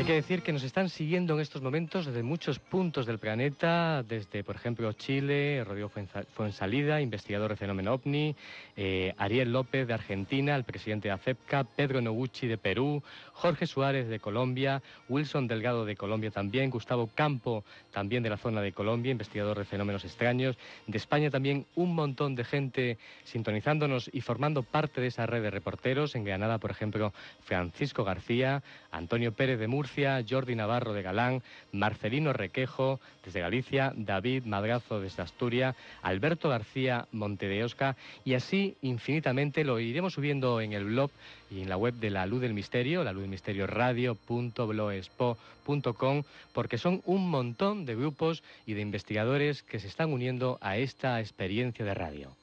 Hay 0.02 0.08
que 0.08 0.14
decir 0.14 0.42
que 0.42 0.52
nos 0.52 0.64
están 0.64 0.90
siguiendo 0.90 1.36
en 1.36 1.42
estos 1.42 1.62
momentos 1.62 2.08
desde 2.08 2.24
muchos 2.24 2.58
puntos 2.58 3.06
del 3.06 3.20
planeta, 3.20 4.02
desde, 4.02 4.44
por 4.44 4.56
ejemplo, 4.56 4.92
Chile, 4.94 5.64
Rodrigo 5.64 5.92
Fuensalida, 6.34 7.00
investigador 7.00 7.52
de 7.52 7.56
fenómeno 7.56 7.94
OVNI, 7.94 8.36
eh, 8.76 9.14
Ariel 9.20 9.54
López 9.54 9.88
de 9.88 9.94
Argentina, 9.94 10.56
el 10.56 10.64
presidente 10.64 11.08
de 11.08 11.14
ACEPCA, 11.14 11.66
Pedro 11.66 12.02
Noguchi 12.02 12.48
de 12.48 12.58
Perú, 12.58 13.04
Jorge 13.42 13.66
Suárez 13.66 14.08
de 14.08 14.20
Colombia, 14.20 14.84
Wilson 15.10 15.48
Delgado 15.48 15.84
de 15.84 15.96
Colombia 15.96 16.30
también, 16.30 16.70
Gustavo 16.70 17.10
Campo 17.16 17.64
también 17.92 18.22
de 18.22 18.30
la 18.30 18.38
zona 18.38 18.62
de 18.62 18.72
Colombia, 18.72 19.12
investigador 19.12 19.58
de 19.58 19.66
fenómenos 19.66 20.06
extraños, 20.06 20.58
de 20.86 20.98
España 21.00 21.32
también 21.32 21.66
un 21.74 21.96
montón 21.96 22.36
de 22.36 22.44
gente 22.44 23.00
sintonizándonos 23.24 24.12
y 24.14 24.22
formando 24.22 24.62
parte 24.62 25.02
de 25.02 25.08
esa 25.08 25.26
red 25.26 25.42
de 25.42 25.50
reporteros, 25.50 26.14
en 26.14 26.24
Granada, 26.24 26.60
por 26.60 26.70
ejemplo, 26.70 27.14
Francisco 27.44 28.04
García, 28.04 28.62
Antonio 28.92 29.32
Pérez 29.32 29.60
de 29.60 29.68
Murcia, 29.68 30.24
Jordi 30.30 30.54
Navarro 30.54 30.94
de 30.94 31.02
Galán, 31.02 31.42
Marcelino 31.72 32.34
Requejo 32.34 33.00
desde 33.26 33.42
Galicia, 33.42 33.92
David 33.96 34.46
Madrazo 34.46 35.00
desde 35.02 35.24
Asturias, 35.24 35.76
Alberto 36.04 36.48
García 36.48 37.08
Monte 37.12 37.48
de 37.48 37.64
Osca. 37.64 37.96
Y 38.24 38.36
así 38.36 38.76
infinitamente 38.84 39.64
lo 39.64 39.80
iremos 39.80 40.14
subiendo 40.14 40.62
en 40.62 40.74
el 40.74 40.86
blog 40.86 41.10
y 41.50 41.62
en 41.62 41.70
la 41.70 41.78
web 41.78 41.96
de 41.96 42.10
La 42.10 42.26
Luz 42.26 42.42
del 42.42 42.54
Misterio, 42.54 43.04
la 43.04 43.12
luz 43.12 43.31
del 43.32 43.32
misterio 43.32 43.66
radio.blogspot.com, 43.66 46.24
porque 46.54 46.78
son 46.78 47.02
un 47.06 47.30
montón 47.30 47.86
de 47.86 47.96
grupos 47.96 48.44
y 48.66 48.74
de 48.74 48.82
investigadores 48.82 49.64
que 49.64 49.80
se 49.80 49.88
están 49.88 50.12
uniendo 50.12 50.58
a 50.60 50.76
esta 50.78 51.22
experiencia 51.22 51.86
de 51.86 51.94
radio. 51.94 52.36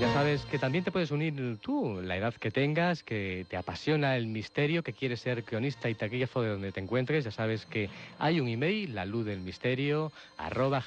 Ya 0.00 0.10
sabes 0.14 0.46
que 0.46 0.58
también 0.58 0.82
te 0.82 0.90
puedes 0.90 1.10
unir 1.10 1.58
tú, 1.60 2.00
la 2.02 2.16
edad 2.16 2.32
que 2.32 2.50
tengas, 2.50 3.02
que 3.02 3.44
te 3.50 3.58
apasiona 3.58 4.16
el 4.16 4.28
misterio, 4.28 4.82
que 4.82 4.94
quieres 4.94 5.20
ser 5.20 5.44
cronista 5.44 5.90
y 5.90 5.94
taquígrafo 5.94 6.40
de 6.40 6.48
donde 6.48 6.72
te 6.72 6.80
encuentres. 6.80 7.24
Ya 7.24 7.30
sabes 7.30 7.66
que 7.66 7.90
hay 8.18 8.40
un 8.40 8.48
email, 8.48 8.94
la 8.94 9.04
luz 9.04 9.26
del 9.26 9.40
misterio, 9.40 10.10
arroba. 10.38 10.82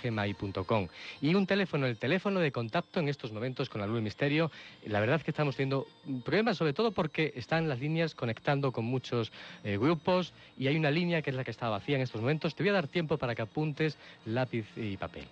Y 1.22 1.36
un 1.36 1.46
teléfono, 1.46 1.86
el 1.86 1.98
teléfono 1.98 2.40
de 2.40 2.52
contacto 2.52 3.00
en 3.00 3.08
estos 3.08 3.32
momentos 3.32 3.70
con 3.70 3.82
la 3.82 3.86
luz 3.86 3.98
del 3.98 4.04
misterio. 4.04 4.50
La 4.88 5.00
verdad 5.00 5.18
es 5.18 5.24
que 5.24 5.30
estamos 5.30 5.56
teniendo 5.56 5.86
problemas, 6.26 6.58
sobre 6.58 6.74
todo 6.74 6.92
porque 6.92 7.34
están 7.36 7.70
las 7.70 7.80
líneas 7.80 8.16
conectando 8.16 8.72
con 8.72 8.86
muchos 8.86 9.32
eh, 9.64 9.78
grupos 9.78 10.34
y 10.58 10.66
hay 10.66 10.76
una 10.76 10.90
línea 10.90 11.22
que 11.22 11.30
es 11.30 11.36
la 11.36 11.44
que 11.44 11.52
está 11.52 11.70
vacía 11.70 11.98
en 11.98 12.02
estos 12.02 12.20
momentos. 12.20 12.56
Te 12.56 12.64
voy 12.64 12.72
a 12.72 12.74
dar 12.74 12.88
tiempo 12.88 13.20
para 13.20 13.36
que 13.36 13.44
apuntes 13.44 13.96
lápiz 14.26 14.66
y 14.76 14.98
papel. 14.98 15.26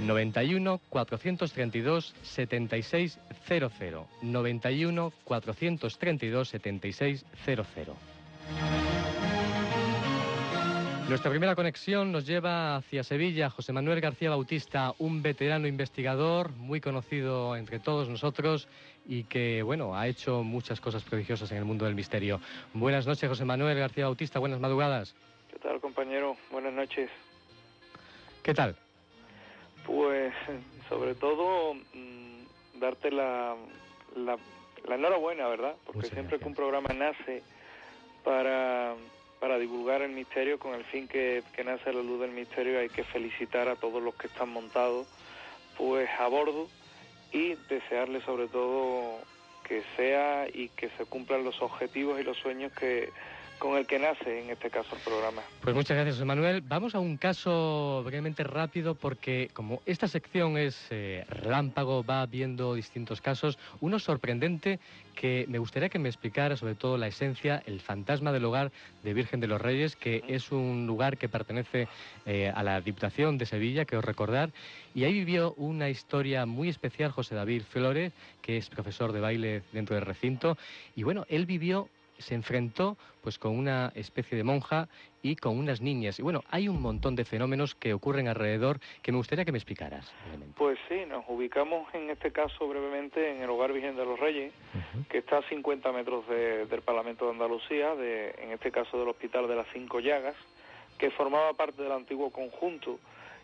91 0.00 0.80
432 0.88 2.14
7600. 2.22 4.06
91 4.22 5.12
432 5.24 6.48
7600. 6.48 7.96
Nuestra 11.08 11.30
primera 11.30 11.56
conexión 11.56 12.12
nos 12.12 12.24
lleva 12.24 12.76
hacia 12.76 13.02
Sevilla. 13.02 13.50
José 13.50 13.72
Manuel 13.72 14.00
García 14.00 14.30
Bautista, 14.30 14.94
un 14.98 15.22
veterano 15.22 15.66
investigador 15.66 16.52
muy 16.52 16.80
conocido 16.80 17.56
entre 17.56 17.80
todos 17.80 18.08
nosotros 18.08 18.68
y 19.06 19.24
que, 19.24 19.62
bueno, 19.62 19.96
ha 19.96 20.06
hecho 20.06 20.44
muchas 20.44 20.80
cosas 20.80 21.02
prodigiosas 21.02 21.50
en 21.50 21.58
el 21.58 21.64
mundo 21.64 21.84
del 21.84 21.96
misterio. 21.96 22.40
Buenas 22.74 23.08
noches, 23.08 23.28
José 23.28 23.44
Manuel 23.44 23.76
García 23.76 24.04
Bautista. 24.04 24.38
Buenas 24.38 24.60
madrugadas. 24.60 25.16
¿Qué 25.50 25.58
tal, 25.58 25.80
compañero? 25.80 26.36
Buenas 26.52 26.74
noches. 26.74 27.10
¿Qué 28.44 28.54
tal? 28.54 28.76
Pues 29.90 30.32
sobre 30.88 31.16
todo 31.16 31.74
mm, 31.74 32.78
darte 32.78 33.10
la, 33.10 33.56
la, 34.14 34.38
enhorabuena, 34.94 35.48
¿verdad? 35.48 35.74
Porque 35.84 36.06
siempre 36.06 36.38
que 36.38 36.46
un 36.46 36.54
programa 36.54 36.90
nace 36.94 37.42
para, 38.22 38.94
para 39.40 39.58
divulgar 39.58 40.02
el 40.02 40.12
misterio, 40.12 40.60
con 40.60 40.74
el 40.74 40.84
fin 40.84 41.08
que, 41.08 41.42
que 41.56 41.64
nace 41.64 41.92
la 41.92 42.02
luz 42.02 42.20
del 42.20 42.30
misterio, 42.30 42.78
hay 42.78 42.88
que 42.88 43.02
felicitar 43.02 43.68
a 43.68 43.74
todos 43.74 44.00
los 44.00 44.14
que 44.14 44.28
están 44.28 44.50
montados 44.50 45.08
pues 45.76 46.08
a 46.20 46.28
bordo 46.28 46.68
y 47.32 47.56
desearle 47.68 48.20
sobre 48.20 48.46
todo 48.46 49.18
que 49.66 49.82
sea 49.96 50.46
y 50.52 50.68
que 50.68 50.88
se 50.90 51.04
cumplan 51.04 51.42
los 51.42 51.60
objetivos 51.62 52.20
y 52.20 52.22
los 52.22 52.36
sueños 52.36 52.72
que, 52.74 53.10
con 53.60 53.76
el 53.76 53.86
que 53.86 53.98
nace 53.98 54.40
en 54.42 54.50
este 54.50 54.70
caso 54.70 54.96
el 54.96 55.02
programa. 55.02 55.42
Pues 55.60 55.76
muchas 55.76 55.94
gracias, 55.94 56.16
José 56.16 56.24
Manuel. 56.24 56.62
Vamos 56.62 56.94
a 56.94 56.98
un 56.98 57.18
caso 57.18 58.02
brevemente 58.04 58.42
rápido 58.42 58.94
porque 58.94 59.50
como 59.52 59.82
esta 59.84 60.08
sección 60.08 60.56
es 60.56 60.86
eh, 60.90 61.24
relámpago, 61.28 62.02
va 62.02 62.24
viendo 62.24 62.74
distintos 62.74 63.20
casos, 63.20 63.58
uno 63.80 63.98
sorprendente 63.98 64.80
que 65.14 65.44
me 65.48 65.58
gustaría 65.58 65.90
que 65.90 65.98
me 65.98 66.08
explicara 66.08 66.56
sobre 66.56 66.74
todo 66.74 66.96
la 66.96 67.06
esencia, 67.06 67.62
el 67.66 67.80
fantasma 67.80 68.32
del 68.32 68.46
hogar 68.46 68.72
de 69.02 69.12
Virgen 69.12 69.40
de 69.40 69.48
los 69.48 69.60
Reyes, 69.60 69.94
que 69.94 70.24
es 70.26 70.50
un 70.50 70.86
lugar 70.86 71.18
que 71.18 71.28
pertenece 71.28 71.86
eh, 72.24 72.50
a 72.54 72.62
la 72.62 72.80
Diputación 72.80 73.36
de 73.36 73.44
Sevilla, 73.44 73.84
que 73.84 73.98
os 73.98 74.04
recordar, 74.04 74.50
y 74.94 75.04
ahí 75.04 75.12
vivió 75.12 75.52
una 75.58 75.90
historia 75.90 76.46
muy 76.46 76.70
especial 76.70 77.10
José 77.10 77.34
David 77.34 77.64
Flores, 77.68 78.14
que 78.40 78.56
es 78.56 78.70
profesor 78.70 79.12
de 79.12 79.20
baile 79.20 79.62
dentro 79.72 79.94
del 79.94 80.06
recinto, 80.06 80.56
y 80.96 81.02
bueno, 81.02 81.26
él 81.28 81.44
vivió 81.44 81.90
se 82.20 82.34
enfrentó 82.34 82.96
pues 83.22 83.38
con 83.38 83.56
una 83.56 83.92
especie 83.94 84.36
de 84.36 84.44
monja 84.44 84.88
y 85.22 85.36
con 85.36 85.58
unas 85.58 85.80
niñas. 85.80 86.18
Y 86.18 86.22
bueno, 86.22 86.42
hay 86.50 86.68
un 86.68 86.80
montón 86.80 87.16
de 87.16 87.24
fenómenos 87.24 87.74
que 87.74 87.92
ocurren 87.92 88.28
alrededor 88.28 88.80
que 89.02 89.12
me 89.12 89.18
gustaría 89.18 89.44
que 89.44 89.52
me 89.52 89.58
explicaras. 89.58 90.12
Pues 90.56 90.78
sí, 90.88 91.04
nos 91.06 91.24
ubicamos 91.28 91.92
en 91.94 92.10
este 92.10 92.32
caso 92.32 92.66
brevemente 92.68 93.36
en 93.36 93.42
el 93.42 93.50
Hogar 93.50 93.72
Virgen 93.72 93.96
de 93.96 94.04
los 94.04 94.18
Reyes, 94.18 94.52
que 95.08 95.18
está 95.18 95.38
a 95.38 95.48
50 95.48 95.92
metros 95.92 96.26
del 96.28 96.82
Parlamento 96.82 97.26
de 97.26 97.32
Andalucía, 97.32 97.94
de, 97.94 98.34
en 98.38 98.52
este 98.52 98.70
caso 98.70 98.98
del 98.98 99.08
Hospital 99.08 99.48
de 99.48 99.56
las 99.56 99.66
Cinco 99.72 100.00
Llagas, 100.00 100.36
que 100.98 101.10
formaba 101.10 101.52
parte 101.54 101.82
del 101.82 101.92
antiguo 101.92 102.30
conjunto 102.30 102.98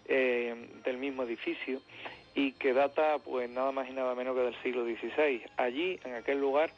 eh, 0.08 0.54
del 0.84 0.98
mismo 0.98 1.22
edificio 1.24 1.80
y 2.34 2.52
que 2.52 2.74
data 2.74 3.16
pues 3.24 3.48
nada 3.50 3.72
más 3.72 3.88
y 3.88 3.92
nada 3.92 4.14
menos 4.14 4.36
que 4.36 4.42
del 4.42 4.62
siglo 4.62 4.84
XVI. 4.84 5.42
Allí, 5.56 5.98
en 6.04 6.14
aquel 6.14 6.38
lugar, 6.38 6.70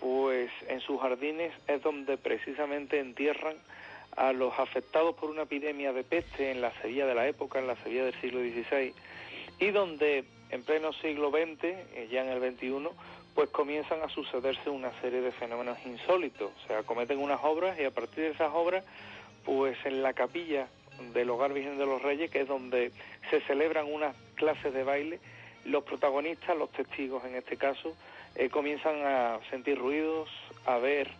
pues 0.00 0.50
en 0.68 0.80
sus 0.80 1.00
jardines 1.00 1.52
es 1.68 1.82
donde 1.82 2.16
precisamente 2.16 3.00
entierran 3.00 3.56
a 4.16 4.32
los 4.32 4.58
afectados 4.58 5.14
por 5.16 5.30
una 5.30 5.42
epidemia 5.42 5.92
de 5.92 6.04
peste 6.04 6.50
en 6.50 6.60
la 6.60 6.72
Sevilla 6.80 7.06
de 7.06 7.14
la 7.14 7.28
época, 7.28 7.58
en 7.58 7.66
la 7.66 7.76
Sevilla 7.76 8.04
del 8.04 8.20
siglo 8.20 8.40
XVI, 8.40 8.94
y 9.58 9.70
donde 9.70 10.24
en 10.50 10.62
pleno 10.62 10.92
siglo 10.94 11.30
XX, 11.30 11.64
eh, 11.64 12.08
ya 12.10 12.24
en 12.24 12.30
el 12.30 12.40
XXI, 12.40 12.88
pues 13.34 13.50
comienzan 13.50 14.00
a 14.02 14.08
sucederse 14.08 14.70
una 14.70 14.90
serie 15.00 15.20
de 15.20 15.32
fenómenos 15.32 15.78
insólitos, 15.84 16.50
o 16.64 16.66
sea, 16.66 16.82
cometen 16.84 17.18
unas 17.18 17.40
obras 17.42 17.78
y 17.78 17.84
a 17.84 17.90
partir 17.90 18.24
de 18.24 18.30
esas 18.30 18.50
obras, 18.54 18.84
pues 19.44 19.76
en 19.84 20.02
la 20.02 20.14
capilla 20.14 20.68
del 21.12 21.28
Hogar 21.28 21.52
Virgen 21.52 21.76
de 21.76 21.84
los 21.84 22.00
Reyes, 22.00 22.30
que 22.30 22.40
es 22.40 22.48
donde 22.48 22.92
se 23.30 23.40
celebran 23.42 23.92
unas 23.92 24.16
clases 24.36 24.72
de 24.72 24.82
baile, 24.84 25.20
los 25.66 25.84
protagonistas, 25.84 26.56
los 26.56 26.70
testigos 26.70 27.24
en 27.24 27.34
este 27.34 27.56
caso, 27.58 27.94
eh, 28.36 28.48
comienzan 28.50 29.04
a 29.04 29.38
sentir 29.50 29.78
ruidos, 29.78 30.28
a 30.64 30.78
ver 30.78 31.10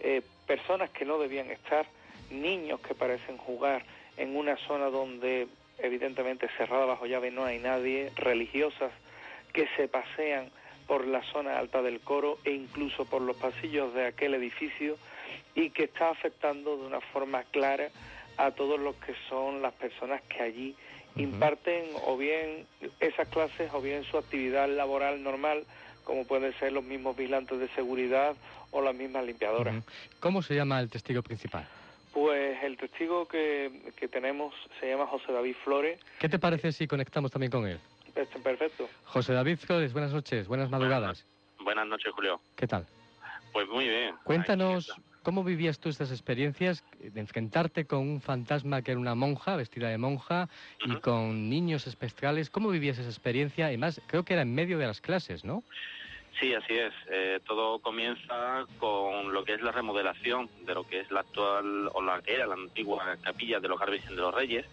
eh, 0.00 0.22
personas 0.46 0.90
que 0.90 1.04
no 1.04 1.18
debían 1.18 1.50
estar, 1.50 1.86
niños 2.30 2.80
que 2.80 2.94
parecen 2.94 3.36
jugar 3.36 3.84
en 4.16 4.36
una 4.36 4.56
zona 4.66 4.86
donde 4.86 5.48
evidentemente 5.78 6.48
cerrada 6.56 6.86
bajo 6.86 7.06
llave 7.06 7.30
no 7.30 7.44
hay 7.44 7.58
nadie, 7.58 8.10
religiosas 8.16 8.92
que 9.52 9.68
se 9.76 9.88
pasean 9.88 10.50
por 10.86 11.06
la 11.06 11.22
zona 11.32 11.58
alta 11.58 11.82
del 11.82 12.00
coro 12.00 12.38
e 12.44 12.52
incluso 12.52 13.04
por 13.04 13.22
los 13.22 13.36
pasillos 13.36 13.92
de 13.94 14.06
aquel 14.06 14.34
edificio 14.34 14.96
y 15.54 15.70
que 15.70 15.84
está 15.84 16.10
afectando 16.10 16.76
de 16.76 16.86
una 16.86 17.00
forma 17.00 17.42
clara 17.44 17.88
a 18.36 18.50
todos 18.50 18.78
los 18.78 18.94
que 18.96 19.14
son 19.28 19.62
las 19.62 19.72
personas 19.74 20.22
que 20.22 20.42
allí 20.42 20.76
imparten 21.16 21.84
o 22.04 22.16
bien 22.16 22.66
esas 23.00 23.28
clases 23.28 23.72
o 23.72 23.80
bien 23.80 24.04
su 24.04 24.18
actividad 24.18 24.68
laboral 24.68 25.22
normal, 25.22 25.64
como 26.06 26.24
pueden 26.24 26.56
ser 26.58 26.72
los 26.72 26.84
mismos 26.84 27.16
vigilantes 27.16 27.58
de 27.58 27.68
seguridad 27.70 28.36
o 28.70 28.80
las 28.80 28.94
mismas 28.94 29.26
limpiadoras. 29.26 29.84
¿Cómo 30.20 30.40
se 30.40 30.54
llama 30.54 30.80
el 30.80 30.88
testigo 30.88 31.20
principal? 31.20 31.66
Pues 32.12 32.62
el 32.62 32.76
testigo 32.78 33.26
que, 33.26 33.92
que 33.96 34.08
tenemos 34.08 34.54
se 34.80 34.88
llama 34.88 35.06
José 35.06 35.32
David 35.32 35.56
Flores. 35.64 36.00
¿Qué 36.18 36.28
te 36.28 36.38
parece 36.38 36.72
si 36.72 36.86
conectamos 36.86 37.30
también 37.30 37.50
con 37.50 37.66
él? 37.66 37.78
Este, 38.14 38.38
perfecto. 38.38 38.88
José 39.04 39.34
David 39.34 39.58
Flores, 39.58 39.92
buenas 39.92 40.12
noches, 40.12 40.46
buenas 40.46 40.70
madrugadas. 40.70 41.26
Buenas 41.60 41.86
noches, 41.88 42.12
Julio. 42.14 42.40
¿Qué 42.54 42.66
tal? 42.66 42.86
Pues 43.52 43.68
muy 43.68 43.88
bien. 43.88 44.14
Cuéntanos 44.22 44.94
cómo 45.26 45.42
vivías 45.42 45.80
tú 45.80 45.88
estas 45.88 46.12
experiencias 46.12 46.84
de 47.00 47.18
enfrentarte 47.18 47.84
con 47.84 47.98
un 47.98 48.20
fantasma 48.20 48.82
que 48.82 48.92
era 48.92 49.00
una 49.00 49.16
monja, 49.16 49.56
vestida 49.56 49.88
de 49.88 49.98
monja, 49.98 50.48
y 50.84 50.94
con 51.00 51.50
niños 51.50 51.88
espectrales. 51.88 52.48
¿Cómo 52.48 52.70
vivías 52.70 52.96
esa 52.98 53.08
experiencia? 53.08 53.72
Y 53.72 53.76
más, 53.76 54.00
creo 54.06 54.24
que 54.24 54.34
era 54.34 54.42
en 54.42 54.54
medio 54.54 54.78
de 54.78 54.86
las 54.86 55.00
clases, 55.00 55.44
¿no? 55.44 55.64
Sí, 56.38 56.54
así 56.54 56.74
es. 56.74 56.92
Eh, 57.10 57.40
todo 57.44 57.80
comienza 57.80 58.66
con 58.78 59.32
lo 59.32 59.44
que 59.44 59.54
es 59.54 59.62
la 59.62 59.72
remodelación 59.72 60.48
de 60.64 60.74
lo 60.74 60.86
que 60.86 61.00
es 61.00 61.10
la 61.10 61.20
actual, 61.20 61.90
o 61.92 62.00
la 62.02 62.22
que 62.22 62.32
era 62.32 62.46
la 62.46 62.54
antigua 62.54 63.16
capilla 63.20 63.58
del 63.58 63.72
Hogar 63.72 63.90
Virgen 63.90 64.14
de 64.14 64.22
los 64.22 64.32
Reyes. 64.32 64.64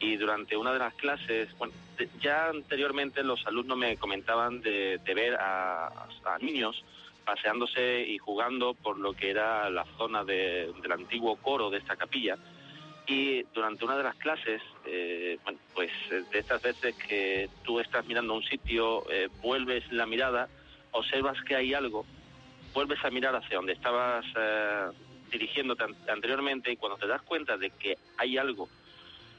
Y 0.00 0.16
durante 0.16 0.54
una 0.54 0.74
de 0.74 0.80
las 0.80 0.92
clases, 0.96 1.48
bueno, 1.56 1.72
ya 2.20 2.50
anteriormente 2.50 3.22
los 3.22 3.46
alumnos 3.46 3.78
me 3.78 3.96
comentaban 3.96 4.60
de, 4.60 5.00
ver 5.14 5.34
a, 5.40 5.90
niños 6.42 6.84
paseándose 7.28 8.06
y 8.08 8.16
jugando 8.16 8.72
por 8.72 8.98
lo 8.98 9.12
que 9.12 9.28
era 9.28 9.68
la 9.68 9.84
zona 9.98 10.24
del 10.24 10.90
antiguo 10.90 11.36
coro 11.36 11.68
de 11.68 11.76
esta 11.76 11.94
capilla. 11.94 12.38
Y 13.06 13.42
durante 13.54 13.84
una 13.84 13.98
de 13.98 14.02
las 14.02 14.16
clases, 14.16 14.62
eh, 14.86 15.38
pues 15.74 15.90
de 16.08 16.38
estas 16.38 16.62
veces 16.62 16.94
que 16.94 17.50
tú 17.64 17.80
estás 17.80 18.06
mirando 18.06 18.32
un 18.32 18.42
sitio, 18.42 19.04
eh, 19.10 19.28
vuelves 19.42 19.92
la 19.92 20.06
mirada 20.06 20.48
observas 20.92 21.36
que 21.42 21.54
hay 21.54 21.74
algo, 21.74 22.06
vuelves 22.72 23.04
a 23.04 23.10
mirar 23.10 23.36
hacia 23.36 23.56
donde 23.56 23.74
estabas 23.74 24.24
eh, 24.34 24.86
dirigiéndote 25.30 25.84
anteriormente 26.10 26.72
y 26.72 26.76
cuando 26.78 26.96
te 26.96 27.06
das 27.06 27.20
cuenta 27.20 27.58
de 27.58 27.68
que 27.72 27.98
hay 28.16 28.38
algo 28.38 28.70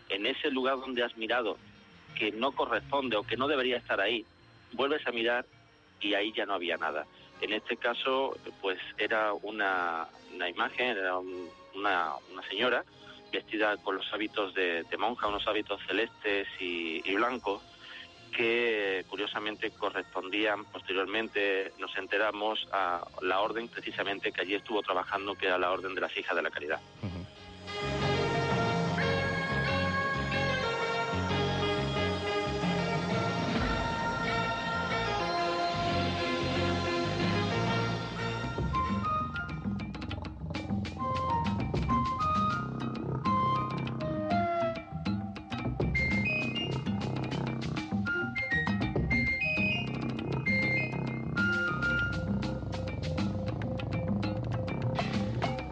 en 0.09 0.27
ese 0.27 0.51
lugar 0.51 0.77
donde 0.77 1.03
has 1.03 1.17
mirado 1.17 1.57
que 2.13 2.31
no 2.31 2.51
corresponde 2.51 3.17
o 3.17 3.23
que 3.23 3.35
no 3.35 3.47
debería 3.47 3.77
estar 3.77 3.99
ahí, 3.99 4.25
vuelves 4.73 5.07
a 5.07 5.11
mirar 5.11 5.47
y 5.99 6.13
ahí 6.13 6.31
ya 6.35 6.45
no 6.45 6.53
había 6.53 6.77
nada. 6.77 7.07
En 7.41 7.53
este 7.53 7.77
caso, 7.77 8.37
pues 8.61 8.79
era 8.97 9.33
una, 9.33 10.07
imagen, 10.49 10.97
era 10.97 11.17
una, 11.17 12.15
señora 12.49 12.83
vestida 13.31 13.77
con 13.77 13.95
los 13.95 14.11
hábitos 14.11 14.53
de, 14.55 14.85
monja, 14.97 15.27
unos 15.27 15.47
hábitos 15.47 15.79
celestes 15.87 16.47
y 16.59 17.13
blancos, 17.13 17.61
que 18.31 19.05
curiosamente 19.09 19.71
correspondían 19.71 20.65
posteriormente, 20.65 21.73
nos 21.77 21.95
enteramos, 21.97 22.67
a 22.71 23.05
la 23.21 23.41
orden 23.41 23.67
precisamente 23.67 24.31
que 24.31 24.41
allí 24.41 24.55
estuvo 24.55 24.81
trabajando, 24.81 25.35
que 25.35 25.47
era 25.47 25.57
la 25.57 25.71
orden 25.71 25.95
de 25.95 26.01
las 26.01 26.15
hijas 26.17 26.35
de 26.35 26.41
la 26.41 26.49
caridad. 26.49 26.79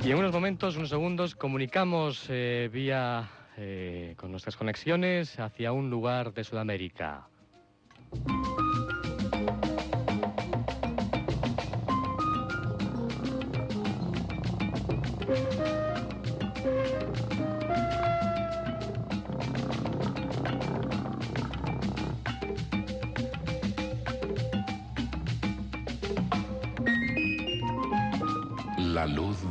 Y 0.07 0.11
en 0.11 0.19
unos 0.19 0.31
momentos, 0.31 0.77
unos 0.77 0.87
segundos, 0.87 1.35
comunicamos 1.35 2.27
eh, 2.29 2.69
vía 2.71 3.29
eh, 3.57 4.13
con 4.15 4.31
nuestras 4.31 4.55
conexiones 4.55 5.37
hacia 5.37 5.73
un 5.73 5.89
lugar 5.89 6.33
de 6.33 6.45
Sudamérica. 6.45 7.27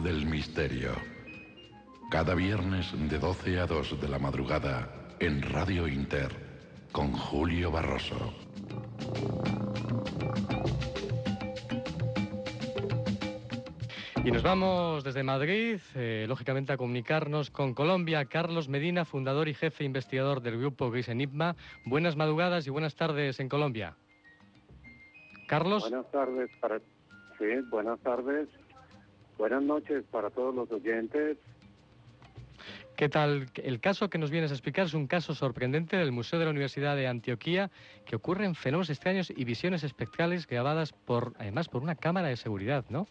Del 0.06 0.24
misterio. 0.24 0.92
Cada 2.12 2.36
viernes 2.36 2.94
de 3.10 3.18
12 3.18 3.58
a 3.58 3.66
2 3.66 4.00
de 4.00 4.08
la 4.08 4.20
madrugada 4.20 4.88
en 5.18 5.42
Radio 5.42 5.88
Inter 5.88 6.30
con 6.92 7.10
Julio 7.10 7.72
Barroso. 7.72 8.32
Y 14.24 14.30
nos 14.30 14.44
vamos 14.44 15.02
desde 15.02 15.24
Madrid, 15.24 15.80
eh, 15.96 16.26
lógicamente, 16.28 16.72
a 16.72 16.76
comunicarnos 16.76 17.50
con 17.50 17.74
Colombia. 17.74 18.26
Carlos 18.26 18.68
Medina, 18.68 19.04
fundador 19.04 19.48
y 19.48 19.54
jefe 19.54 19.82
investigador 19.82 20.40
del 20.40 20.56
grupo 20.60 20.88
Gris 20.92 21.08
Enigma. 21.08 21.56
Buenas 21.84 22.14
madrugadas 22.14 22.64
y 22.68 22.70
buenas 22.70 22.94
tardes 22.94 23.40
en 23.40 23.48
Colombia. 23.48 23.96
Carlos. 25.48 25.82
Buenas 25.82 26.08
tardes 26.12 26.48
para. 26.60 26.78
Sí, 26.78 27.60
buenas 27.70 27.98
tardes. 28.00 28.48
Buenas 29.38 29.62
noches 29.62 30.04
para 30.10 30.30
todos 30.30 30.54
los 30.54 30.70
oyentes. 30.70 31.36
¿Qué 32.96 33.10
tal? 33.10 33.48
El 33.56 33.80
caso 33.80 34.08
que 34.08 34.16
nos 34.16 34.30
vienes 34.30 34.50
a 34.50 34.54
explicar 34.54 34.86
es 34.86 34.94
un 34.94 35.06
caso 35.06 35.34
sorprendente 35.34 35.98
del 35.98 36.12
Museo 36.12 36.38
de 36.38 36.46
la 36.46 36.50
Universidad 36.50 36.96
de 36.96 37.06
Antioquía 37.06 37.70
que 38.06 38.16
ocurren 38.16 38.54
fenómenos 38.54 38.88
extraños 38.88 39.30
y 39.34 39.44
visiones 39.44 39.84
espectrales 39.84 40.46
grabadas 40.46 40.92
por, 40.92 41.34
además, 41.38 41.68
por 41.68 41.82
una 41.82 41.94
cámara 41.94 42.28
de 42.28 42.36
seguridad, 42.36 42.86
¿no? 42.88 43.06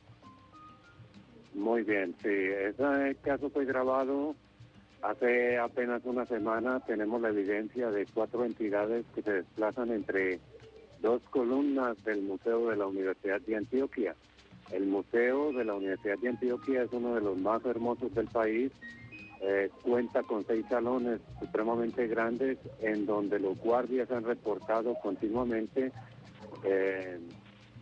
Muy 1.54 1.84
bien, 1.84 2.16
sí. 2.24 2.30
Ese 2.30 3.16
caso 3.22 3.52
fue 3.52 3.66
grabado 3.66 4.36
hace 5.04 5.60
apenas 5.60 6.02
una 6.06 6.26
semana. 6.26 6.80
Tenemos 6.80 7.22
la 7.22 7.30
evidencia 7.30 7.92
de 7.92 8.08
cuatro 8.08 8.44
entidades 8.44 9.06
que 9.14 9.22
se 9.22 9.34
desplazan 9.34 9.92
entre 9.92 10.40
dos 11.02 11.22
columnas 11.30 12.04
del 12.04 12.24
Museo 12.24 12.70
de 12.70 12.78
la 12.78 12.88
Universidad 12.88 13.40
de 13.42 13.56
Antioquia. 13.56 14.16
El 14.72 14.88
Museo 14.88 15.52
de 15.54 15.66
la 15.66 15.76
Universidad 15.76 16.18
de 16.20 16.30
Antioquia 16.30 16.84
es 16.84 16.92
uno 16.92 17.16
de 17.16 17.22
los 17.22 17.38
más 17.38 17.64
hermosos 17.66 18.14
del 18.16 18.28
país. 18.28 18.72
Eh, 19.42 19.70
cuenta 19.84 20.24
con 20.24 20.46
seis 20.46 20.66
salones 20.70 21.20
supremamente 21.40 22.08
grandes 22.08 22.58
en 22.82 23.06
donde 23.06 23.40
los 23.40 23.58
guardias 23.60 24.10
han 24.12 24.24
reportado 24.24 24.96
continuamente. 24.96 25.92
Eh, 26.64 27.20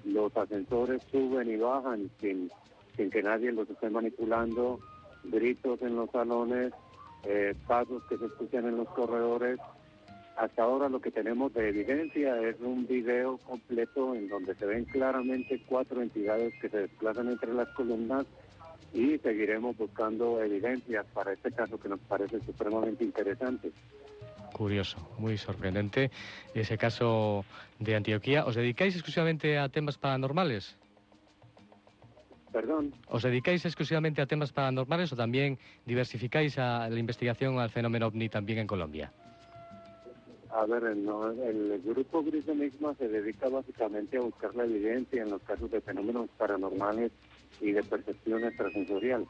los 0.03 0.35
ascensores 0.35 1.01
suben 1.11 1.49
y 1.49 1.55
bajan 1.55 2.09
sin, 2.19 2.51
sin 2.97 3.09
que 3.09 3.23
nadie 3.23 3.51
los 3.51 3.69
esté 3.69 3.89
manipulando, 3.89 4.79
gritos 5.23 5.81
en 5.81 5.95
los 5.95 6.09
salones, 6.11 6.73
eh, 7.23 7.55
pasos 7.67 8.03
que 8.09 8.17
se 8.17 8.25
escuchan 8.25 8.67
en 8.67 8.77
los 8.77 8.89
corredores, 8.89 9.59
hasta 10.37 10.63
ahora 10.63 10.89
lo 10.89 10.99
que 10.99 11.11
tenemos 11.11 11.53
de 11.53 11.69
evidencia 11.69 12.41
es 12.41 12.59
un 12.59 12.87
video 12.87 13.37
completo 13.37 14.15
en 14.15 14.27
donde 14.27 14.55
se 14.55 14.65
ven 14.65 14.85
claramente 14.85 15.61
cuatro 15.67 16.01
entidades 16.01 16.53
que 16.61 16.69
se 16.69 16.79
desplazan 16.79 17.29
entre 17.29 17.53
las 17.53 17.67
columnas 17.69 18.25
y 18.93 19.17
seguiremos 19.19 19.77
buscando 19.77 20.41
evidencias 20.41 21.05
para 21.13 21.33
este 21.33 21.51
caso 21.51 21.79
que 21.79 21.89
nos 21.89 21.99
parece 22.01 22.39
supremamente 22.41 23.03
interesante. 23.03 23.71
Curioso, 24.53 24.97
muy 25.17 25.37
sorprendente 25.37 26.11
ese 26.53 26.77
caso 26.77 27.43
de 27.79 27.95
Antioquía. 27.95 28.45
¿Os 28.45 28.55
dedicáis 28.55 28.93
exclusivamente 28.93 29.57
a 29.57 29.69
temas 29.69 29.97
paranormales? 29.97 30.77
Perdón. 32.51 32.93
¿Os 33.07 33.23
dedicáis 33.23 33.65
exclusivamente 33.65 34.21
a 34.21 34.27
temas 34.27 34.53
paranormales 34.53 35.11
o 35.11 35.15
también 35.15 35.57
diversificáis 35.85 36.59
a 36.59 36.87
la 36.87 36.99
investigación 36.99 37.57
al 37.57 37.71
fenómeno 37.71 38.07
ovni 38.07 38.29
también 38.29 38.59
en 38.59 38.67
Colombia? 38.67 39.11
A 40.55 40.65
ver, 40.67 40.83
el 40.83 41.81
grupo 41.83 42.21
Gris 42.23 42.47
Enigma 42.47 42.93
se 42.95 43.07
dedica 43.07 43.49
básicamente 43.49 44.17
a 44.17 44.21
buscar 44.21 44.55
la 44.55 44.65
evidencia 44.65 45.23
en 45.23 45.31
los 45.31 45.41
casos 45.41 45.71
de 45.71 45.81
fenómenos 45.81 46.29
paranormales 46.37 47.11
y 47.59 47.71
de 47.71 47.81
percepción 47.83 48.43
extrasensorial, 48.43 49.25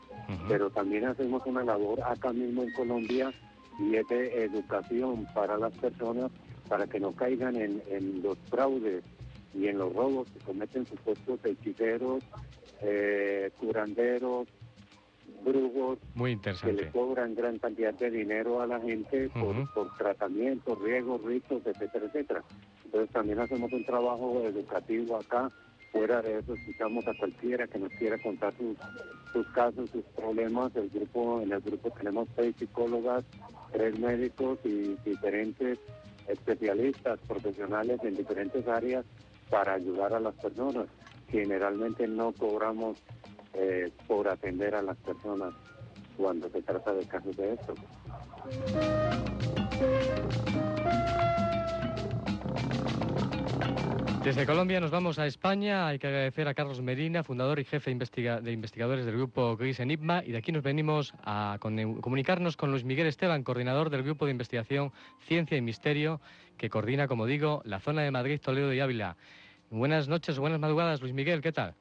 pero 0.49 0.69
también 0.69 1.05
hacemos 1.05 1.41
una 1.45 1.63
labor 1.63 2.01
acá 2.03 2.33
mismo 2.33 2.63
en 2.63 2.73
Colombia 2.73 3.33
y 3.79 3.95
es 3.95 4.07
de 4.09 4.43
educación 4.43 5.25
para 5.33 5.57
las 5.57 5.73
personas 5.77 6.29
para 6.67 6.87
que 6.87 6.99
no 6.99 7.13
caigan 7.13 7.55
en, 7.55 8.21
los 8.21 8.37
fraudes 8.49 9.03
y 9.53 9.67
en 9.67 9.77
los 9.77 9.93
robos 9.93 10.27
que 10.31 10.39
cometen 10.39 10.85
supuestos 10.85 11.39
hechiceros, 11.45 12.23
eh, 12.81 13.51
curanderos, 13.59 14.47
brujos 15.43 15.99
Muy 16.15 16.31
que 16.31 16.33
interesante. 16.35 16.83
le 16.85 16.91
cobran 16.91 17.35
gran 17.35 17.59
cantidad 17.59 17.93
de 17.93 18.09
dinero 18.11 18.61
a 18.61 18.67
la 18.67 18.79
gente 18.79 19.29
por, 19.29 19.55
Ujú. 19.57 19.67
por 19.73 19.97
tratamientos, 19.97 20.79
riegos, 20.81 21.21
ritos, 21.23 21.61
etcétera, 21.65 22.05
etcétera. 22.05 22.43
Entonces 22.85 23.09
también 23.11 23.39
hacemos 23.39 23.71
un 23.73 23.85
trabajo 23.85 24.41
educativo 24.45 25.17
acá. 25.17 25.51
Fuera 25.91 26.21
de 26.23 26.39
eso, 26.39 26.55
escuchamos 26.55 27.07
a 27.07 27.13
cualquiera 27.13 27.67
que 27.67 27.77
nos 27.77 27.91
quiera 27.93 28.17
contar 28.17 28.51
sus, 28.57 28.75
sus 29.31 29.47
casos, 29.53 29.89
sus 29.91 30.03
problemas. 30.15 30.75
El 30.75 30.89
grupo, 30.89 31.39
en 31.41 31.51
el 31.51 31.61
grupo 31.61 31.91
tenemos 31.91 32.27
seis 32.35 32.55
psicólogas, 32.57 33.23
tres 33.71 33.99
médicos 33.99 34.57
y 34.63 34.95
diferentes 35.05 35.77
especialistas 36.27 37.19
profesionales 37.27 37.99
en 38.03 38.15
diferentes 38.15 38.67
áreas 38.67 39.05
para 39.49 39.73
ayudar 39.73 40.13
a 40.13 40.19
las 40.19 40.33
personas. 40.35 40.87
Generalmente 41.29 42.07
no 42.07 42.31
cobramos 42.31 42.97
eh, 43.53 43.91
por 44.07 44.27
atender 44.27 44.75
a 44.75 44.81
las 44.81 44.97
personas 44.97 45.53
cuando 46.17 46.49
se 46.49 46.61
trata 46.61 46.93
de 46.93 47.05
casos 47.07 47.35
de 47.37 47.53
esto. 47.53 47.73
Desde 54.23 54.45
Colombia 54.45 54.79
nos 54.79 54.89
vamos 54.89 55.19
a 55.19 55.27
España. 55.27 55.85
Hay 55.85 55.99
que 55.99 56.07
agradecer 56.07 56.47
a 56.47 56.53
Carlos 56.53 56.81
Medina, 56.81 57.23
fundador 57.23 57.59
y 57.59 57.65
jefe 57.65 57.93
de 57.93 58.51
investigadores 58.53 59.05
del 59.05 59.15
grupo 59.15 59.57
GRIS 59.57 59.81
Enigma. 59.81 60.23
Y 60.25 60.31
de 60.31 60.37
aquí 60.37 60.53
nos 60.53 60.63
venimos 60.63 61.13
a 61.25 61.57
comunicarnos 61.59 62.55
con 62.55 62.71
Luis 62.71 62.85
Miguel 62.85 63.07
Esteban, 63.07 63.43
coordinador 63.43 63.89
del 63.89 64.03
grupo 64.03 64.23
de 64.23 64.31
investigación 64.31 64.93
Ciencia 65.27 65.57
y 65.57 65.61
Misterio, 65.61 66.21
que 66.57 66.69
coordina, 66.69 67.09
como 67.09 67.25
digo, 67.25 67.61
la 67.65 67.81
zona 67.81 68.03
de 68.03 68.11
Madrid, 68.11 68.39
Toledo 68.39 68.71
y 68.71 68.79
Ávila. 68.79 69.17
Buenas 69.69 70.07
noches 70.07 70.37
o 70.37 70.41
buenas 70.41 70.61
madrugadas, 70.61 71.01
Luis 71.01 71.13
Miguel, 71.13 71.41
¿qué 71.41 71.51
tal? 71.51 71.75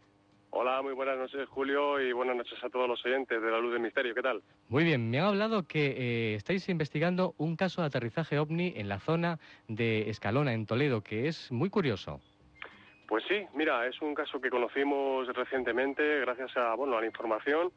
Hola, 0.55 0.83
muy 0.83 0.93
buenas 0.93 1.17
noches 1.17 1.49
Julio 1.49 1.99
y 1.99 2.13
buenas 2.13 2.37
noches 2.37 2.63
a 2.63 2.69
todos 2.69 2.87
los 2.87 3.03
oyentes 3.07 3.41
de 3.41 3.51
La 3.51 3.59
Luz 3.59 3.73
del 3.73 3.81
Misterio. 3.81 4.15
¿Qué 4.15 4.21
tal? 4.21 4.43
Muy 4.69 4.85
bien, 4.85 5.11
me 5.11 5.19
han 5.19 5.29
hablado 5.29 5.67
que 5.67 5.87
eh, 5.97 6.35
estáis 6.35 6.69
investigando 6.69 7.35
un 7.39 7.57
caso 7.57 7.81
de 7.81 7.87
aterrizaje 7.87 8.39
ovni 8.39 8.75
en 8.77 8.87
la 8.87 9.01
zona 9.01 9.39
de 9.67 10.11
Escalona, 10.11 10.53
en 10.53 10.67
Toledo, 10.67 11.01
que 11.01 11.27
es 11.27 11.51
muy 11.51 11.71
curioso. 11.71 12.21
Pues 13.09 13.25
sí, 13.29 13.47
mira, 13.55 13.87
es 13.87 13.99
un 14.03 14.15
caso 14.15 14.43
que 14.43 14.51
conocimos 14.51 15.27
recientemente 15.29 16.21
gracias 16.21 16.55
a, 16.59 16.75
bueno, 16.75 16.99
a 16.99 17.01
la 17.01 17.07
información 17.07 17.73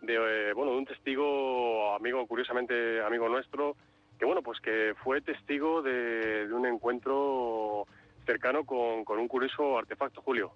de, 0.00 0.14
eh, 0.14 0.52
bueno, 0.52 0.70
de 0.70 0.78
un 0.78 0.86
testigo, 0.86 1.96
amigo, 1.96 2.24
curiosamente 2.28 3.02
amigo 3.02 3.28
nuestro, 3.28 3.74
que 4.20 4.24
bueno, 4.24 4.40
pues 4.40 4.60
que 4.60 4.94
fue 5.02 5.20
testigo 5.20 5.82
de, 5.82 6.46
de 6.46 6.54
un 6.54 6.64
encuentro 6.64 7.88
cercano 8.30 8.64
con, 8.64 9.04
con 9.04 9.18
un 9.18 9.26
curioso 9.28 9.76
artefacto, 9.78 10.22
Julio. 10.22 10.52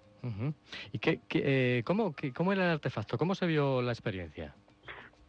¿Y 0.93 0.99
qué, 0.99 1.19
qué, 1.27 1.43
eh, 1.79 1.83
cómo, 1.83 2.15
qué- 2.15 2.31
cómo 2.33 2.53
era 2.53 2.63
el 2.65 2.71
artefacto? 2.71 3.17
¿Cómo 3.17 3.35
se 3.35 3.45
vio 3.45 3.81
la 3.81 3.91
experiencia? 3.91 4.55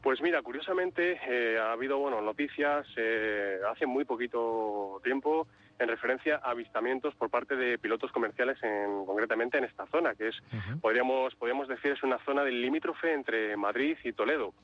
Pues 0.03 0.21
mira, 0.23 0.41
curiosamente 0.43 1.19
eh, 1.29 1.59
ha 1.59 1.73
habido 1.73 1.99
bueno 1.99 2.21
noticias 2.21 2.87
eh, 2.97 3.59
hace 3.69 3.87
muy 3.87 4.05
poquito 4.05 5.01
tiempo 5.03 5.49
en 5.81 5.89
referencia 5.89 6.37
a 6.37 6.51
avistamientos 6.53 7.15
por 7.17 7.29
parte 7.29 7.57
de 7.57 7.77
pilotos 7.79 8.13
comerciales, 8.13 8.57
en, 8.63 9.05
concretamente 9.05 9.59
en 9.59 9.65
esta 9.65 9.85
zona, 9.89 10.15
que 10.15 10.29
es 10.29 10.37
podríamos 10.81 11.35
podríamos 11.35 11.67
decir 11.69 11.91
es 11.93 12.03
una 12.05 12.19
zona 12.25 12.45
del 12.45 12.63
limítrofe 12.63 13.13
entre 13.13 13.57
Madrid 13.57 13.97
y 14.05 14.13
Toledo. 14.13 14.55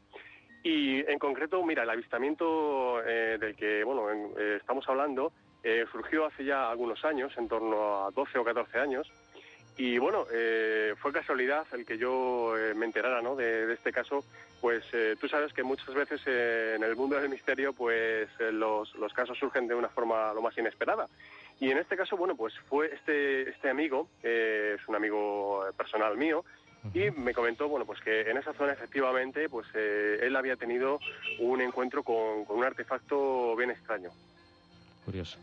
Y 0.63 1.01
en 1.11 1.19
concreto, 1.19 1.61
mira, 1.65 1.83
el 1.83 1.91
avistamiento 1.91 3.03
eh, 3.05 3.37
del 3.41 3.57
que 3.57 3.83
bueno 3.83 4.09
en- 4.11 4.33
eh, 4.39 4.57
estamos 4.61 4.89
hablando 4.89 5.33
eh, 5.63 5.85
surgió 5.91 6.27
hace 6.27 6.45
ya 6.45 6.71
algunos 6.71 7.05
años, 7.05 7.33
en 7.37 7.49
torno 7.49 8.07
a 8.07 8.11
12 8.11 8.39
o 8.39 8.45
14 8.45 8.79
años. 8.79 9.11
Y 9.77 9.99
bueno, 9.99 10.27
eh, 10.31 10.95
fue 10.99 11.13
casualidad 11.13 11.67
el 11.73 11.87
que 11.87 11.97
yo 11.97 12.57
eh, 12.59 12.75
me 12.75 12.85
enterara 12.85 13.23
¿no? 13.23 13.35
de, 13.35 13.67
de 13.67 13.75
este 13.75 13.91
caso, 13.91 14.23
pues 14.61 14.85
tú 15.19 15.29
sabes 15.29 15.53
que 15.53 15.65
muchas 15.65 15.93
veces 15.95 16.21
en 16.27 16.85
el 16.85 16.95
mundo 16.95 17.19
del 17.19 17.29
misterio 17.29 17.73
pues 17.73 18.29
los, 18.53 18.95
los 18.95 19.13
casos 19.13 19.37
surgen 19.37 19.67
de 19.67 19.75
una 19.75 19.89
forma 19.89 20.33
lo 20.35 20.41
más 20.41 20.57
inesperada. 20.57 21.09
Y 21.59 21.71
en 21.71 21.79
este 21.79 21.97
caso, 21.97 22.17
bueno, 22.17 22.37
pues 22.37 22.55
fue 22.69 22.95
este, 22.95 23.49
este 23.51 23.71
amigo, 23.71 24.09
es 24.23 24.87
un 24.87 24.95
amigo 24.95 25.65
personal 25.77 26.17
mío, 26.17 26.45
y 26.95 27.11
me 27.13 27.33
comentó, 27.33 27.69
bueno, 27.69 27.87
pues 27.87 28.01
que 28.01 28.23
en 28.23 28.37
esa 28.37 28.53
zona 28.55 28.73
efectivamente, 28.73 29.49
pues 29.49 29.67
eh, 29.75 30.19
él 30.23 30.35
había 30.35 30.57
tenido 30.57 30.99
un 31.39 31.61
encuentro 31.61 32.03
con, 32.03 32.45
con 32.45 32.59
un 32.59 32.65
artefacto 32.65 33.55
bien 33.57 33.71
extraño. 33.71 34.11
Curioso. 35.05 35.39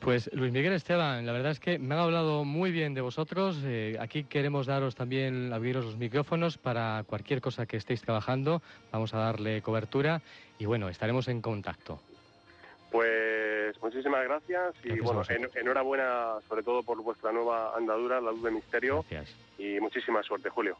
Pues 0.00 0.28
Luis 0.34 0.52
Miguel 0.52 0.74
Esteban, 0.74 1.24
la 1.24 1.32
verdad 1.32 1.52
es 1.52 1.60
que 1.60 1.78
me 1.78 1.94
han 1.94 2.00
hablado 2.02 2.44
muy 2.44 2.70
bien 2.72 2.92
de 2.92 3.00
vosotros. 3.00 3.58
Eh, 3.64 3.96
aquí 3.98 4.24
queremos 4.24 4.66
daros 4.66 4.94
también, 4.94 5.50
abriros 5.52 5.84
los 5.86 5.96
micrófonos 5.96 6.58
para 6.58 7.04
cualquier 7.06 7.40
cosa 7.40 7.64
que 7.64 7.78
estéis 7.78 8.02
trabajando. 8.02 8.60
Vamos 8.92 9.14
a 9.14 9.18
darle 9.18 9.62
cobertura 9.62 10.20
y 10.58 10.66
bueno, 10.66 10.90
estaremos 10.90 11.28
en 11.28 11.40
contacto. 11.40 12.00
Pues 12.90 13.80
muchísimas 13.82 14.22
gracias 14.24 14.74
y 14.84 14.88
Gracias 14.88 15.04
bueno, 15.04 15.22
en- 15.28 15.58
enhorabuena 15.60 16.34
sobre 16.48 16.62
todo 16.62 16.82
por 16.82 17.02
vuestra 17.02 17.32
nueva 17.32 17.74
andadura, 17.76 18.20
La 18.20 18.30
Luz 18.30 18.42
del 18.44 18.54
Misterio. 18.54 19.04
Gracias. 19.10 19.34
Y 19.58 19.80
muchísima 19.80 20.22
suerte, 20.22 20.50
Julio. 20.50 20.76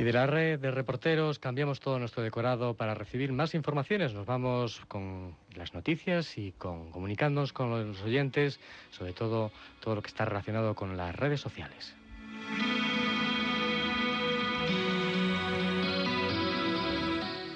Y 0.00 0.02
de 0.02 0.14
la 0.14 0.26
red 0.26 0.58
de 0.58 0.70
reporteros 0.70 1.38
cambiamos 1.38 1.78
todo 1.78 1.98
nuestro 1.98 2.22
decorado 2.22 2.72
para 2.72 2.94
recibir 2.94 3.34
más 3.34 3.54
informaciones. 3.54 4.14
Nos 4.14 4.24
vamos 4.24 4.80
con 4.88 5.36
las 5.54 5.74
noticias 5.74 6.38
y 6.38 6.52
con 6.52 6.90
comunicándonos 6.90 7.52
con 7.52 7.88
los 7.88 8.00
oyentes, 8.00 8.58
sobre 8.92 9.12
todo 9.12 9.52
todo 9.80 9.96
lo 9.96 10.00
que 10.00 10.08
está 10.08 10.24
relacionado 10.24 10.74
con 10.74 10.96
las 10.96 11.14
redes 11.14 11.42
sociales. 11.42 11.94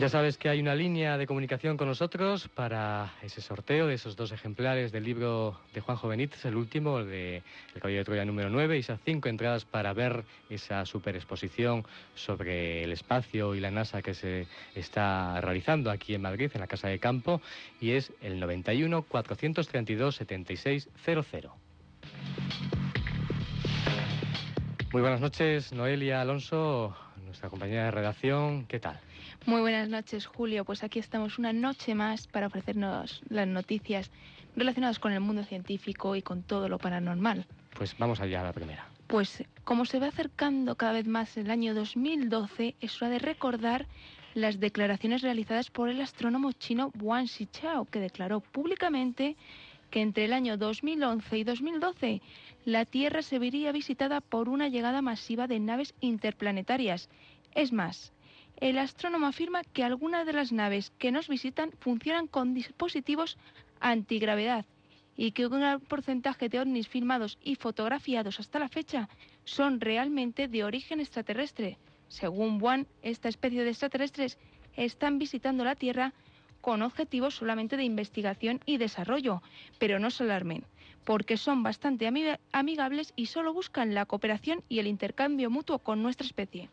Ya 0.01 0.09
sabes 0.09 0.39
que 0.39 0.49
hay 0.49 0.61
una 0.61 0.75
línea 0.75 1.17
de 1.17 1.27
comunicación 1.27 1.77
con 1.77 1.87
nosotros 1.87 2.49
para 2.49 3.15
ese 3.23 3.41
sorteo 3.41 3.87
de 3.87 3.95
esos 3.95 4.17
dos 4.17 4.33
ejemplares 4.33 4.91
del 4.91 5.05
libro 5.05 5.61
de 5.73 5.81
Juanjo 5.81 6.09
Benítez, 6.09 6.45
el 6.45 6.57
último, 6.57 6.99
el 6.99 7.07
de 7.07 7.37
El 7.75 7.81
Caballo 7.81 7.99
de 7.99 8.05
Troya 8.05 8.25
número 8.25 8.51
9, 8.51 8.77
y 8.77 8.81
esas 8.81 8.99
cinco 9.05 9.29
entradas 9.29 9.65
para 9.65 9.93
ver 9.93 10.25
esa 10.51 10.85
super 10.85 11.15
exposición 11.15 11.87
sobre 12.17 12.83
el 12.83 12.91
espacio 12.91 13.55
y 13.55 13.61
la 13.61 13.71
NASA 13.71 14.03
que 14.03 14.15
se 14.15 14.49
está 14.75 15.41
realizando 15.41 15.93
aquí 15.93 16.15
en 16.15 16.23
Madrid, 16.23 16.51
en 16.53 16.61
la 16.61 16.67
Casa 16.67 16.89
de 16.89 16.99
Campo, 16.99 17.41
y 17.81 17.93
es 17.93 18.13
el 18.21 18.41
91 18.41 19.03
432 19.05 20.17
7600. 20.17 21.53
Muy 24.93 25.03
buenas 25.03 25.21
noches, 25.21 25.73
Noelia 25.73 26.21
Alonso, 26.21 26.97
nuestra 27.25 27.49
compañera 27.49 27.85
de 27.85 27.91
redacción, 27.93 28.67
¿qué 28.67 28.81
tal? 28.81 29.01
Muy 29.47 29.61
buenas 29.61 29.91
noches, 29.91 30.25
Julio. 30.25 30.65
Pues 30.65 30.83
aquí 30.85 30.99
estamos 30.99 31.39
una 31.39 31.53
noche 31.53 31.95
más 31.95 32.27
para 32.27 32.47
ofrecernos 32.47 33.21
las 33.29 33.47
noticias 33.47 34.11
relacionadas 34.57 34.99
con 34.99 35.13
el 35.13 35.21
mundo 35.21 35.45
científico 35.45 36.17
y 36.17 36.23
con 36.23 36.43
todo 36.43 36.71
lo 36.71 36.79
paranormal. 36.79 37.45
Pues 37.77 37.95
vamos 37.99 38.21
allá 38.21 38.41
a 38.41 38.45
la 38.45 38.55
primera. 38.55 38.89
Pues 39.07 39.45
como 39.65 39.85
se 39.85 39.99
va 39.99 40.07
acercando 40.07 40.77
cada 40.77 40.93
vez 40.93 41.07
más 41.07 41.37
el 41.37 41.51
año 41.51 41.75
2012, 41.75 42.75
es 42.81 43.03
hora 43.03 43.11
de 43.11 43.19
recordar 43.19 43.87
las 44.33 44.61
declaraciones 44.61 45.21
realizadas 45.21 45.71
por 45.71 45.91
el 45.91 46.01
astrónomo 46.01 46.53
chino 46.53 46.91
Wang 46.99 47.27
Xichao, 47.29 47.85
que 47.85 48.01
declaró 48.01 48.41
públicamente 48.41 49.37
que 49.91 50.01
entre 50.01 50.25
el 50.25 50.33
año 50.33 50.57
2011 50.57 51.37
y 51.37 51.45
2012 51.45 52.23
la 52.65 52.87
Tierra 52.87 53.21
se 53.21 53.39
vería 53.39 53.73
visitada 53.73 54.23
por 54.23 54.49
una 54.49 54.69
llegada 54.69 55.03
masiva 55.03 55.47
de 55.47 55.61
naves 55.61 55.95
interplanetarias. 56.01 57.11
Es 57.55 57.73
más, 57.73 58.14
el 58.59 58.79
astrónomo 58.79 59.27
afirma 59.27 59.63
que 59.65 59.85
algunas 59.85 60.27
de 60.27 60.33
las 60.33 60.53
naves 60.53 60.93
que 60.99 61.13
nos 61.13 61.29
visitan 61.29 61.71
funcionan 61.81 62.27
con 62.27 62.55
dispositivos 62.55 63.37
antigravedad 63.81 64.65
y 65.17 65.33
que 65.33 65.47
un 65.47 65.61
gran 65.61 65.81
porcentaje 65.81 66.49
de 66.49 66.61
ovnis 66.61 66.89
filmados 66.89 67.39
y 67.43 67.57
fotografiados 67.57 68.41
hasta 68.41 68.59
la 68.59 68.69
fecha 68.69 69.09
son 69.45 69.81
realmente 69.81 70.49
de 70.49 70.65
origen 70.65 71.01
extraterrestre. 71.01 71.79
Según 72.09 72.61
Juan, 72.61 72.87
esta 73.03 73.29
especie 73.29 73.65
de 73.65 73.71
extraterrestres 73.71 74.39
están 74.77 75.19
visitando 75.19 75.65
la 75.65 75.77
Tierra 75.77 76.13
con 76.61 76.83
objetivos 76.83 77.35
solamente 77.35 77.77
de 77.77 77.85
investigación 77.85 78.61
y 78.67 78.79
desarrollo, 78.79 79.43
pero 79.79 79.99
no 79.99 80.11
se 80.11 80.25
alarmen, 80.25 80.65
porque 81.05 81.37
son 81.37 81.63
bastante 81.63 82.09
ami- 82.09 82.39
amigables 82.53 83.13
y 83.17 83.27
solo 83.27 83.53
buscan 83.53 83.95
la 83.95 84.07
cooperación 84.07 84.63
y 84.69 84.79
el 84.79 84.87
intercambio 84.87 85.51
mutuo 85.51 85.79
con 85.79 86.03
nuestra 86.03 86.27
especie. 86.27 86.71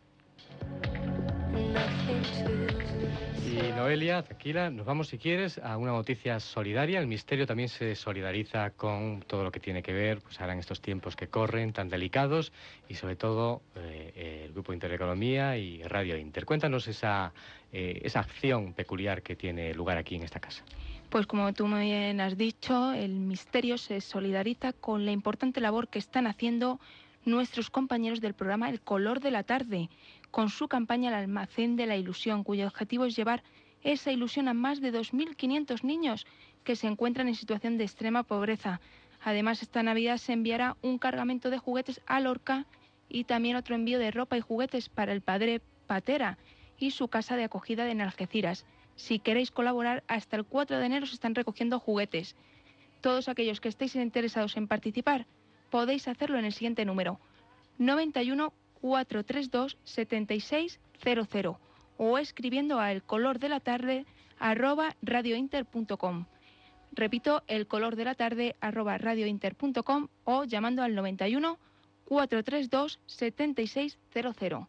Y 3.45 3.71
Noelia, 3.73 4.23
tranquila, 4.23 4.69
nos 4.69 4.85
vamos 4.85 5.09
si 5.09 5.17
quieres 5.17 5.57
a 5.57 5.77
una 5.77 5.91
noticia 5.91 6.39
solidaria. 6.39 6.99
El 6.99 7.07
misterio 7.07 7.45
también 7.45 7.67
se 7.67 7.95
solidariza 7.95 8.69
con 8.71 9.21
todo 9.27 9.43
lo 9.43 9.51
que 9.51 9.59
tiene 9.59 9.83
que 9.83 9.91
ver, 9.91 10.19
pues 10.21 10.39
ahora 10.39 10.53
en 10.53 10.59
estos 10.59 10.81
tiempos 10.81 11.15
que 11.15 11.27
corren 11.27 11.73
tan 11.73 11.89
delicados 11.89 12.53
y 12.87 12.95
sobre 12.95 13.15
todo 13.15 13.61
eh, 13.75 14.45
el 14.45 14.53
Grupo 14.53 14.71
Intereconomía 14.71 15.57
y 15.57 15.83
Radio 15.83 16.17
Inter. 16.17 16.45
Cuéntanos 16.45 16.87
esa, 16.87 17.33
eh, 17.73 17.99
esa 18.03 18.21
acción 18.21 18.73
peculiar 18.73 19.21
que 19.21 19.35
tiene 19.35 19.73
lugar 19.73 19.97
aquí 19.97 20.15
en 20.15 20.23
esta 20.23 20.39
casa. 20.39 20.63
Pues 21.09 21.27
como 21.27 21.51
tú 21.51 21.67
muy 21.67 21.87
bien 21.87 22.21
has 22.21 22.37
dicho, 22.37 22.93
el 22.93 23.11
misterio 23.11 23.77
se 23.77 23.99
solidariza 23.99 24.71
con 24.71 25.05
la 25.05 25.11
importante 25.11 25.59
labor 25.59 25.89
que 25.89 25.99
están 25.99 26.25
haciendo 26.25 26.79
nuestros 27.25 27.69
compañeros 27.69 28.21
del 28.21 28.33
programa 28.33 28.69
El 28.69 28.79
color 28.81 29.19
de 29.19 29.31
la 29.31 29.43
tarde, 29.43 29.89
con 30.31 30.49
su 30.49 30.67
campaña 30.67 31.09
El 31.09 31.15
almacén 31.15 31.75
de 31.75 31.85
la 31.85 31.97
ilusión, 31.97 32.43
cuyo 32.43 32.65
objetivo 32.65 33.05
es 33.05 33.15
llevar 33.15 33.43
esa 33.83 34.11
ilusión 34.11 34.47
a 34.47 34.53
más 34.53 34.81
de 34.81 34.93
2.500 34.93 35.83
niños 35.83 36.25
que 36.63 36.75
se 36.75 36.87
encuentran 36.87 37.27
en 37.27 37.35
situación 37.35 37.77
de 37.77 37.83
extrema 37.83 38.23
pobreza. 38.23 38.79
Además, 39.23 39.61
esta 39.61 39.83
Navidad 39.83 40.17
se 40.17 40.33
enviará 40.33 40.77
un 40.81 40.97
cargamento 40.97 41.49
de 41.49 41.57
juguetes 41.57 42.01
a 42.05 42.19
Lorca 42.19 42.65
y 43.09 43.25
también 43.25 43.55
otro 43.55 43.75
envío 43.75 43.99
de 43.99 44.11
ropa 44.11 44.37
y 44.37 44.41
juguetes 44.41 44.89
para 44.89 45.11
el 45.11 45.21
padre 45.21 45.61
Patera 45.87 46.37
y 46.77 46.91
su 46.91 47.07
casa 47.07 47.35
de 47.35 47.43
acogida 47.43 47.85
de 47.85 48.01
Algeciras. 48.01 48.65
Si 48.95 49.19
queréis 49.19 49.51
colaborar, 49.51 50.03
hasta 50.07 50.37
el 50.37 50.45
4 50.45 50.77
de 50.77 50.85
enero 50.85 51.05
se 51.05 51.15
están 51.15 51.35
recogiendo 51.35 51.79
juguetes. 51.79 52.35
Todos 53.01 53.29
aquellos 53.29 53.59
que 53.59 53.69
estéis 53.69 53.95
interesados 53.95 54.57
en 54.57 54.67
participar, 54.67 55.25
podéis 55.69 56.07
hacerlo 56.07 56.37
en 56.37 56.45
el 56.45 56.53
siguiente 56.53 56.85
número 56.85 57.19
91 57.77 58.53
432 58.81 59.77
7600 59.83 61.57
o 61.97 62.17
escribiendo 62.17 62.79
a 62.79 62.91
el 62.91 63.03
color 63.03 63.39
de 63.39 63.49
la 63.49 63.59
tarde 63.59 64.05
arroba 64.39 64.95
radiointer.com. 65.01 66.25
Repito, 66.93 67.43
el 67.47 67.67
color 67.67 67.95
de 67.95 68.05
la 68.05 68.15
tarde 68.15 68.55
arroba 68.59 68.97
radiointer.com 68.97 70.07
o 70.25 70.43
llamando 70.43 70.83
al 70.83 70.95
91 70.95 71.57
432 72.05 72.99
7600. 73.05 74.67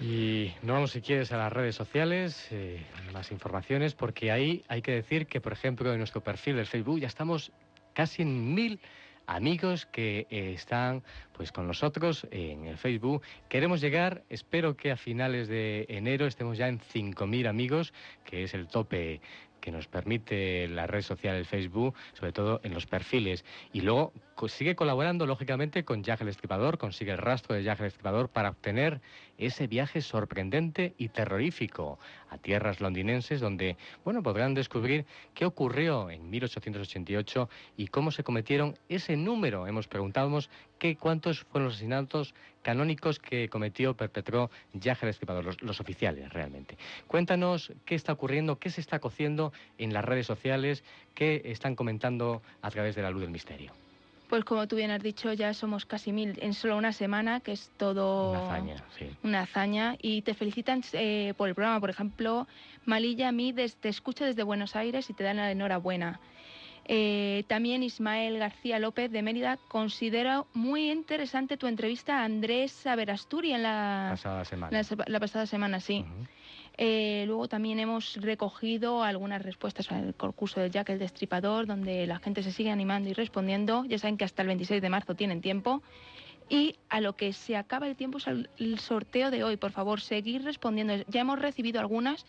Y 0.00 0.52
no 0.62 0.74
vamos, 0.74 0.92
si 0.92 1.00
quieres, 1.00 1.32
a 1.32 1.36
las 1.36 1.52
redes 1.52 1.74
sociales, 1.74 2.48
eh, 2.50 2.82
más 3.12 3.30
informaciones, 3.30 3.94
porque 3.94 4.32
ahí 4.32 4.64
hay 4.68 4.82
que 4.82 4.92
decir 4.92 5.26
que, 5.26 5.40
por 5.40 5.52
ejemplo, 5.52 5.92
en 5.92 5.98
nuestro 5.98 6.22
perfil 6.22 6.56
del 6.56 6.66
Facebook 6.66 7.00
ya 7.00 7.06
estamos 7.06 7.52
casi 7.98 8.24
mil 8.24 8.78
amigos 9.26 9.84
que 9.86 10.28
eh, 10.30 10.52
están 10.54 11.02
pues 11.32 11.50
con 11.50 11.66
nosotros 11.66 12.28
en 12.30 12.64
el 12.66 12.78
Facebook. 12.78 13.22
Queremos 13.48 13.80
llegar, 13.80 14.22
espero 14.30 14.76
que 14.76 14.92
a 14.92 14.96
finales 14.96 15.48
de 15.48 15.84
enero 15.88 16.26
estemos 16.26 16.56
ya 16.56 16.68
en 16.68 16.78
5.000 16.78 17.48
amigos, 17.48 17.92
que 18.24 18.44
es 18.44 18.54
el 18.54 18.68
tope 18.68 19.20
que 19.60 19.72
nos 19.72 19.88
permite 19.88 20.68
la 20.68 20.86
red 20.86 21.02
social 21.02 21.34
el 21.34 21.44
Facebook, 21.44 21.96
sobre 22.12 22.30
todo 22.30 22.60
en 22.62 22.72
los 22.72 22.86
perfiles. 22.86 23.44
Y 23.72 23.80
luego 23.80 24.12
sigue 24.46 24.76
colaborando, 24.76 25.26
lógicamente, 25.26 25.84
con 25.84 26.04
Jack 26.04 26.20
el 26.20 26.28
Estripador, 26.28 26.78
consigue 26.78 27.10
el 27.10 27.18
rastro 27.18 27.56
de 27.56 27.64
Jack 27.64 27.80
el 27.80 27.86
Estripador 27.86 28.28
para 28.28 28.50
obtener 28.50 29.00
ese 29.38 29.66
viaje 29.66 30.02
sorprendente 30.02 30.94
y 30.98 31.08
terrorífico 31.08 31.98
a 32.28 32.38
tierras 32.38 32.80
londinenses, 32.80 33.40
donde, 33.40 33.76
bueno, 34.04 34.22
podrán 34.22 34.54
descubrir 34.54 35.06
qué 35.34 35.46
ocurrió 35.46 36.10
en 36.10 36.28
1888 36.28 37.48
y 37.76 37.86
cómo 37.86 38.10
se 38.10 38.24
cometieron 38.24 38.76
ese 38.88 39.16
número. 39.16 39.66
Hemos 39.66 39.88
preguntado 39.88 40.38
qué, 40.78 40.96
cuántos 40.96 41.44
fueron 41.44 41.66
los 41.66 41.74
asesinatos 41.74 42.34
canónicos 42.62 43.18
que 43.18 43.48
cometió, 43.48 43.94
perpetró 43.94 44.50
Jack 44.74 45.02
el 45.04 45.10
Estripador, 45.10 45.44
los, 45.44 45.62
los 45.62 45.80
oficiales 45.80 46.32
realmente. 46.32 46.76
Cuéntanos 47.06 47.72
qué 47.84 47.94
está 47.94 48.12
ocurriendo, 48.12 48.58
qué 48.58 48.70
se 48.70 48.80
está 48.80 48.98
cociendo 48.98 49.52
en 49.78 49.92
las 49.92 50.04
redes 50.04 50.26
sociales, 50.26 50.84
qué 51.14 51.42
están 51.46 51.76
comentando 51.76 52.42
a 52.60 52.70
través 52.70 52.96
de 52.96 53.02
la 53.02 53.10
luz 53.10 53.22
del 53.22 53.30
misterio. 53.30 53.72
Pues 54.28 54.44
como 54.44 54.68
tú 54.68 54.76
bien 54.76 54.90
has 54.90 55.02
dicho, 55.02 55.32
ya 55.32 55.54
somos 55.54 55.86
casi 55.86 56.12
mil 56.12 56.38
en 56.42 56.52
solo 56.52 56.76
una 56.76 56.92
semana, 56.92 57.40
que 57.40 57.52
es 57.52 57.70
todo 57.76 58.32
una 58.32 58.46
hazaña. 58.46 58.84
Sí. 58.98 59.06
Una 59.22 59.40
hazaña. 59.40 59.96
Y 60.02 60.22
te 60.22 60.34
felicitan 60.34 60.82
eh, 60.92 61.32
por 61.36 61.48
el 61.48 61.54
programa. 61.54 61.80
Por 61.80 61.90
ejemplo, 61.90 62.46
Malilla 62.84 63.28
a 63.28 63.32
mí 63.32 63.54
te 63.54 63.88
escucha 63.88 64.26
desde 64.26 64.42
Buenos 64.42 64.76
Aires 64.76 65.08
y 65.08 65.14
te 65.14 65.24
dan 65.24 65.38
la 65.38 65.50
enhorabuena. 65.50 66.20
Eh, 66.90 67.44
también 67.48 67.82
Ismael 67.82 68.38
García 68.38 68.78
López 68.78 69.10
de 69.10 69.20
Mérida 69.22 69.58
considera 69.68 70.44
muy 70.54 70.90
interesante 70.90 71.58
tu 71.58 71.66
entrevista 71.66 72.20
a 72.20 72.24
Andrés 72.24 72.86
Averasturi 72.86 73.52
en 73.52 73.62
la 73.62 74.08
pasada 74.10 74.44
semana. 74.46 74.82
La, 74.82 75.04
la 75.06 75.20
pasada 75.20 75.44
semana, 75.44 75.80
sí. 75.80 76.06
Uh 76.06 76.22
-huh. 76.22 76.28
Eh, 76.80 77.24
luego 77.26 77.48
también 77.48 77.80
hemos 77.80 78.14
recogido 78.16 79.02
algunas 79.02 79.42
respuestas 79.42 79.90
al 79.90 80.14
concurso 80.14 80.60
de 80.60 80.70
Jack 80.70 80.90
el 80.90 81.00
Destripador, 81.00 81.66
donde 81.66 82.06
la 82.06 82.20
gente 82.20 82.44
se 82.44 82.52
sigue 82.52 82.70
animando 82.70 83.10
y 83.10 83.14
respondiendo. 83.14 83.84
Ya 83.84 83.98
saben 83.98 84.16
que 84.16 84.24
hasta 84.24 84.42
el 84.42 84.48
26 84.48 84.80
de 84.80 84.88
marzo 84.88 85.16
tienen 85.16 85.40
tiempo. 85.40 85.82
Y 86.48 86.76
a 86.88 87.00
lo 87.00 87.14
que 87.16 87.32
se 87.32 87.56
acaba 87.56 87.88
el 87.88 87.96
tiempo 87.96 88.18
es 88.18 88.26
el 88.28 88.78
sorteo 88.78 89.30
de 89.30 89.42
hoy. 89.42 89.56
Por 89.56 89.72
favor, 89.72 90.00
seguir 90.00 90.44
respondiendo. 90.44 90.94
Ya 91.08 91.20
hemos 91.22 91.40
recibido 91.40 91.80
algunas 91.80 92.24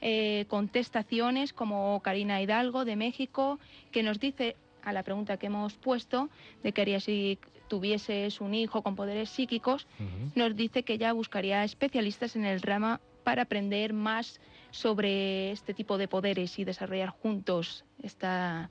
eh, 0.00 0.46
contestaciones, 0.48 1.52
como 1.52 2.00
Karina 2.00 2.40
Hidalgo 2.40 2.86
de 2.86 2.96
México, 2.96 3.60
que 3.92 4.02
nos 4.02 4.18
dice 4.18 4.56
a 4.82 4.94
la 4.94 5.02
pregunta 5.02 5.36
que 5.36 5.46
hemos 5.46 5.74
puesto 5.74 6.30
de 6.62 6.72
que 6.72 6.80
haría 6.80 7.00
si 7.00 7.38
tuvieses 7.68 8.40
un 8.40 8.54
hijo 8.54 8.82
con 8.82 8.96
poderes 8.96 9.28
psíquicos, 9.28 9.86
uh 9.98 10.02
-huh. 10.02 10.32
nos 10.34 10.56
dice 10.56 10.84
que 10.84 10.96
ya 10.96 11.12
buscaría 11.12 11.62
especialistas 11.64 12.34
en 12.34 12.46
el 12.46 12.62
rama 12.62 12.98
para 13.20 13.42
aprender 13.42 13.92
más 13.92 14.40
sobre 14.70 15.50
este 15.52 15.74
tipo 15.74 15.98
de 15.98 16.08
poderes 16.08 16.58
y 16.58 16.64
desarrollar 16.64 17.10
juntos 17.10 17.84
esta, 18.02 18.70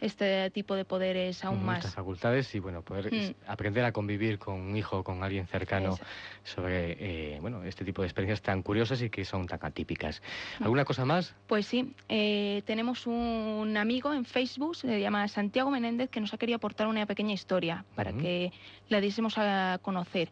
este 0.00 0.50
tipo 0.50 0.74
de 0.74 0.84
poderes 0.84 1.44
aún 1.44 1.64
más. 1.64 1.78
Estas 1.78 1.94
facultades 1.94 2.54
y 2.54 2.58
bueno, 2.58 2.82
poder 2.82 3.12
mm. 3.12 3.34
aprender 3.46 3.84
a 3.84 3.92
convivir 3.92 4.38
con 4.38 4.60
un 4.60 4.76
hijo, 4.76 5.02
con 5.04 5.22
alguien 5.22 5.46
cercano 5.46 5.98
sobre 6.42 7.34
eh, 7.34 7.38
bueno, 7.40 7.62
este 7.64 7.84
tipo 7.84 8.02
de 8.02 8.08
experiencias 8.08 8.42
tan 8.42 8.62
curiosas 8.62 9.00
y 9.02 9.10
que 9.10 9.24
son 9.24 9.46
tan 9.46 9.60
atípicas. 9.62 10.22
¿Alguna 10.60 10.84
cosa 10.84 11.04
más? 11.04 11.34
Pues 11.46 11.66
sí, 11.66 11.94
eh, 12.08 12.62
tenemos 12.66 13.06
un 13.06 13.76
amigo 13.76 14.12
en 14.12 14.24
Facebook, 14.24 14.76
se 14.76 15.00
llama 15.00 15.26
Santiago 15.28 15.70
Menéndez, 15.70 16.10
que 16.10 16.20
nos 16.20 16.34
ha 16.34 16.38
querido 16.38 16.56
aportar 16.56 16.86
una 16.86 17.06
pequeña 17.06 17.32
historia 17.32 17.84
para 17.94 18.12
-huh. 18.12 18.20
que 18.20 18.52
la 18.88 19.00
diésemos 19.00 19.38
a 19.38 19.78
conocer. 19.82 20.30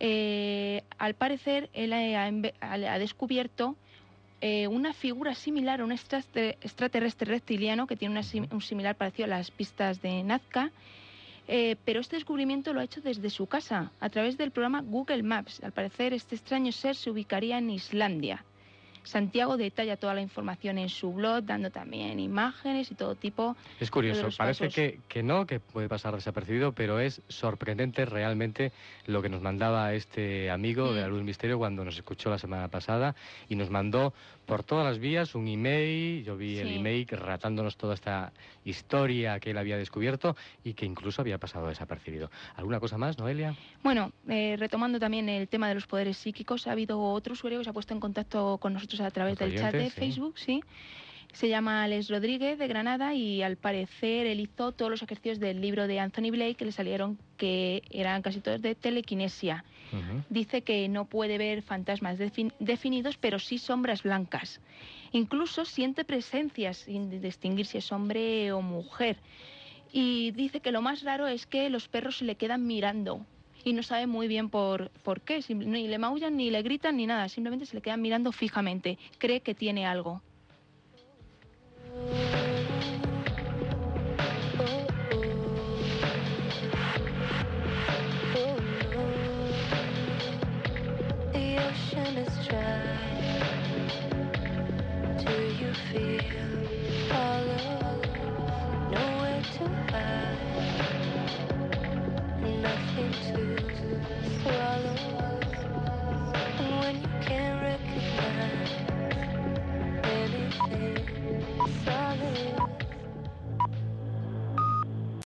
Eh, 0.00 0.82
al 0.98 1.14
parecer, 1.14 1.68
él 1.72 1.92
ha, 1.92 2.98
descubierto 2.98 3.76
eh, 4.40 4.68
una 4.68 4.92
figura 4.92 5.34
similar 5.34 5.80
a 5.80 5.84
un 5.84 5.92
extraterrestre 5.92 7.32
reptiliano 7.32 7.86
que 7.86 7.96
tiene 7.96 8.20
un 8.50 8.62
similar 8.62 8.94
parecido 8.96 9.26
a 9.26 9.28
las 9.28 9.50
pistas 9.50 10.00
de 10.00 10.22
Nazca, 10.22 10.70
eh, 11.48 11.76
pero 11.84 12.00
este 12.00 12.16
descubrimiento 12.16 12.72
lo 12.72 12.80
ha 12.80 12.84
hecho 12.84 13.00
desde 13.00 13.30
su 13.30 13.46
casa, 13.46 13.90
a 14.00 14.08
través 14.10 14.36
del 14.36 14.50
programa 14.50 14.82
Google 14.82 15.22
Maps. 15.22 15.62
Al 15.64 15.72
parecer, 15.72 16.12
este 16.12 16.36
extraño 16.36 16.70
ser 16.72 16.94
se 16.94 17.10
ubicaría 17.10 17.58
en 17.58 17.70
Islandia. 17.70 18.44
Santiago 19.08 19.56
detalla 19.56 19.96
toda 19.96 20.12
la 20.12 20.20
información 20.20 20.76
en 20.76 20.90
su 20.90 21.14
blog, 21.14 21.42
dando 21.44 21.70
también 21.70 22.20
imágenes 22.20 22.90
y 22.90 22.94
todo 22.94 23.14
tipo. 23.14 23.56
Es 23.80 23.90
curioso, 23.90 24.28
parece 24.36 24.68
que, 24.68 25.00
que, 25.08 25.22
no, 25.22 25.46
que 25.46 25.60
puede 25.60 25.88
pasar 25.88 26.14
desapercibido, 26.14 26.72
pero 26.72 27.00
es 27.00 27.22
sorprendente 27.28 28.04
realmente 28.04 28.70
lo 29.06 29.22
que 29.22 29.30
nos 29.30 29.40
mandaba 29.40 29.94
este 29.94 30.50
amigo 30.50 30.90
mm. 30.90 30.94
de 30.94 31.00
la 31.00 31.08
Luz 31.08 31.22
Misterio 31.22 31.56
cuando 31.56 31.86
nos 31.86 31.96
escuchó 31.96 32.28
la 32.28 32.38
semana 32.38 32.68
pasada 32.68 33.16
y 33.48 33.56
nos 33.56 33.70
mandó 33.70 34.12
por 34.44 34.62
todas 34.62 34.84
las 34.84 34.98
vías 34.98 35.34
un 35.34 35.48
email, 35.48 36.24
yo 36.24 36.36
vi 36.36 36.56
sí. 36.56 36.60
el 36.60 36.76
email 36.76 37.06
relatándonos 37.06 37.76
toda 37.76 37.94
esta 37.94 38.32
historia 38.64 39.40
que 39.40 39.50
él 39.50 39.58
había 39.58 39.76
descubierto 39.76 40.36
y 40.64 40.74
que 40.74 40.86
incluso 40.86 41.20
había 41.22 41.38
pasado 41.38 41.68
desapercibido. 41.68 42.30
¿Alguna 42.56 42.80
cosa 42.80 42.98
más, 42.98 43.18
Noelia? 43.18 43.54
Bueno, 43.82 44.12
eh, 44.26 44.56
retomando 44.58 44.98
también 44.98 45.28
el 45.28 45.48
tema 45.48 45.68
de 45.68 45.74
los 45.74 45.86
poderes 45.86 46.16
psíquicos, 46.16 46.66
ha 46.66 46.72
habido 46.72 47.00
otro 47.00 47.34
usuario 47.34 47.58
que 47.58 47.64
se 47.64 47.70
ha 47.70 47.74
puesto 47.74 47.92
en 47.92 48.00
contacto 48.00 48.58
con 48.58 48.72
nosotros 48.72 48.97
a 49.00 49.10
través 49.10 49.38
del 49.38 49.56
chat 49.56 49.72
de 49.72 49.90
sí. 49.90 50.00
Facebook, 50.00 50.38
sí. 50.38 50.60
Se 51.32 51.48
llama 51.48 51.84
Alex 51.84 52.08
Rodríguez 52.08 52.58
de 52.58 52.66
Granada 52.66 53.14
y 53.14 53.42
al 53.42 53.56
parecer 53.56 54.26
él 54.26 54.40
hizo 54.40 54.72
todos 54.72 54.90
los 54.90 55.02
ejercicios 55.02 55.38
del 55.38 55.60
libro 55.60 55.86
de 55.86 56.00
Anthony 56.00 56.30
Blake 56.30 56.54
que 56.54 56.64
le 56.64 56.72
salieron 56.72 57.18
que 57.36 57.82
eran 57.90 58.22
casi 58.22 58.40
todos 58.40 58.62
de 58.62 58.74
telequinesia. 58.74 59.64
Uh 59.92 59.96
-huh. 59.96 60.24
Dice 60.30 60.62
que 60.62 60.88
no 60.88 61.04
puede 61.04 61.38
ver 61.38 61.62
fantasmas 61.62 62.18
definidos, 62.58 63.16
pero 63.18 63.38
sí 63.38 63.58
sombras 63.58 64.02
blancas. 64.02 64.60
Incluso 65.12 65.64
siente 65.64 66.04
presencias 66.04 66.78
sin 66.78 67.20
distinguir 67.20 67.66
si 67.66 67.78
es 67.78 67.92
hombre 67.92 68.52
o 68.52 68.62
mujer. 68.62 69.18
Y 69.92 70.32
dice 70.32 70.60
que 70.60 70.72
lo 70.72 70.82
más 70.82 71.02
raro 71.02 71.26
es 71.26 71.46
que 71.46 71.70
los 71.70 71.88
perros 71.88 72.18
se 72.18 72.24
le 72.24 72.36
quedan 72.36 72.66
mirando 72.66 73.24
y 73.64 73.72
no 73.72 73.82
sabe 73.82 74.06
muy 74.06 74.28
bien 74.28 74.50
por, 74.50 74.90
por 75.02 75.20
qué. 75.20 75.44
Ni 75.48 75.88
le 75.88 75.98
maullan, 75.98 76.36
ni 76.36 76.50
le 76.50 76.62
gritan, 76.62 76.96
ni 76.96 77.06
nada. 77.06 77.28
Simplemente 77.28 77.66
se 77.66 77.76
le 77.76 77.82
quedan 77.82 78.02
mirando 78.02 78.32
fijamente. 78.32 78.98
Cree 79.18 79.40
que 79.40 79.54
tiene 79.54 79.86
algo. 79.86 80.22
solid 111.84 112.87